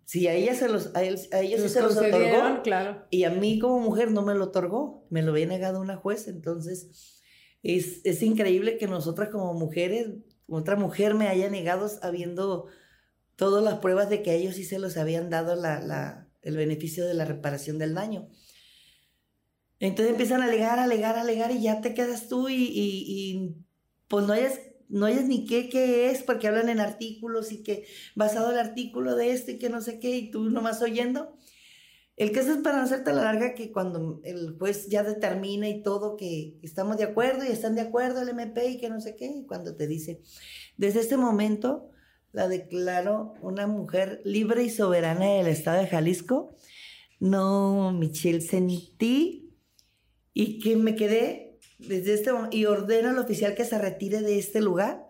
[0.04, 2.64] Si a ella se los, a, él, a ella se los otorgó.
[2.64, 3.08] Claro.
[3.10, 5.08] Y a mí como mujer no me lo otorgó.
[5.10, 6.32] Me lo había negado una jueza.
[6.32, 7.22] Entonces,
[7.64, 10.10] es, es increíble que nosotras como mujeres,
[10.50, 12.66] otra mujer me haya negado habiendo
[13.38, 17.08] todas las pruebas de que a ellos sí se los habían dado la, el beneficio
[17.08, 18.28] de la reparación del daño.
[19.80, 23.64] Entonces empiezan a alegar, alegar, alegar y ya te quedas tú y, y,
[24.08, 24.60] pues no hayas,
[24.90, 27.86] no hayas ni qué, qué es, porque hablan en artículos y que
[28.16, 31.36] basado el artículo de este y que no sé qué, y tú nomás oyendo.
[32.16, 35.84] El caso es para no hacerte la larga que cuando el juez ya determina y
[35.84, 39.16] todo que estamos de acuerdo y están de acuerdo el MP y que no sé
[39.16, 40.22] qué, y cuando te dice,
[40.78, 41.92] desde este momento
[42.32, 46.56] la declaro una mujer libre y soberana del estado de Jalisco.
[47.20, 49.56] No, Michelle, sentí
[50.34, 51.47] y que me quedé
[51.78, 55.08] desde este y ordeno al oficial que se retire de este lugar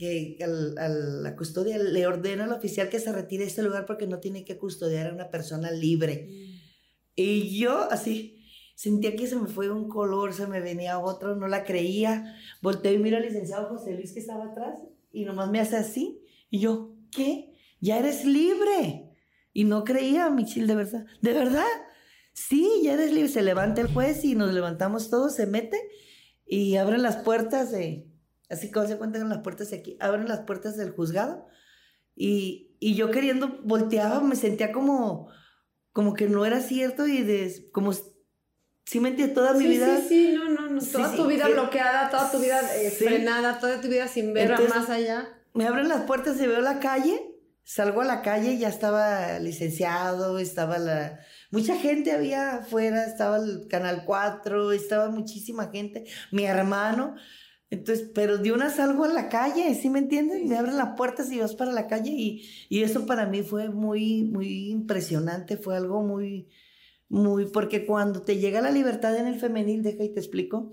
[0.00, 0.38] que
[0.78, 4.18] a la custodia le ordeno al oficial que se retire de este lugar porque no
[4.18, 6.26] tiene que custodiar a una persona libre.
[6.26, 6.60] Mm.
[7.16, 8.42] Y yo así
[8.74, 12.34] sentía que se me fue un color, se me venía otro, no la creía.
[12.62, 14.80] Volteo y miro al licenciado José Luis que estaba atrás
[15.12, 16.22] y nomás me hace así.
[16.48, 17.54] Y yo, ¿qué?
[17.80, 19.10] Ya eres libre.
[19.52, 21.04] Y no creía, Michil, de verdad.
[21.20, 21.66] ¿De verdad?
[22.48, 23.28] Sí, ya eres libre.
[23.28, 25.78] Se levanta el juez y nos levantamos todos, se mete
[26.46, 28.08] y abren las puertas de,
[28.48, 31.46] así como se cuentan las puertas de aquí, abren las puertas del juzgado
[32.16, 35.28] y, y yo queriendo, volteaba, me sentía como,
[35.92, 39.34] como que no era cierto y de, como, ¿sí me entiendes?
[39.34, 39.98] Toda mi vida.
[39.98, 40.80] Sí, sí, no, no, no.
[40.82, 44.88] toda tu vida bloqueada, toda tu vida eh, frenada, toda tu vida sin ver más
[44.88, 45.28] allá.
[45.52, 50.38] Me abren las puertas y veo la calle, salgo a la calle, ya estaba licenciado,
[50.38, 51.20] estaba la...
[51.50, 57.16] Mucha gente había afuera, estaba el Canal 4, estaba muchísima gente, mi hermano.
[57.70, 60.48] Entonces, pero de una salgo a la calle, ¿sí me entienden?
[60.48, 63.68] Me abren las puertas y vas para la calle y, y eso para mí fue
[63.68, 66.48] muy, muy impresionante, fue algo muy,
[67.08, 70.72] muy, porque cuando te llega la libertad en el femenil, deja y te explico,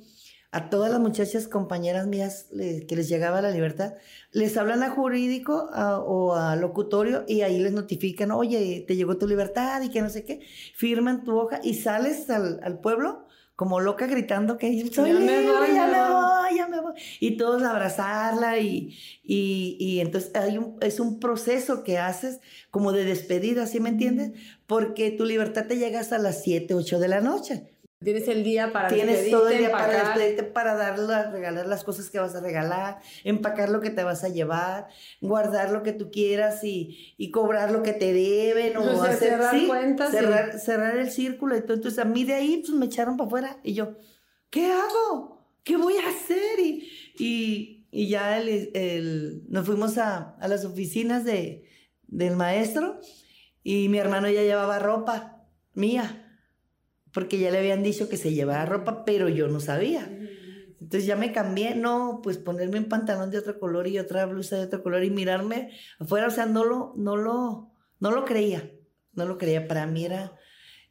[0.58, 3.94] a todas las muchachas compañeras mías que les llegaba la libertad,
[4.32, 9.28] les hablan a jurídico o a locutorio y ahí les notifican, oye, te llegó tu
[9.28, 10.42] libertad y que no sé qué,
[10.76, 15.42] firman tu hoja y sales al, al pueblo como loca gritando que soy ya me
[15.42, 16.94] voy, ya me voy, ya me voy.
[17.20, 22.40] Y todos abrazarla y, y, entonces hay un, es un proceso que haces
[22.70, 24.34] como de despedida, ¿sí me entiendes?
[24.68, 27.74] Porque tu libertad te llega hasta las 7, 8 de la noche.
[28.00, 32.12] Tienes el día para Tienes todo el día para despedirte, para darle, regalar las cosas
[32.12, 34.88] que vas a regalar, empacar lo que te vas a llevar,
[35.20, 39.68] guardar lo que tú quieras y, y cobrar lo que te deben o, hacer cerrar
[39.68, 40.12] cuentas.
[40.12, 41.58] Cerrar, cerrar el círculo.
[41.58, 41.74] Y todo.
[41.74, 43.98] Entonces a mí de ahí pues, me echaron para afuera y yo,
[44.52, 45.50] ¿qué hago?
[45.64, 46.60] ¿Qué voy a hacer?
[46.60, 46.88] Y,
[47.18, 51.68] y, y ya el, el, nos fuimos a, a las oficinas de,
[52.04, 53.00] del maestro
[53.64, 56.26] y mi hermano ya llevaba ropa mía
[57.18, 60.08] porque ya le habían dicho que se llevaba ropa, pero yo no sabía.
[60.80, 64.56] Entonces ya me cambié, no, pues ponerme un pantalón de otro color y otra blusa
[64.58, 68.72] de otro color y mirarme afuera, o sea, no lo, no lo, no lo creía,
[69.14, 69.68] no lo creía.
[69.68, 70.38] Para mí era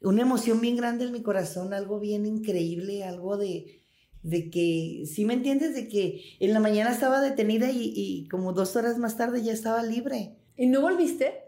[0.03, 3.85] una emoción bien grande en mi corazón, algo bien increíble, algo de,
[4.25, 5.77] de que, ¿sí me entiendes?
[5.77, 9.53] De que en la mañana estaba detenida y, y como dos horas más tarde ya
[9.53, 10.35] estaba libre.
[10.57, 11.46] ¿Y no volviste?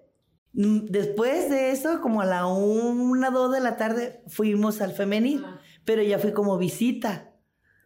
[0.59, 5.45] Mm, después de eso, como a la una, dos de la tarde, fuimos al femenil,
[5.85, 7.33] pero ya fui como visita.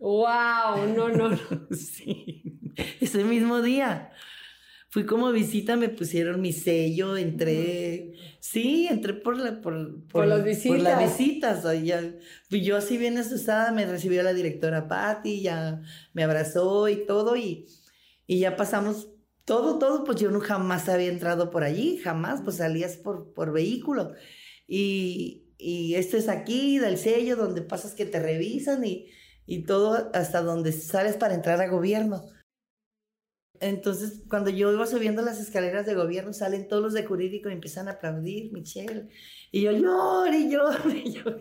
[0.01, 0.89] ¡Wow!
[0.97, 1.39] No, no, no.
[1.71, 2.61] sí,
[2.99, 4.11] ese mismo día.
[4.89, 10.43] Fui como visita, me pusieron mi sello, entré, sí, entré por la, por, por, las
[10.43, 10.77] visitas.
[10.79, 11.67] Por las visitas.
[12.49, 15.83] Pues yo así bien asustada, me recibió la directora Patti, ya
[16.15, 17.67] me abrazó y todo, y,
[18.27, 19.12] y ya pasamos
[19.45, 23.53] todo, todo, pues yo no jamás había entrado por allí, jamás, pues salías por, por
[23.53, 24.13] vehículo.
[24.67, 29.11] Y, y esto es aquí, del sello, donde pasas que te revisan y,
[29.47, 32.23] y todo hasta donde sales para entrar a gobierno.
[33.61, 37.53] Entonces, cuando yo iba subiendo las escaleras de gobierno, salen todos los de jurídico y
[37.53, 39.09] empiezan a aplaudir, Michelle.
[39.53, 41.41] Y yo lloro y lloro y lloro.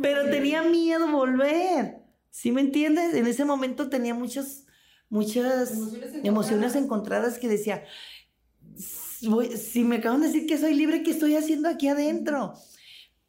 [0.00, 2.02] Pero tenía miedo volver.
[2.30, 3.14] ¿Sí me entiendes?
[3.14, 4.67] En ese momento tenía muchos
[5.08, 5.72] muchas
[6.22, 7.84] emociones encontradas, que decía,
[9.56, 12.54] si me acaban de decir que soy libre, ¿qué estoy haciendo aquí adentro?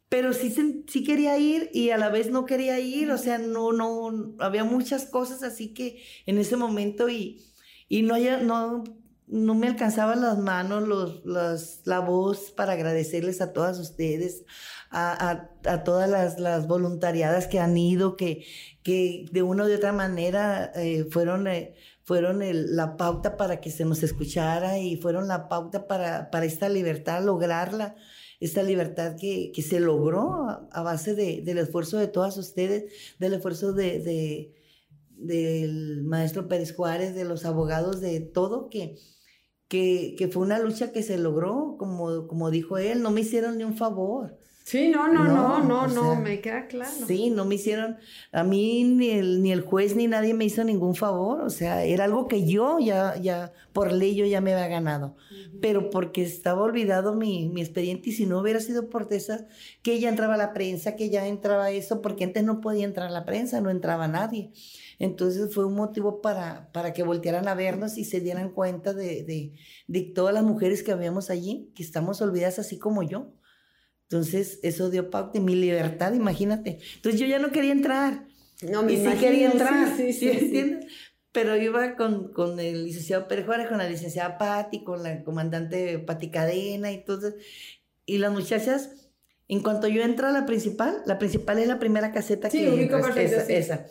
[0.08, 0.54] Pero sí,
[0.88, 4.64] sí quería ir y a la vez no quería ir, o sea, no, no, había
[4.64, 7.44] muchas cosas así que en ese momento y,
[7.88, 8.84] y no, no,
[9.30, 14.44] no me alcanzaban las manos, los, la voz para agradecerles a todas ustedes,
[14.90, 18.44] a, a, todas las, las, voluntariadas que han ido, que,
[18.82, 22.40] que de una u otra manera eh, fueron, eh, fueron
[22.76, 27.22] la pauta para que se nos escuchara y fueron la pauta para, para esta libertad,
[27.22, 27.96] lograrla,
[28.40, 33.34] esta libertad que, que se logró a, base de, del esfuerzo de todas ustedes, del
[33.34, 34.54] esfuerzo de, de,
[35.10, 38.96] del maestro Pérez Juárez, de los abogados, de todo, que,
[39.68, 43.58] que, que fue una lucha que se logró, como, como dijo él, no me hicieron
[43.58, 44.40] ni un favor
[44.70, 47.04] Sí, no, no, no, no, no, me queda claro.
[47.08, 47.96] Sí, no me hicieron,
[48.30, 51.82] a mí ni el, ni el juez ni nadie me hizo ningún favor, o sea,
[51.82, 55.16] era algo que yo ya, ya, por ley yo ya me había ganado,
[55.60, 59.48] pero porque estaba olvidado mi, mi, expediente y si no hubiera sido por esa,
[59.82, 63.24] que ya entraba la prensa, que ya entraba eso, porque antes no podía entrar la
[63.24, 64.52] prensa, no entraba nadie.
[65.00, 69.24] Entonces fue un motivo para, para que voltearan a vernos y se dieran cuenta de,
[69.24, 69.52] de,
[69.88, 73.32] de todas las mujeres que habíamos allí, que estamos olvidadas así como yo.
[74.10, 76.80] Entonces, eso dio pauta mi libertad, imagínate.
[76.96, 78.26] Entonces, yo ya no quería entrar.
[78.60, 80.92] No, me y sí quería entrar, sí, sí, ¿entiendes?
[81.30, 86.00] Pero iba con, con, el licenciado Pérez Juárez, con la licenciada Patti, con la comandante
[86.00, 87.34] Pati Cadena y todo.
[88.04, 89.12] Y las muchachas,
[89.46, 92.98] en cuanto yo entro a la principal, la principal es la primera caseta que ubico
[92.98, 93.86] esa, esa.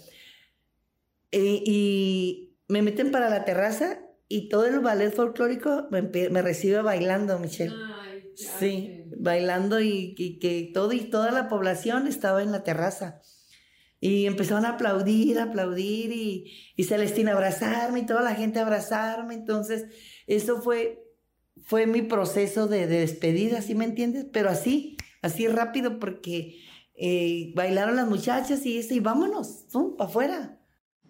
[1.32, 6.82] Eh, y me meten para la terraza y todo el ballet folclórico me, me recibe
[6.82, 7.74] bailando, Michelle.
[7.74, 7.99] Ay,
[8.40, 13.22] sí bailando y, que todo y toda la población estaba en la terraza.
[14.02, 18.62] Y empezaron a aplaudir, a aplaudir y, y Celestina abrazarme y toda la gente a
[18.62, 19.34] abrazarme.
[19.34, 19.88] Entonces,
[20.26, 21.04] eso fue,
[21.62, 24.26] fue mi proceso de, despedida, ¿sí me entiendes?
[24.32, 26.62] Pero así, así rápido porque
[26.96, 29.66] eh, bailaron las muchachas y eso, y vámonos,
[29.98, 30.60] para afuera.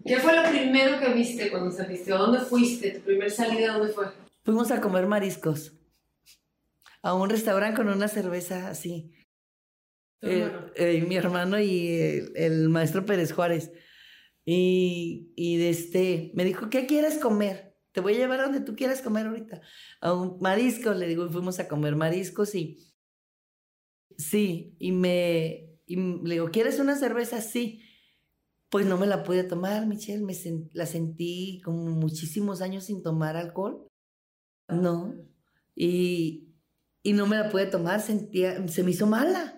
[0.03, 2.11] ¿Qué fue lo primero que viste cuando saliste?
[2.11, 2.91] ¿A dónde fuiste?
[2.91, 4.05] ¿Tu primer salida dónde fue?
[4.43, 5.78] Fuimos a comer mariscos
[7.01, 9.13] a un restaurante con una cerveza así.
[10.21, 11.89] Eh, eh, mi hermano y
[12.35, 13.71] el, maestro Pérez Juárez.
[14.45, 17.69] Y, y de este, me dijo, ¿qué quieres comer?
[17.91, 19.61] Te voy a llevar a donde tú quieras comer ahorita.
[20.01, 22.77] A un marisco, le digo, y fuimos a comer mariscos y...
[24.17, 25.65] Sí, y me...
[25.85, 27.41] Y le digo, ¿quieres una cerveza?
[27.41, 27.81] Sí.
[28.69, 30.23] Pues no me la pude tomar, Michelle.
[30.23, 30.35] Me
[30.73, 33.87] la sentí como muchísimos años sin tomar alcohol.
[34.67, 35.15] No.
[35.75, 36.48] Y,
[37.03, 39.55] y no me la pude tomar, sentía, se me hizo mala.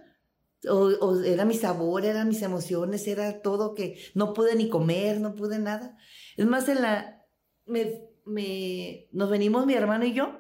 [0.70, 5.34] O, era mi sabor, eran mis emociones, era todo que no pude ni comer, no
[5.34, 5.98] pude nada.
[6.38, 7.26] Es más, en la,
[7.66, 10.40] me, me, nos venimos mi hermano y yo,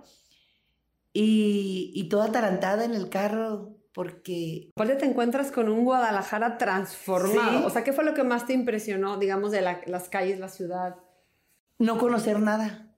[1.11, 4.69] y, y toda atarantada en el carro, porque...
[4.75, 7.65] Aparte te encuentras con un Guadalajara transformado.
[7.65, 10.97] O sea, ¿qué fue lo que más te impresionó, digamos, de las calles, la ciudad?
[11.79, 12.95] No conocer nada.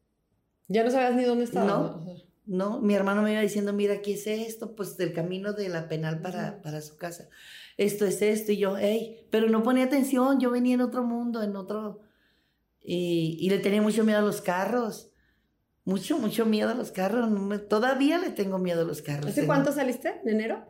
[0.67, 1.65] ¿Ya no sabías ni dónde estaba?
[1.65, 2.12] No.
[2.45, 2.81] ¿No?
[2.81, 4.75] Mi hermano me iba diciendo, mira, ¿qué es esto?
[4.75, 7.29] Pues del camino de la penal para, para su casa.
[7.77, 8.51] Esto es esto.
[8.51, 12.01] Y yo, hey, pero no ponía atención, yo venía en otro mundo, en otro...
[12.85, 15.11] Y, y le tenía mucho miedo a los carros.
[15.85, 17.29] Mucho, mucho miedo a los carros.
[17.69, 19.31] todavía le tengo miedo a los carros.
[19.31, 20.21] ¿Hace cuánto saliste?
[20.23, 20.65] ¿De enero?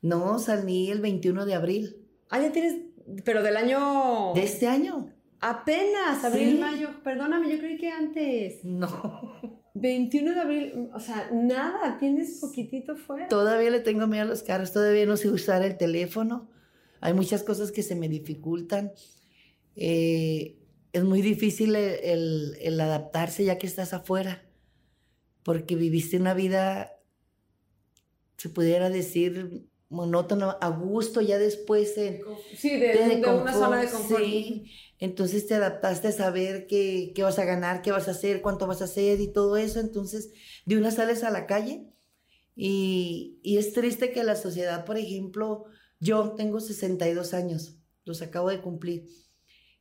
[0.00, 1.96] No, salí el 21 de abril.
[2.30, 2.76] Ah, ya tienes...
[3.24, 4.32] Pero del año...
[4.34, 5.10] De este año.
[5.40, 7.02] Apenas, abril, mayo.
[7.02, 8.64] Perdóname, yo creí que antes.
[8.64, 9.34] No.
[9.74, 13.28] 21 de abril, o sea, nada, tienes poquitito fuera.
[13.28, 16.50] Todavía le tengo miedo a los carros, todavía no sé usar el teléfono.
[17.00, 18.92] Hay muchas cosas que se me dificultan.
[19.76, 20.58] Eh,
[20.92, 24.44] es muy difícil el, el, adaptarse ya que estás afuera,
[25.42, 26.92] porque viviste una vida,
[28.36, 32.22] se pudiera decir, monótono, a gusto, ya después de,
[32.56, 34.22] sí, de, una zona de confort.
[34.22, 38.42] Sí, entonces te adaptaste a saber qué, qué, vas a ganar, qué vas a hacer,
[38.42, 39.80] cuánto vas a hacer y todo eso.
[39.80, 40.30] Entonces,
[40.66, 41.88] de una sales a la calle
[42.54, 45.64] y, y es triste que la sociedad, por ejemplo,
[46.00, 49.08] yo tengo 62 años, los acabo de cumplir.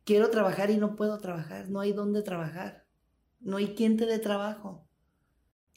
[0.06, 2.86] Quiero trabajar y no puedo trabajar, no hay dónde trabajar,
[3.40, 4.87] no hay quien te dé trabajo.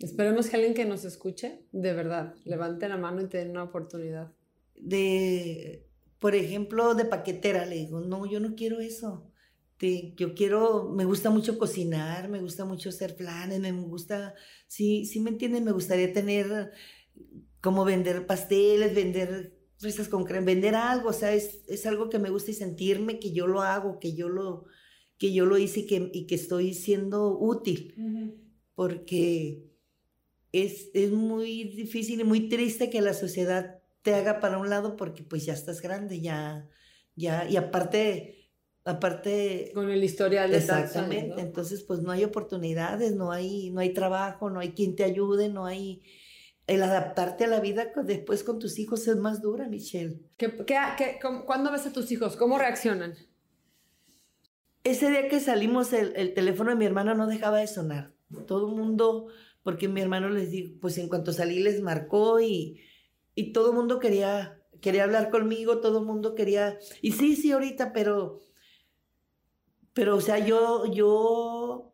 [0.00, 3.64] Esperemos que alguien que nos escuche, de verdad, levante la mano y te den una
[3.64, 4.32] oportunidad.
[4.74, 5.86] De,
[6.18, 9.30] por ejemplo, de paquetera, le digo, no, yo no quiero eso
[10.16, 14.34] yo quiero, me gusta mucho cocinar, me gusta mucho hacer planes, me gusta,
[14.66, 16.72] sí, sí me entienden, me gustaría tener
[17.62, 22.18] como vender pasteles, vender fresas con crema, vender algo, o sea, es, es, algo que
[22.18, 24.66] me gusta y sentirme que yo lo hago, que yo lo,
[25.16, 27.94] que yo lo hice y que, y que estoy siendo útil,
[28.74, 29.69] porque
[30.52, 34.96] es, es muy difícil y muy triste que la sociedad te haga para un lado
[34.96, 36.68] porque pues ya estás grande, ya,
[37.16, 38.36] ya, y aparte
[38.82, 43.92] aparte con el historial de exactamente entonces pues no hay oportunidades no hay no hay
[43.92, 46.02] trabajo no hay quien te ayude no hay
[46.66, 50.22] el adaptarte a la vida después con tus hijos es más dura Michelle.
[50.38, 53.14] ¿Qué, qué, cuándo ves a tus hijos cómo reaccionan
[54.84, 58.12] ese día que salimos el, el teléfono de mi hermano no dejaba de sonar.
[58.46, 59.26] Todo el mundo
[59.70, 62.80] porque mi hermano les dijo pues en cuanto salí les marcó y
[63.34, 67.52] y todo el mundo quería quería hablar conmigo todo el mundo quería y sí sí
[67.52, 68.40] ahorita pero
[69.92, 71.92] pero, o sea, yo, yo,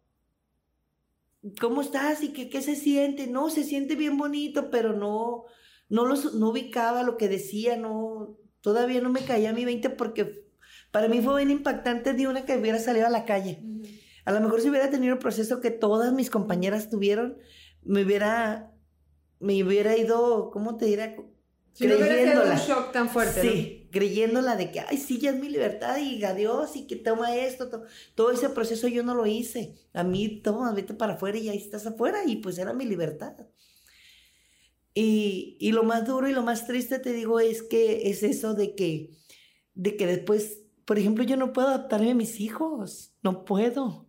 [1.60, 2.22] ¿cómo estás?
[2.22, 3.26] ¿Y qué, qué se siente?
[3.26, 5.44] No, se siente bien bonito, pero no,
[5.88, 9.90] no, los, no ubicaba lo que decía, no, todavía no me caía a mi 20
[9.90, 10.44] porque
[10.90, 13.62] para mí fue bien impactante de una que hubiera salido a la calle.
[14.24, 17.38] A lo mejor si hubiera tenido el proceso que todas mis compañeras tuvieron,
[17.86, 18.72] me hubiera,
[19.38, 21.16] me hubiera ido, ¿cómo te diré?
[21.72, 22.54] Si no creyéndola.
[22.54, 23.42] un shock tan fuerte.
[23.42, 27.36] Sí, creyéndola de que, ay, sí, ya es mi libertad y adiós y que toma
[27.36, 27.68] esto.
[28.14, 29.74] Todo, ese proceso yo no lo hice.
[29.92, 33.34] A mí, toma, vete para afuera y ahí estás afuera y pues era mi libertad.
[34.94, 38.54] Y, y, lo más duro y lo más triste, te digo, es que es eso
[38.54, 39.10] de que,
[39.74, 43.12] de que después, por ejemplo, yo no puedo adaptarme a mis hijos.
[43.22, 44.05] No puedo.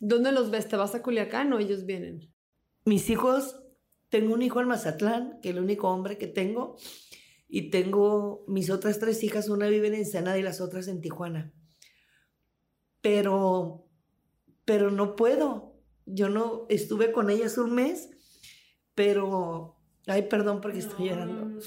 [0.00, 0.68] ¿Dónde los ves?
[0.68, 2.32] ¿Te vas a Culiacán o ellos vienen?
[2.84, 3.56] Mis hijos
[4.08, 6.76] tengo un hijo en Mazatlán, que es el único hombre que tengo,
[7.48, 11.52] y tengo mis otras tres hijas, una vive en Ensenada y las otras en Tijuana.
[13.00, 13.88] Pero,
[14.64, 15.74] pero no puedo.
[16.06, 18.10] Yo no estuve con ellas un mes,
[18.94, 21.60] pero, ay, perdón porque estoy llorando.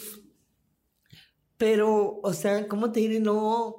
[1.58, 3.20] Pero, o sea, ¿cómo te diré?
[3.20, 3.76] No,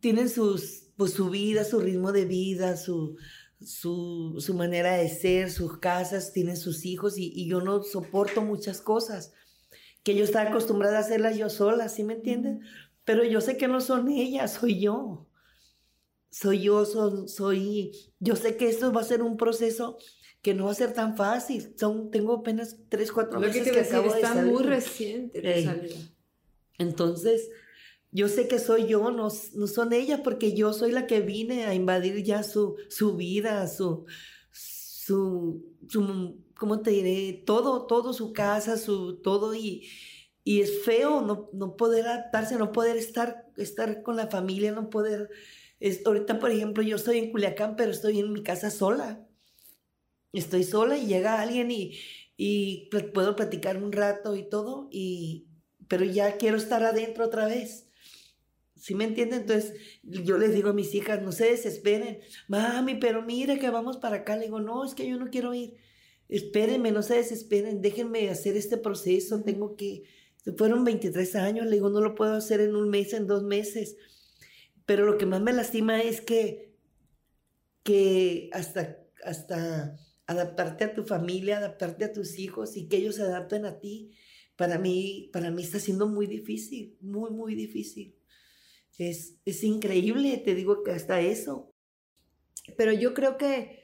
[0.00, 3.16] tienen sus, pues, su vida, su ritmo de vida, su,
[3.66, 9.32] su, manera de ser, sus casas, tienen sus hijos y, yo no soporto muchas cosas
[10.02, 12.60] que yo estaba acostumbrada a hacerlas yo sola, ¿sí me entienden?
[13.04, 15.28] Pero yo sé que no son ellas, soy yo.
[16.30, 19.98] Soy yo, soy, yo sé que esto va a ser un proceso
[20.40, 21.74] que no va a ser tan fácil.
[21.78, 25.40] Son, tengo apenas tres, cuatro meses que, acabo está muy reciente
[26.78, 27.50] Entonces,
[28.12, 31.64] yo sé que soy yo, no, no, son ellas, porque yo soy la que vine
[31.64, 34.06] a invadir ya su, su vida, su,
[34.52, 37.32] su, su, ¿cómo te diré?
[37.46, 39.88] Todo, todo, su casa, su, todo, y,
[40.44, 44.90] y es feo no, no poder adaptarse, no poder estar, estar con la familia, no
[44.90, 45.30] poder...
[45.80, 49.26] Es, ahorita, por ejemplo, yo estoy en Culiacán, pero estoy en mi casa sola.
[50.32, 51.98] Estoy sola y llega alguien y,
[52.36, 55.48] y puedo platicar un rato y todo, y,
[55.88, 57.91] pero ya quiero estar adentro otra vez.
[58.82, 59.42] ¿Sí me entienden?
[59.42, 62.18] Entonces yo les digo a mis hijas, no se desesperen.
[62.48, 64.36] Mami, pero mire que vamos para acá.
[64.36, 65.76] Le digo, no, es que yo no quiero ir.
[66.28, 69.40] Espérenme, no se desesperen, déjenme hacer este proceso.
[69.44, 70.02] Tengo que,
[70.56, 73.96] fueron 23 años, le digo, no lo puedo hacer en un mes, en dos meses.
[74.84, 76.74] Pero lo que más me lastima es que,
[77.84, 79.96] que hasta, hasta
[80.26, 84.10] adaptarte a tu familia, adaptarte a tus hijos y que ellos se adapten a ti,
[84.56, 88.16] para mí, para mí está siendo muy difícil, muy, muy difícil.
[88.98, 91.72] Es, es increíble, te digo que hasta eso.
[92.76, 93.80] Pero yo creo que,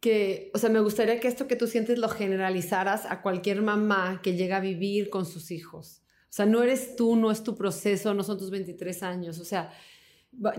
[0.00, 4.20] que, o sea, me gustaría que esto que tú sientes lo generalizaras a cualquier mamá
[4.22, 6.02] que llega a vivir con sus hijos.
[6.24, 9.38] O sea, no eres tú, no es tu proceso, no son tus 23 años.
[9.38, 9.72] O sea,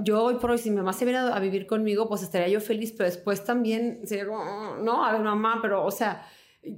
[0.04, 2.60] yo hoy por hoy, si mi mamá se viera a vivir conmigo, pues estaría yo
[2.60, 6.26] feliz, pero después también sería como, oh, no, a ver, mamá, pero, o sea,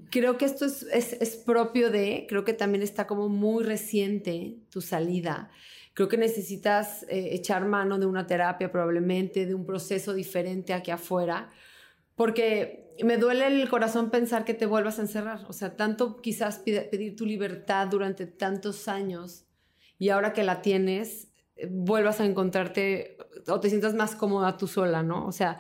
[0.10, 4.58] creo que esto es, es, es propio de, creo que también está como muy reciente
[4.70, 5.50] tu salida.
[5.94, 10.90] Creo que necesitas eh, echar mano de una terapia probablemente, de un proceso diferente aquí
[10.92, 11.52] afuera,
[12.16, 15.46] porque me duele el corazón pensar que te vuelvas a encerrar.
[15.50, 19.46] O sea, tanto quizás pedir tu libertad durante tantos años
[19.98, 24.68] y ahora que la tienes, eh, vuelvas a encontrarte o te sientas más cómoda tú
[24.68, 25.26] sola, ¿no?
[25.28, 25.60] O sea...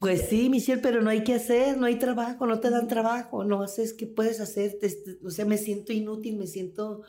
[0.00, 3.42] Pues sí, Michelle, pero no hay que hacer, no hay trabajo, no te dan trabajo,
[3.42, 4.76] no haces, ¿qué puedes hacer?
[5.24, 7.00] o sea, me siento inútil, me siento,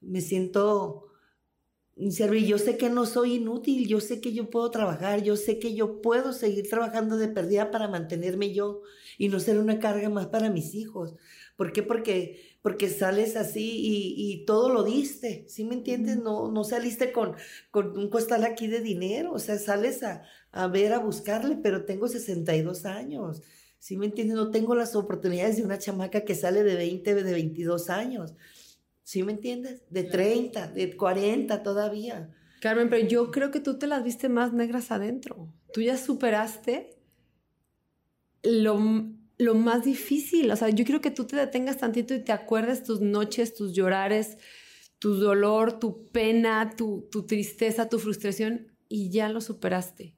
[0.00, 1.08] me siento
[1.98, 5.74] yo sé que no soy inútil, yo sé que yo puedo trabajar, yo sé que
[5.74, 8.82] yo puedo seguir trabajando de perdida para mantenerme yo
[9.18, 11.14] y no ser una carga más para mis hijos.
[11.56, 11.82] ¿Por qué?
[11.82, 13.80] Porque, porque sales así
[14.16, 16.18] y, todo lo diste, ¿sí me entiendes?
[16.18, 17.34] No, no saliste con,
[17.72, 20.22] con un costal aquí de dinero, o sea, sales a,
[20.52, 23.42] a ver, a buscarle, pero tengo 62 años,
[23.80, 24.36] ¿sí me entiendes?
[24.36, 28.34] No tengo las oportunidades de una chamaca que sale de 20, de 22 años.
[29.08, 29.80] ¿Sí me entiendes?
[29.88, 32.28] De 30, de 40 todavía.
[32.60, 35.50] Carmen, pero yo creo que tú te las viste más negras adentro.
[35.72, 36.90] Tú ya superaste
[38.42, 38.78] lo,
[39.38, 40.50] lo más difícil.
[40.50, 43.72] O sea, yo quiero que tú te detengas tantito y te acuerdes tus noches, tus
[43.72, 44.36] llorares,
[44.98, 50.17] tu dolor, tu pena, tu, tu tristeza, tu frustración y ya lo superaste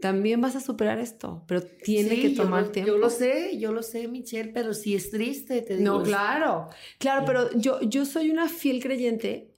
[0.00, 2.92] también vas a superar esto, pero tiene que tomar tiempo.
[2.92, 5.98] Yo lo sé, yo lo sé, Michelle, pero si es triste, te digo.
[5.98, 6.68] No, claro,
[6.98, 9.54] claro, pero yo, yo soy una fiel creyente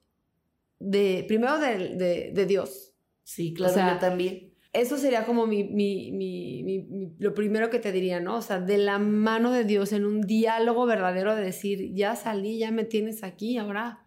[0.79, 2.93] de, primero de, de, Dios.
[3.23, 4.53] Sí, claro, yo también.
[4.73, 8.37] Eso sería como mi, mi, mi, lo primero que te diría, ¿no?
[8.37, 12.59] O sea, de la mano de Dios, en un diálogo verdadero de decir, ya salí,
[12.59, 14.02] ya me tienes aquí, ahora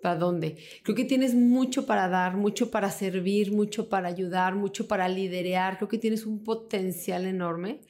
[0.00, 0.56] ¿Para dónde?
[0.82, 5.76] Creo que tienes mucho para dar, mucho para servir, mucho para ayudar, mucho para liderar.
[5.76, 7.80] Creo que tienes un potencial enorme.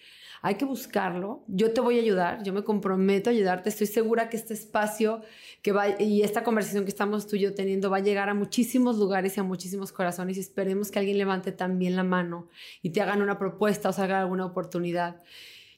[0.43, 1.45] Hay que buscarlo.
[1.47, 3.69] Yo te voy a ayudar, yo me comprometo a ayudarte.
[3.69, 5.23] Estoy segura que este espacio
[5.63, 8.35] que va y esta conversación que estamos tú y yo teniendo va a llegar a
[8.35, 12.49] muchísimos lugares y a muchísimos corazones y esperemos que alguien levante también la mano
[12.83, 15.23] y te hagan una propuesta o salga alguna oportunidad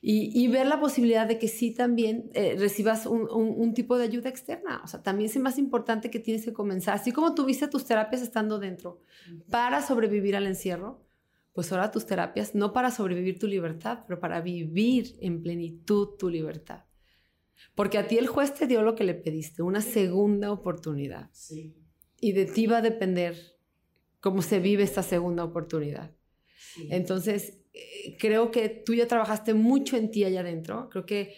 [0.04, 4.80] y, ver la posibilidad de que sí también eh, recibas un, tipo de ayuda externa.
[4.82, 8.20] O sea, también es más importante que tienes que comenzar, así como tuviste tus terapias
[8.20, 9.00] estando dentro
[9.48, 11.06] para sobrevivir al encierro,
[11.52, 16.28] pues ahora tus terapias no para sobrevivir tu libertad, pero para vivir en plenitud tu
[16.28, 16.84] libertad.
[17.76, 21.30] Porque a ti el juez te dio lo que le pediste, una segunda oportunidad.
[21.32, 21.76] Sí.
[22.20, 23.36] Y de ti va a depender
[24.18, 26.10] cómo se vive esta segunda oportunidad.
[26.90, 27.61] Entonces, eh,
[28.18, 30.88] creo que tú ya trabajaste mucho en ti allá adentro.
[30.90, 31.34] Creo que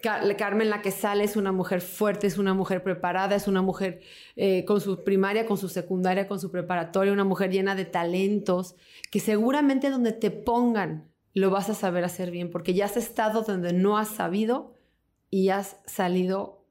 [0.00, 4.00] Carmen, la que sale, es una mujer fuerte, es una mujer preparada, es una mujer
[4.36, 8.76] eh, con su primaria, con su secundaria, con su preparatoria, una mujer llena de talentos,
[9.10, 13.42] que seguramente donde te pongan lo vas a saber hacer bien, porque ya has estado
[13.42, 14.74] donde no has sabido
[15.28, 16.64] y has salido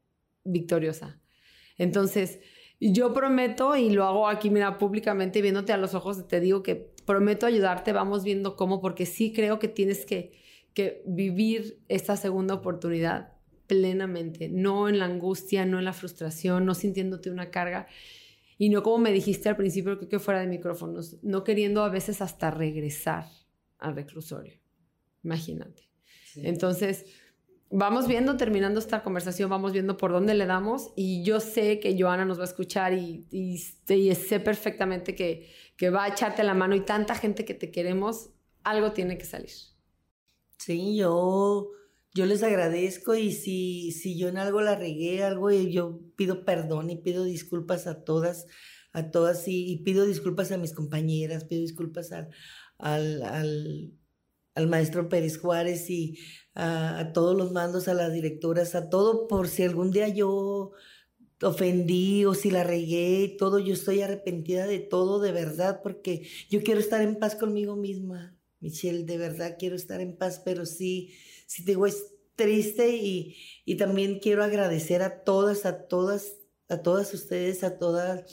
[0.44, 1.20] victoriosa.
[1.78, 2.40] Entonces,
[2.82, 6.92] yo prometo, y lo hago aquí, mira, públicamente, viéndote a los ojos, te digo que
[7.10, 10.32] prometo ayudarte, vamos viendo cómo, porque sí creo que tienes que,
[10.76, 13.34] que vivir esta segunda oportunidad
[13.66, 17.88] plenamente, no en la angustia, no en la frustración, no sintiéndote una carga
[18.60, 21.90] y no como me dijiste al principio, creo que fuera de micrófonos, no queriendo a
[21.90, 23.26] veces hasta regresar
[23.80, 24.60] al reclusorio.
[25.24, 25.90] Imagínate.
[26.36, 27.08] Entonces,
[27.72, 32.00] vamos viendo, terminando esta conversación, vamos viendo por dónde le damos y yo sé que
[32.00, 35.50] Joana nos va a escuchar y, y, sé perfectamente que,
[35.80, 38.32] que, va a echarte la mano y tanta gente que te queremos,
[38.64, 39.52] algo tiene que salir.
[40.58, 41.70] Sí, yo,
[42.14, 46.90] yo les agradezco y si, si yo en algo la regué, algo, yo pido perdón
[46.90, 48.46] y pido disculpas a todas,
[48.92, 52.30] a todas y, pido disculpas a mis compañeras, pido disculpas al,
[52.78, 53.94] al,
[54.60, 56.20] al maestro Pérez Juárez y
[56.54, 60.72] a, todos los mandos, a las directoras, a todo, por si algún día yo
[61.42, 66.62] ofendí o si la regué, todo, yo estoy arrepentida de todo, de verdad, porque yo
[66.64, 71.14] quiero estar en paz conmigo misma, Michelle, de verdad quiero estar en paz, pero sí,
[71.48, 76.38] sí te digo, es triste y, y también quiero agradecer a todas, a todas,
[76.68, 78.26] a todas ustedes, a todas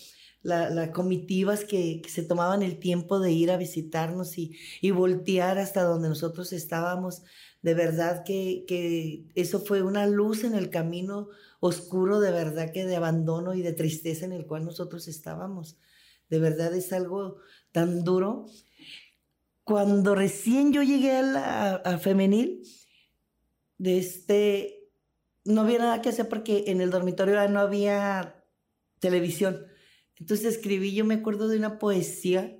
[0.46, 5.82] las comitivas que, se tomaban el tiempo de ir a visitarnos y, y voltear hasta
[5.82, 7.22] donde nosotros estábamos.
[7.62, 11.28] De verdad que, eso fue una luz en el camino
[11.60, 15.78] oscuro, de verdad que de abandono y de tristeza en el cual nosotros estábamos.
[16.28, 17.38] De verdad es algo
[17.72, 18.46] tan duro.
[19.64, 22.62] Cuando recién yo llegué a, femenil,
[23.78, 24.90] de este,
[25.44, 28.44] no había nada que hacer porque en el dormitorio no había
[29.00, 29.66] televisión.
[30.18, 32.56] Entonces escribí, yo me acuerdo de una poesía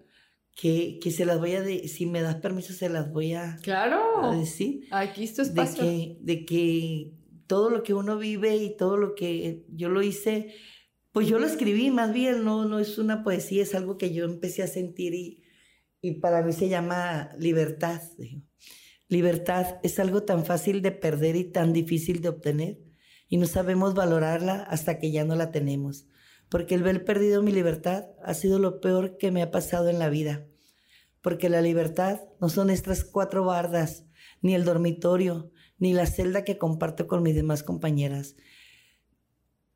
[0.55, 3.59] que, que, se las voy a, de, si me das permiso, se las voy a,
[3.63, 4.33] claro.
[4.39, 4.87] decir.
[4.91, 5.85] Aquí está espacio.
[5.85, 7.16] De que, de que
[7.47, 10.55] todo lo que uno vive y todo lo que yo lo hice,
[11.13, 14.25] pues yo lo escribí, más bien no, no es una poesía, es algo que yo
[14.25, 15.43] empecé a sentir y,
[16.01, 18.03] y para mí se llama libertad.
[19.09, 22.79] Libertad es algo tan fácil de perder y tan difícil de obtener
[23.29, 26.07] y no sabemos valorarla hasta que ya no la tenemos
[26.49, 29.99] porque el ver perdido mi libertad ha sido lo peor que me ha pasado en
[29.99, 30.47] la vida,
[31.21, 34.05] porque la libertad no son estas cuatro bardas,
[34.43, 38.37] ni el dormitorio, ni la celda que comparto con mis demás compañeras,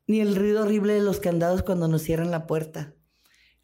[0.07, 2.95] ni el ruido horrible de los candados cuando nos cierran la puerta.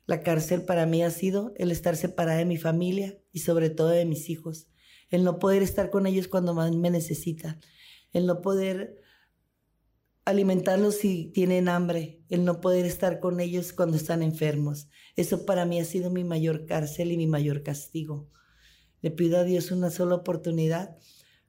[0.06, 3.88] La cárcel para mí ha sido el estar separada de mi familia y sobre todo
[3.88, 4.68] de mis hijos,
[5.10, 7.60] el no poder estar con ellos cuando más me necesitan,
[8.12, 9.00] el no poder
[10.24, 14.88] alimentarlos si tienen hambre, el no poder estar con ellos cuando están enfermos.
[15.14, 18.28] Eso para mí ha sido mi mayor cárcel y mi mayor castigo.
[19.02, 20.96] Le pido a Dios una sola oportunidad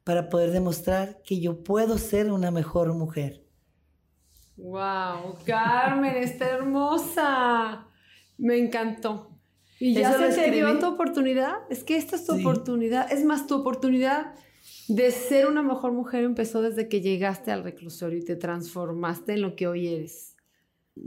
[0.08, 3.44] para poder demostrar que yo puedo ser una mejor mujer.
[4.56, 5.36] ¡Wow!
[5.46, 7.86] Carmen, está hermosa.
[8.38, 9.38] Me encantó.
[9.82, 11.56] ¿Y ya se te dio tu oportunidad?
[11.70, 13.12] Es que esta es tu oportunidad.
[13.12, 14.34] Es más, tu oportunidad
[14.88, 19.42] de ser una mejor mujer empezó desde que llegaste al reclusorio y te transformaste en
[19.42, 20.38] lo que hoy eres.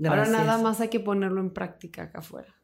[0.04, 2.54] Ahora nada más hay que ponerlo en práctica acá afuera.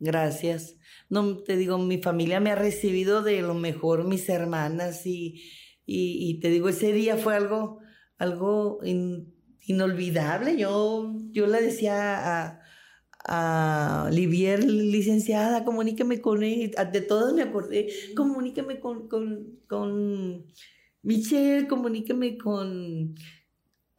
[0.00, 0.76] Gracias.
[1.10, 5.42] No, te digo, mi familia me ha recibido de lo mejor, mis hermanas, y,
[5.84, 7.80] y, te digo, ese día fue algo,
[8.16, 8.80] algo
[9.60, 10.56] inolvidable.
[10.56, 12.60] Yo, yo le decía a,
[13.26, 20.46] a Livier, licenciada, comuníqueme con él, de todos me acordé, comuníqueme con, con, con
[21.02, 23.14] Michelle, comuníqueme con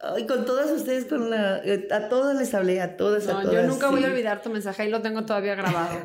[0.04, 3.42] Ay, con todas ustedes, con la, eh, a todas les hablé, a todas, a No,
[3.42, 3.54] todas.
[3.54, 6.00] yo nunca voy a olvidar tu mensaje, ahí lo tengo todavía grabado.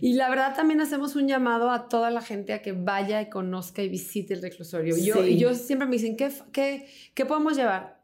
[0.00, 3.28] y la verdad también hacemos un llamado a toda la gente a que vaya y
[3.28, 4.96] conozca y visite el reclusorio.
[4.96, 5.20] Yo, Sí.
[5.32, 7.96] y yo siempre me dicen, ¿qué, qué, qué podemos llevar?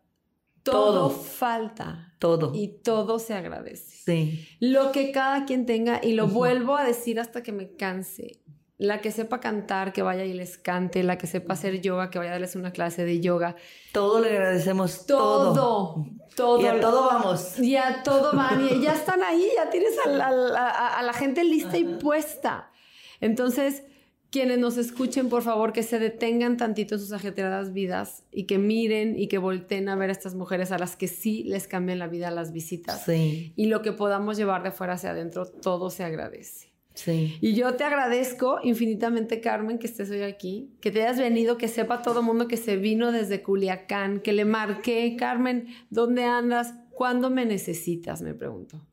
[0.63, 1.11] Todo, Todo.
[1.11, 2.53] falta Todo.
[2.55, 3.97] y todo se agradece.
[4.05, 8.42] Sí, Lo que cada quien tenga, y lo vuelvo a decir hasta que me canse.
[8.83, 11.05] La que sepa cantar, que vaya y les cante.
[11.05, 13.55] La que sepa hacer yoga, que vaya a darles una clase de yoga.
[13.93, 15.07] todo le agradecemos.
[15.07, 15.55] Todo.
[15.55, 16.61] Todo, todo.
[16.61, 17.59] Y a todo vamos.
[17.61, 18.67] Y a todo van.
[18.69, 20.27] Y ya están ahí, ya tienes a la,
[20.99, 22.71] a- la gente lista y puesta.
[23.21, 23.85] Entonces,
[24.31, 28.59] quienes nos escuchen, por favor, que se detengan tantito en sus ajetreadas vidas y que
[28.59, 32.01] miren y que volteen a ver a estas mujeres a las que sí les cambian
[32.01, 33.05] la vida las visitas.
[33.05, 36.72] Sí, Y lo que podamos llevar de fuera hacia adentro, todo se agradece.
[37.41, 41.69] Y yo te agradezco infinitamente, Carmen, que estés hoy aquí, que te hayas venido, que
[41.69, 46.75] sepa todo el mundo que se vino desde Culiacán, que le marqué, Carmen, ¿dónde andas?
[46.91, 48.23] ¿Cuándo me necesitas?
[48.23, 48.87] Me preguntó.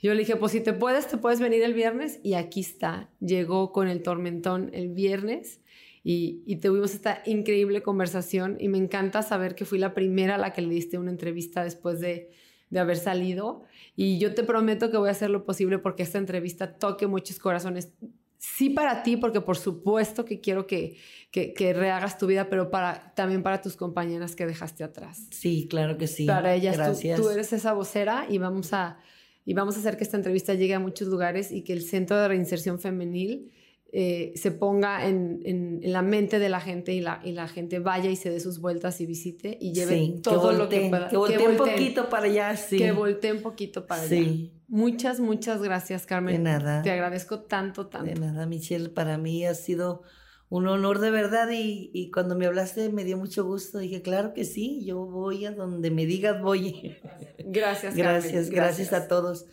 [0.00, 2.20] Yo le dije, pues si te puedes, te puedes venir el viernes.
[2.22, 3.10] Y aquí está.
[3.20, 5.60] Llegó con el tormentón el viernes
[6.02, 8.56] y, y tuvimos esta increíble conversación.
[8.60, 11.64] Y me encanta saber que fui la primera a la que le diste una entrevista
[11.64, 12.30] después de,
[12.68, 13.62] de haber salido.
[13.96, 17.38] Y yo te prometo que voy a hacer lo posible porque esta entrevista toque muchos
[17.38, 17.92] corazones.
[18.38, 20.96] Sí para ti, porque por supuesto que quiero que,
[21.30, 25.26] que, que rehagas tu vida, pero para, también para tus compañeras que dejaste atrás.
[25.30, 26.26] Sí, claro que sí.
[26.26, 27.20] Para ellas, tú, Gracias.
[27.20, 28.98] tú eres esa vocera y vamos, a,
[29.46, 32.18] y vamos a hacer que esta entrevista llegue a muchos lugares y que el Centro
[32.18, 33.50] de Reinserción Femenil
[33.96, 37.46] eh, se ponga en, en- en la mente de la gente y la, y la
[37.46, 40.68] gente vaya y se dé sus vueltas y visite y lleve Sí, todo que lo
[40.68, 41.08] que pueda.
[41.08, 42.78] Que volteen un poquito para allá, sí.
[42.78, 44.08] Que volteen poquito para allá.
[44.10, 44.52] Sí.
[44.66, 46.34] Muchas, muchas gracias, Carmen.
[46.38, 46.82] De nada.
[46.82, 48.06] Te agradezco tanto, tanto.
[48.12, 50.02] De nada, Michelle, para mí ha sido
[50.48, 53.78] un honor de verdad y, y cuando me hablaste me dio mucho gusto.
[53.78, 56.96] Dije, claro que sí, yo voy a donde me digas voy.
[57.38, 58.04] Gracias, Carmen.
[58.22, 59.46] Gracias, gracias a todos.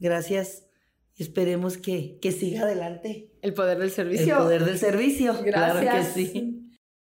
[0.00, 0.66] Gracias.
[1.16, 4.38] Esperemos que, que siga adelante El poder del el servicio.
[4.38, 5.34] poder del servicio.
[5.44, 5.82] Gracias.
[5.82, 6.63] Claro que sí.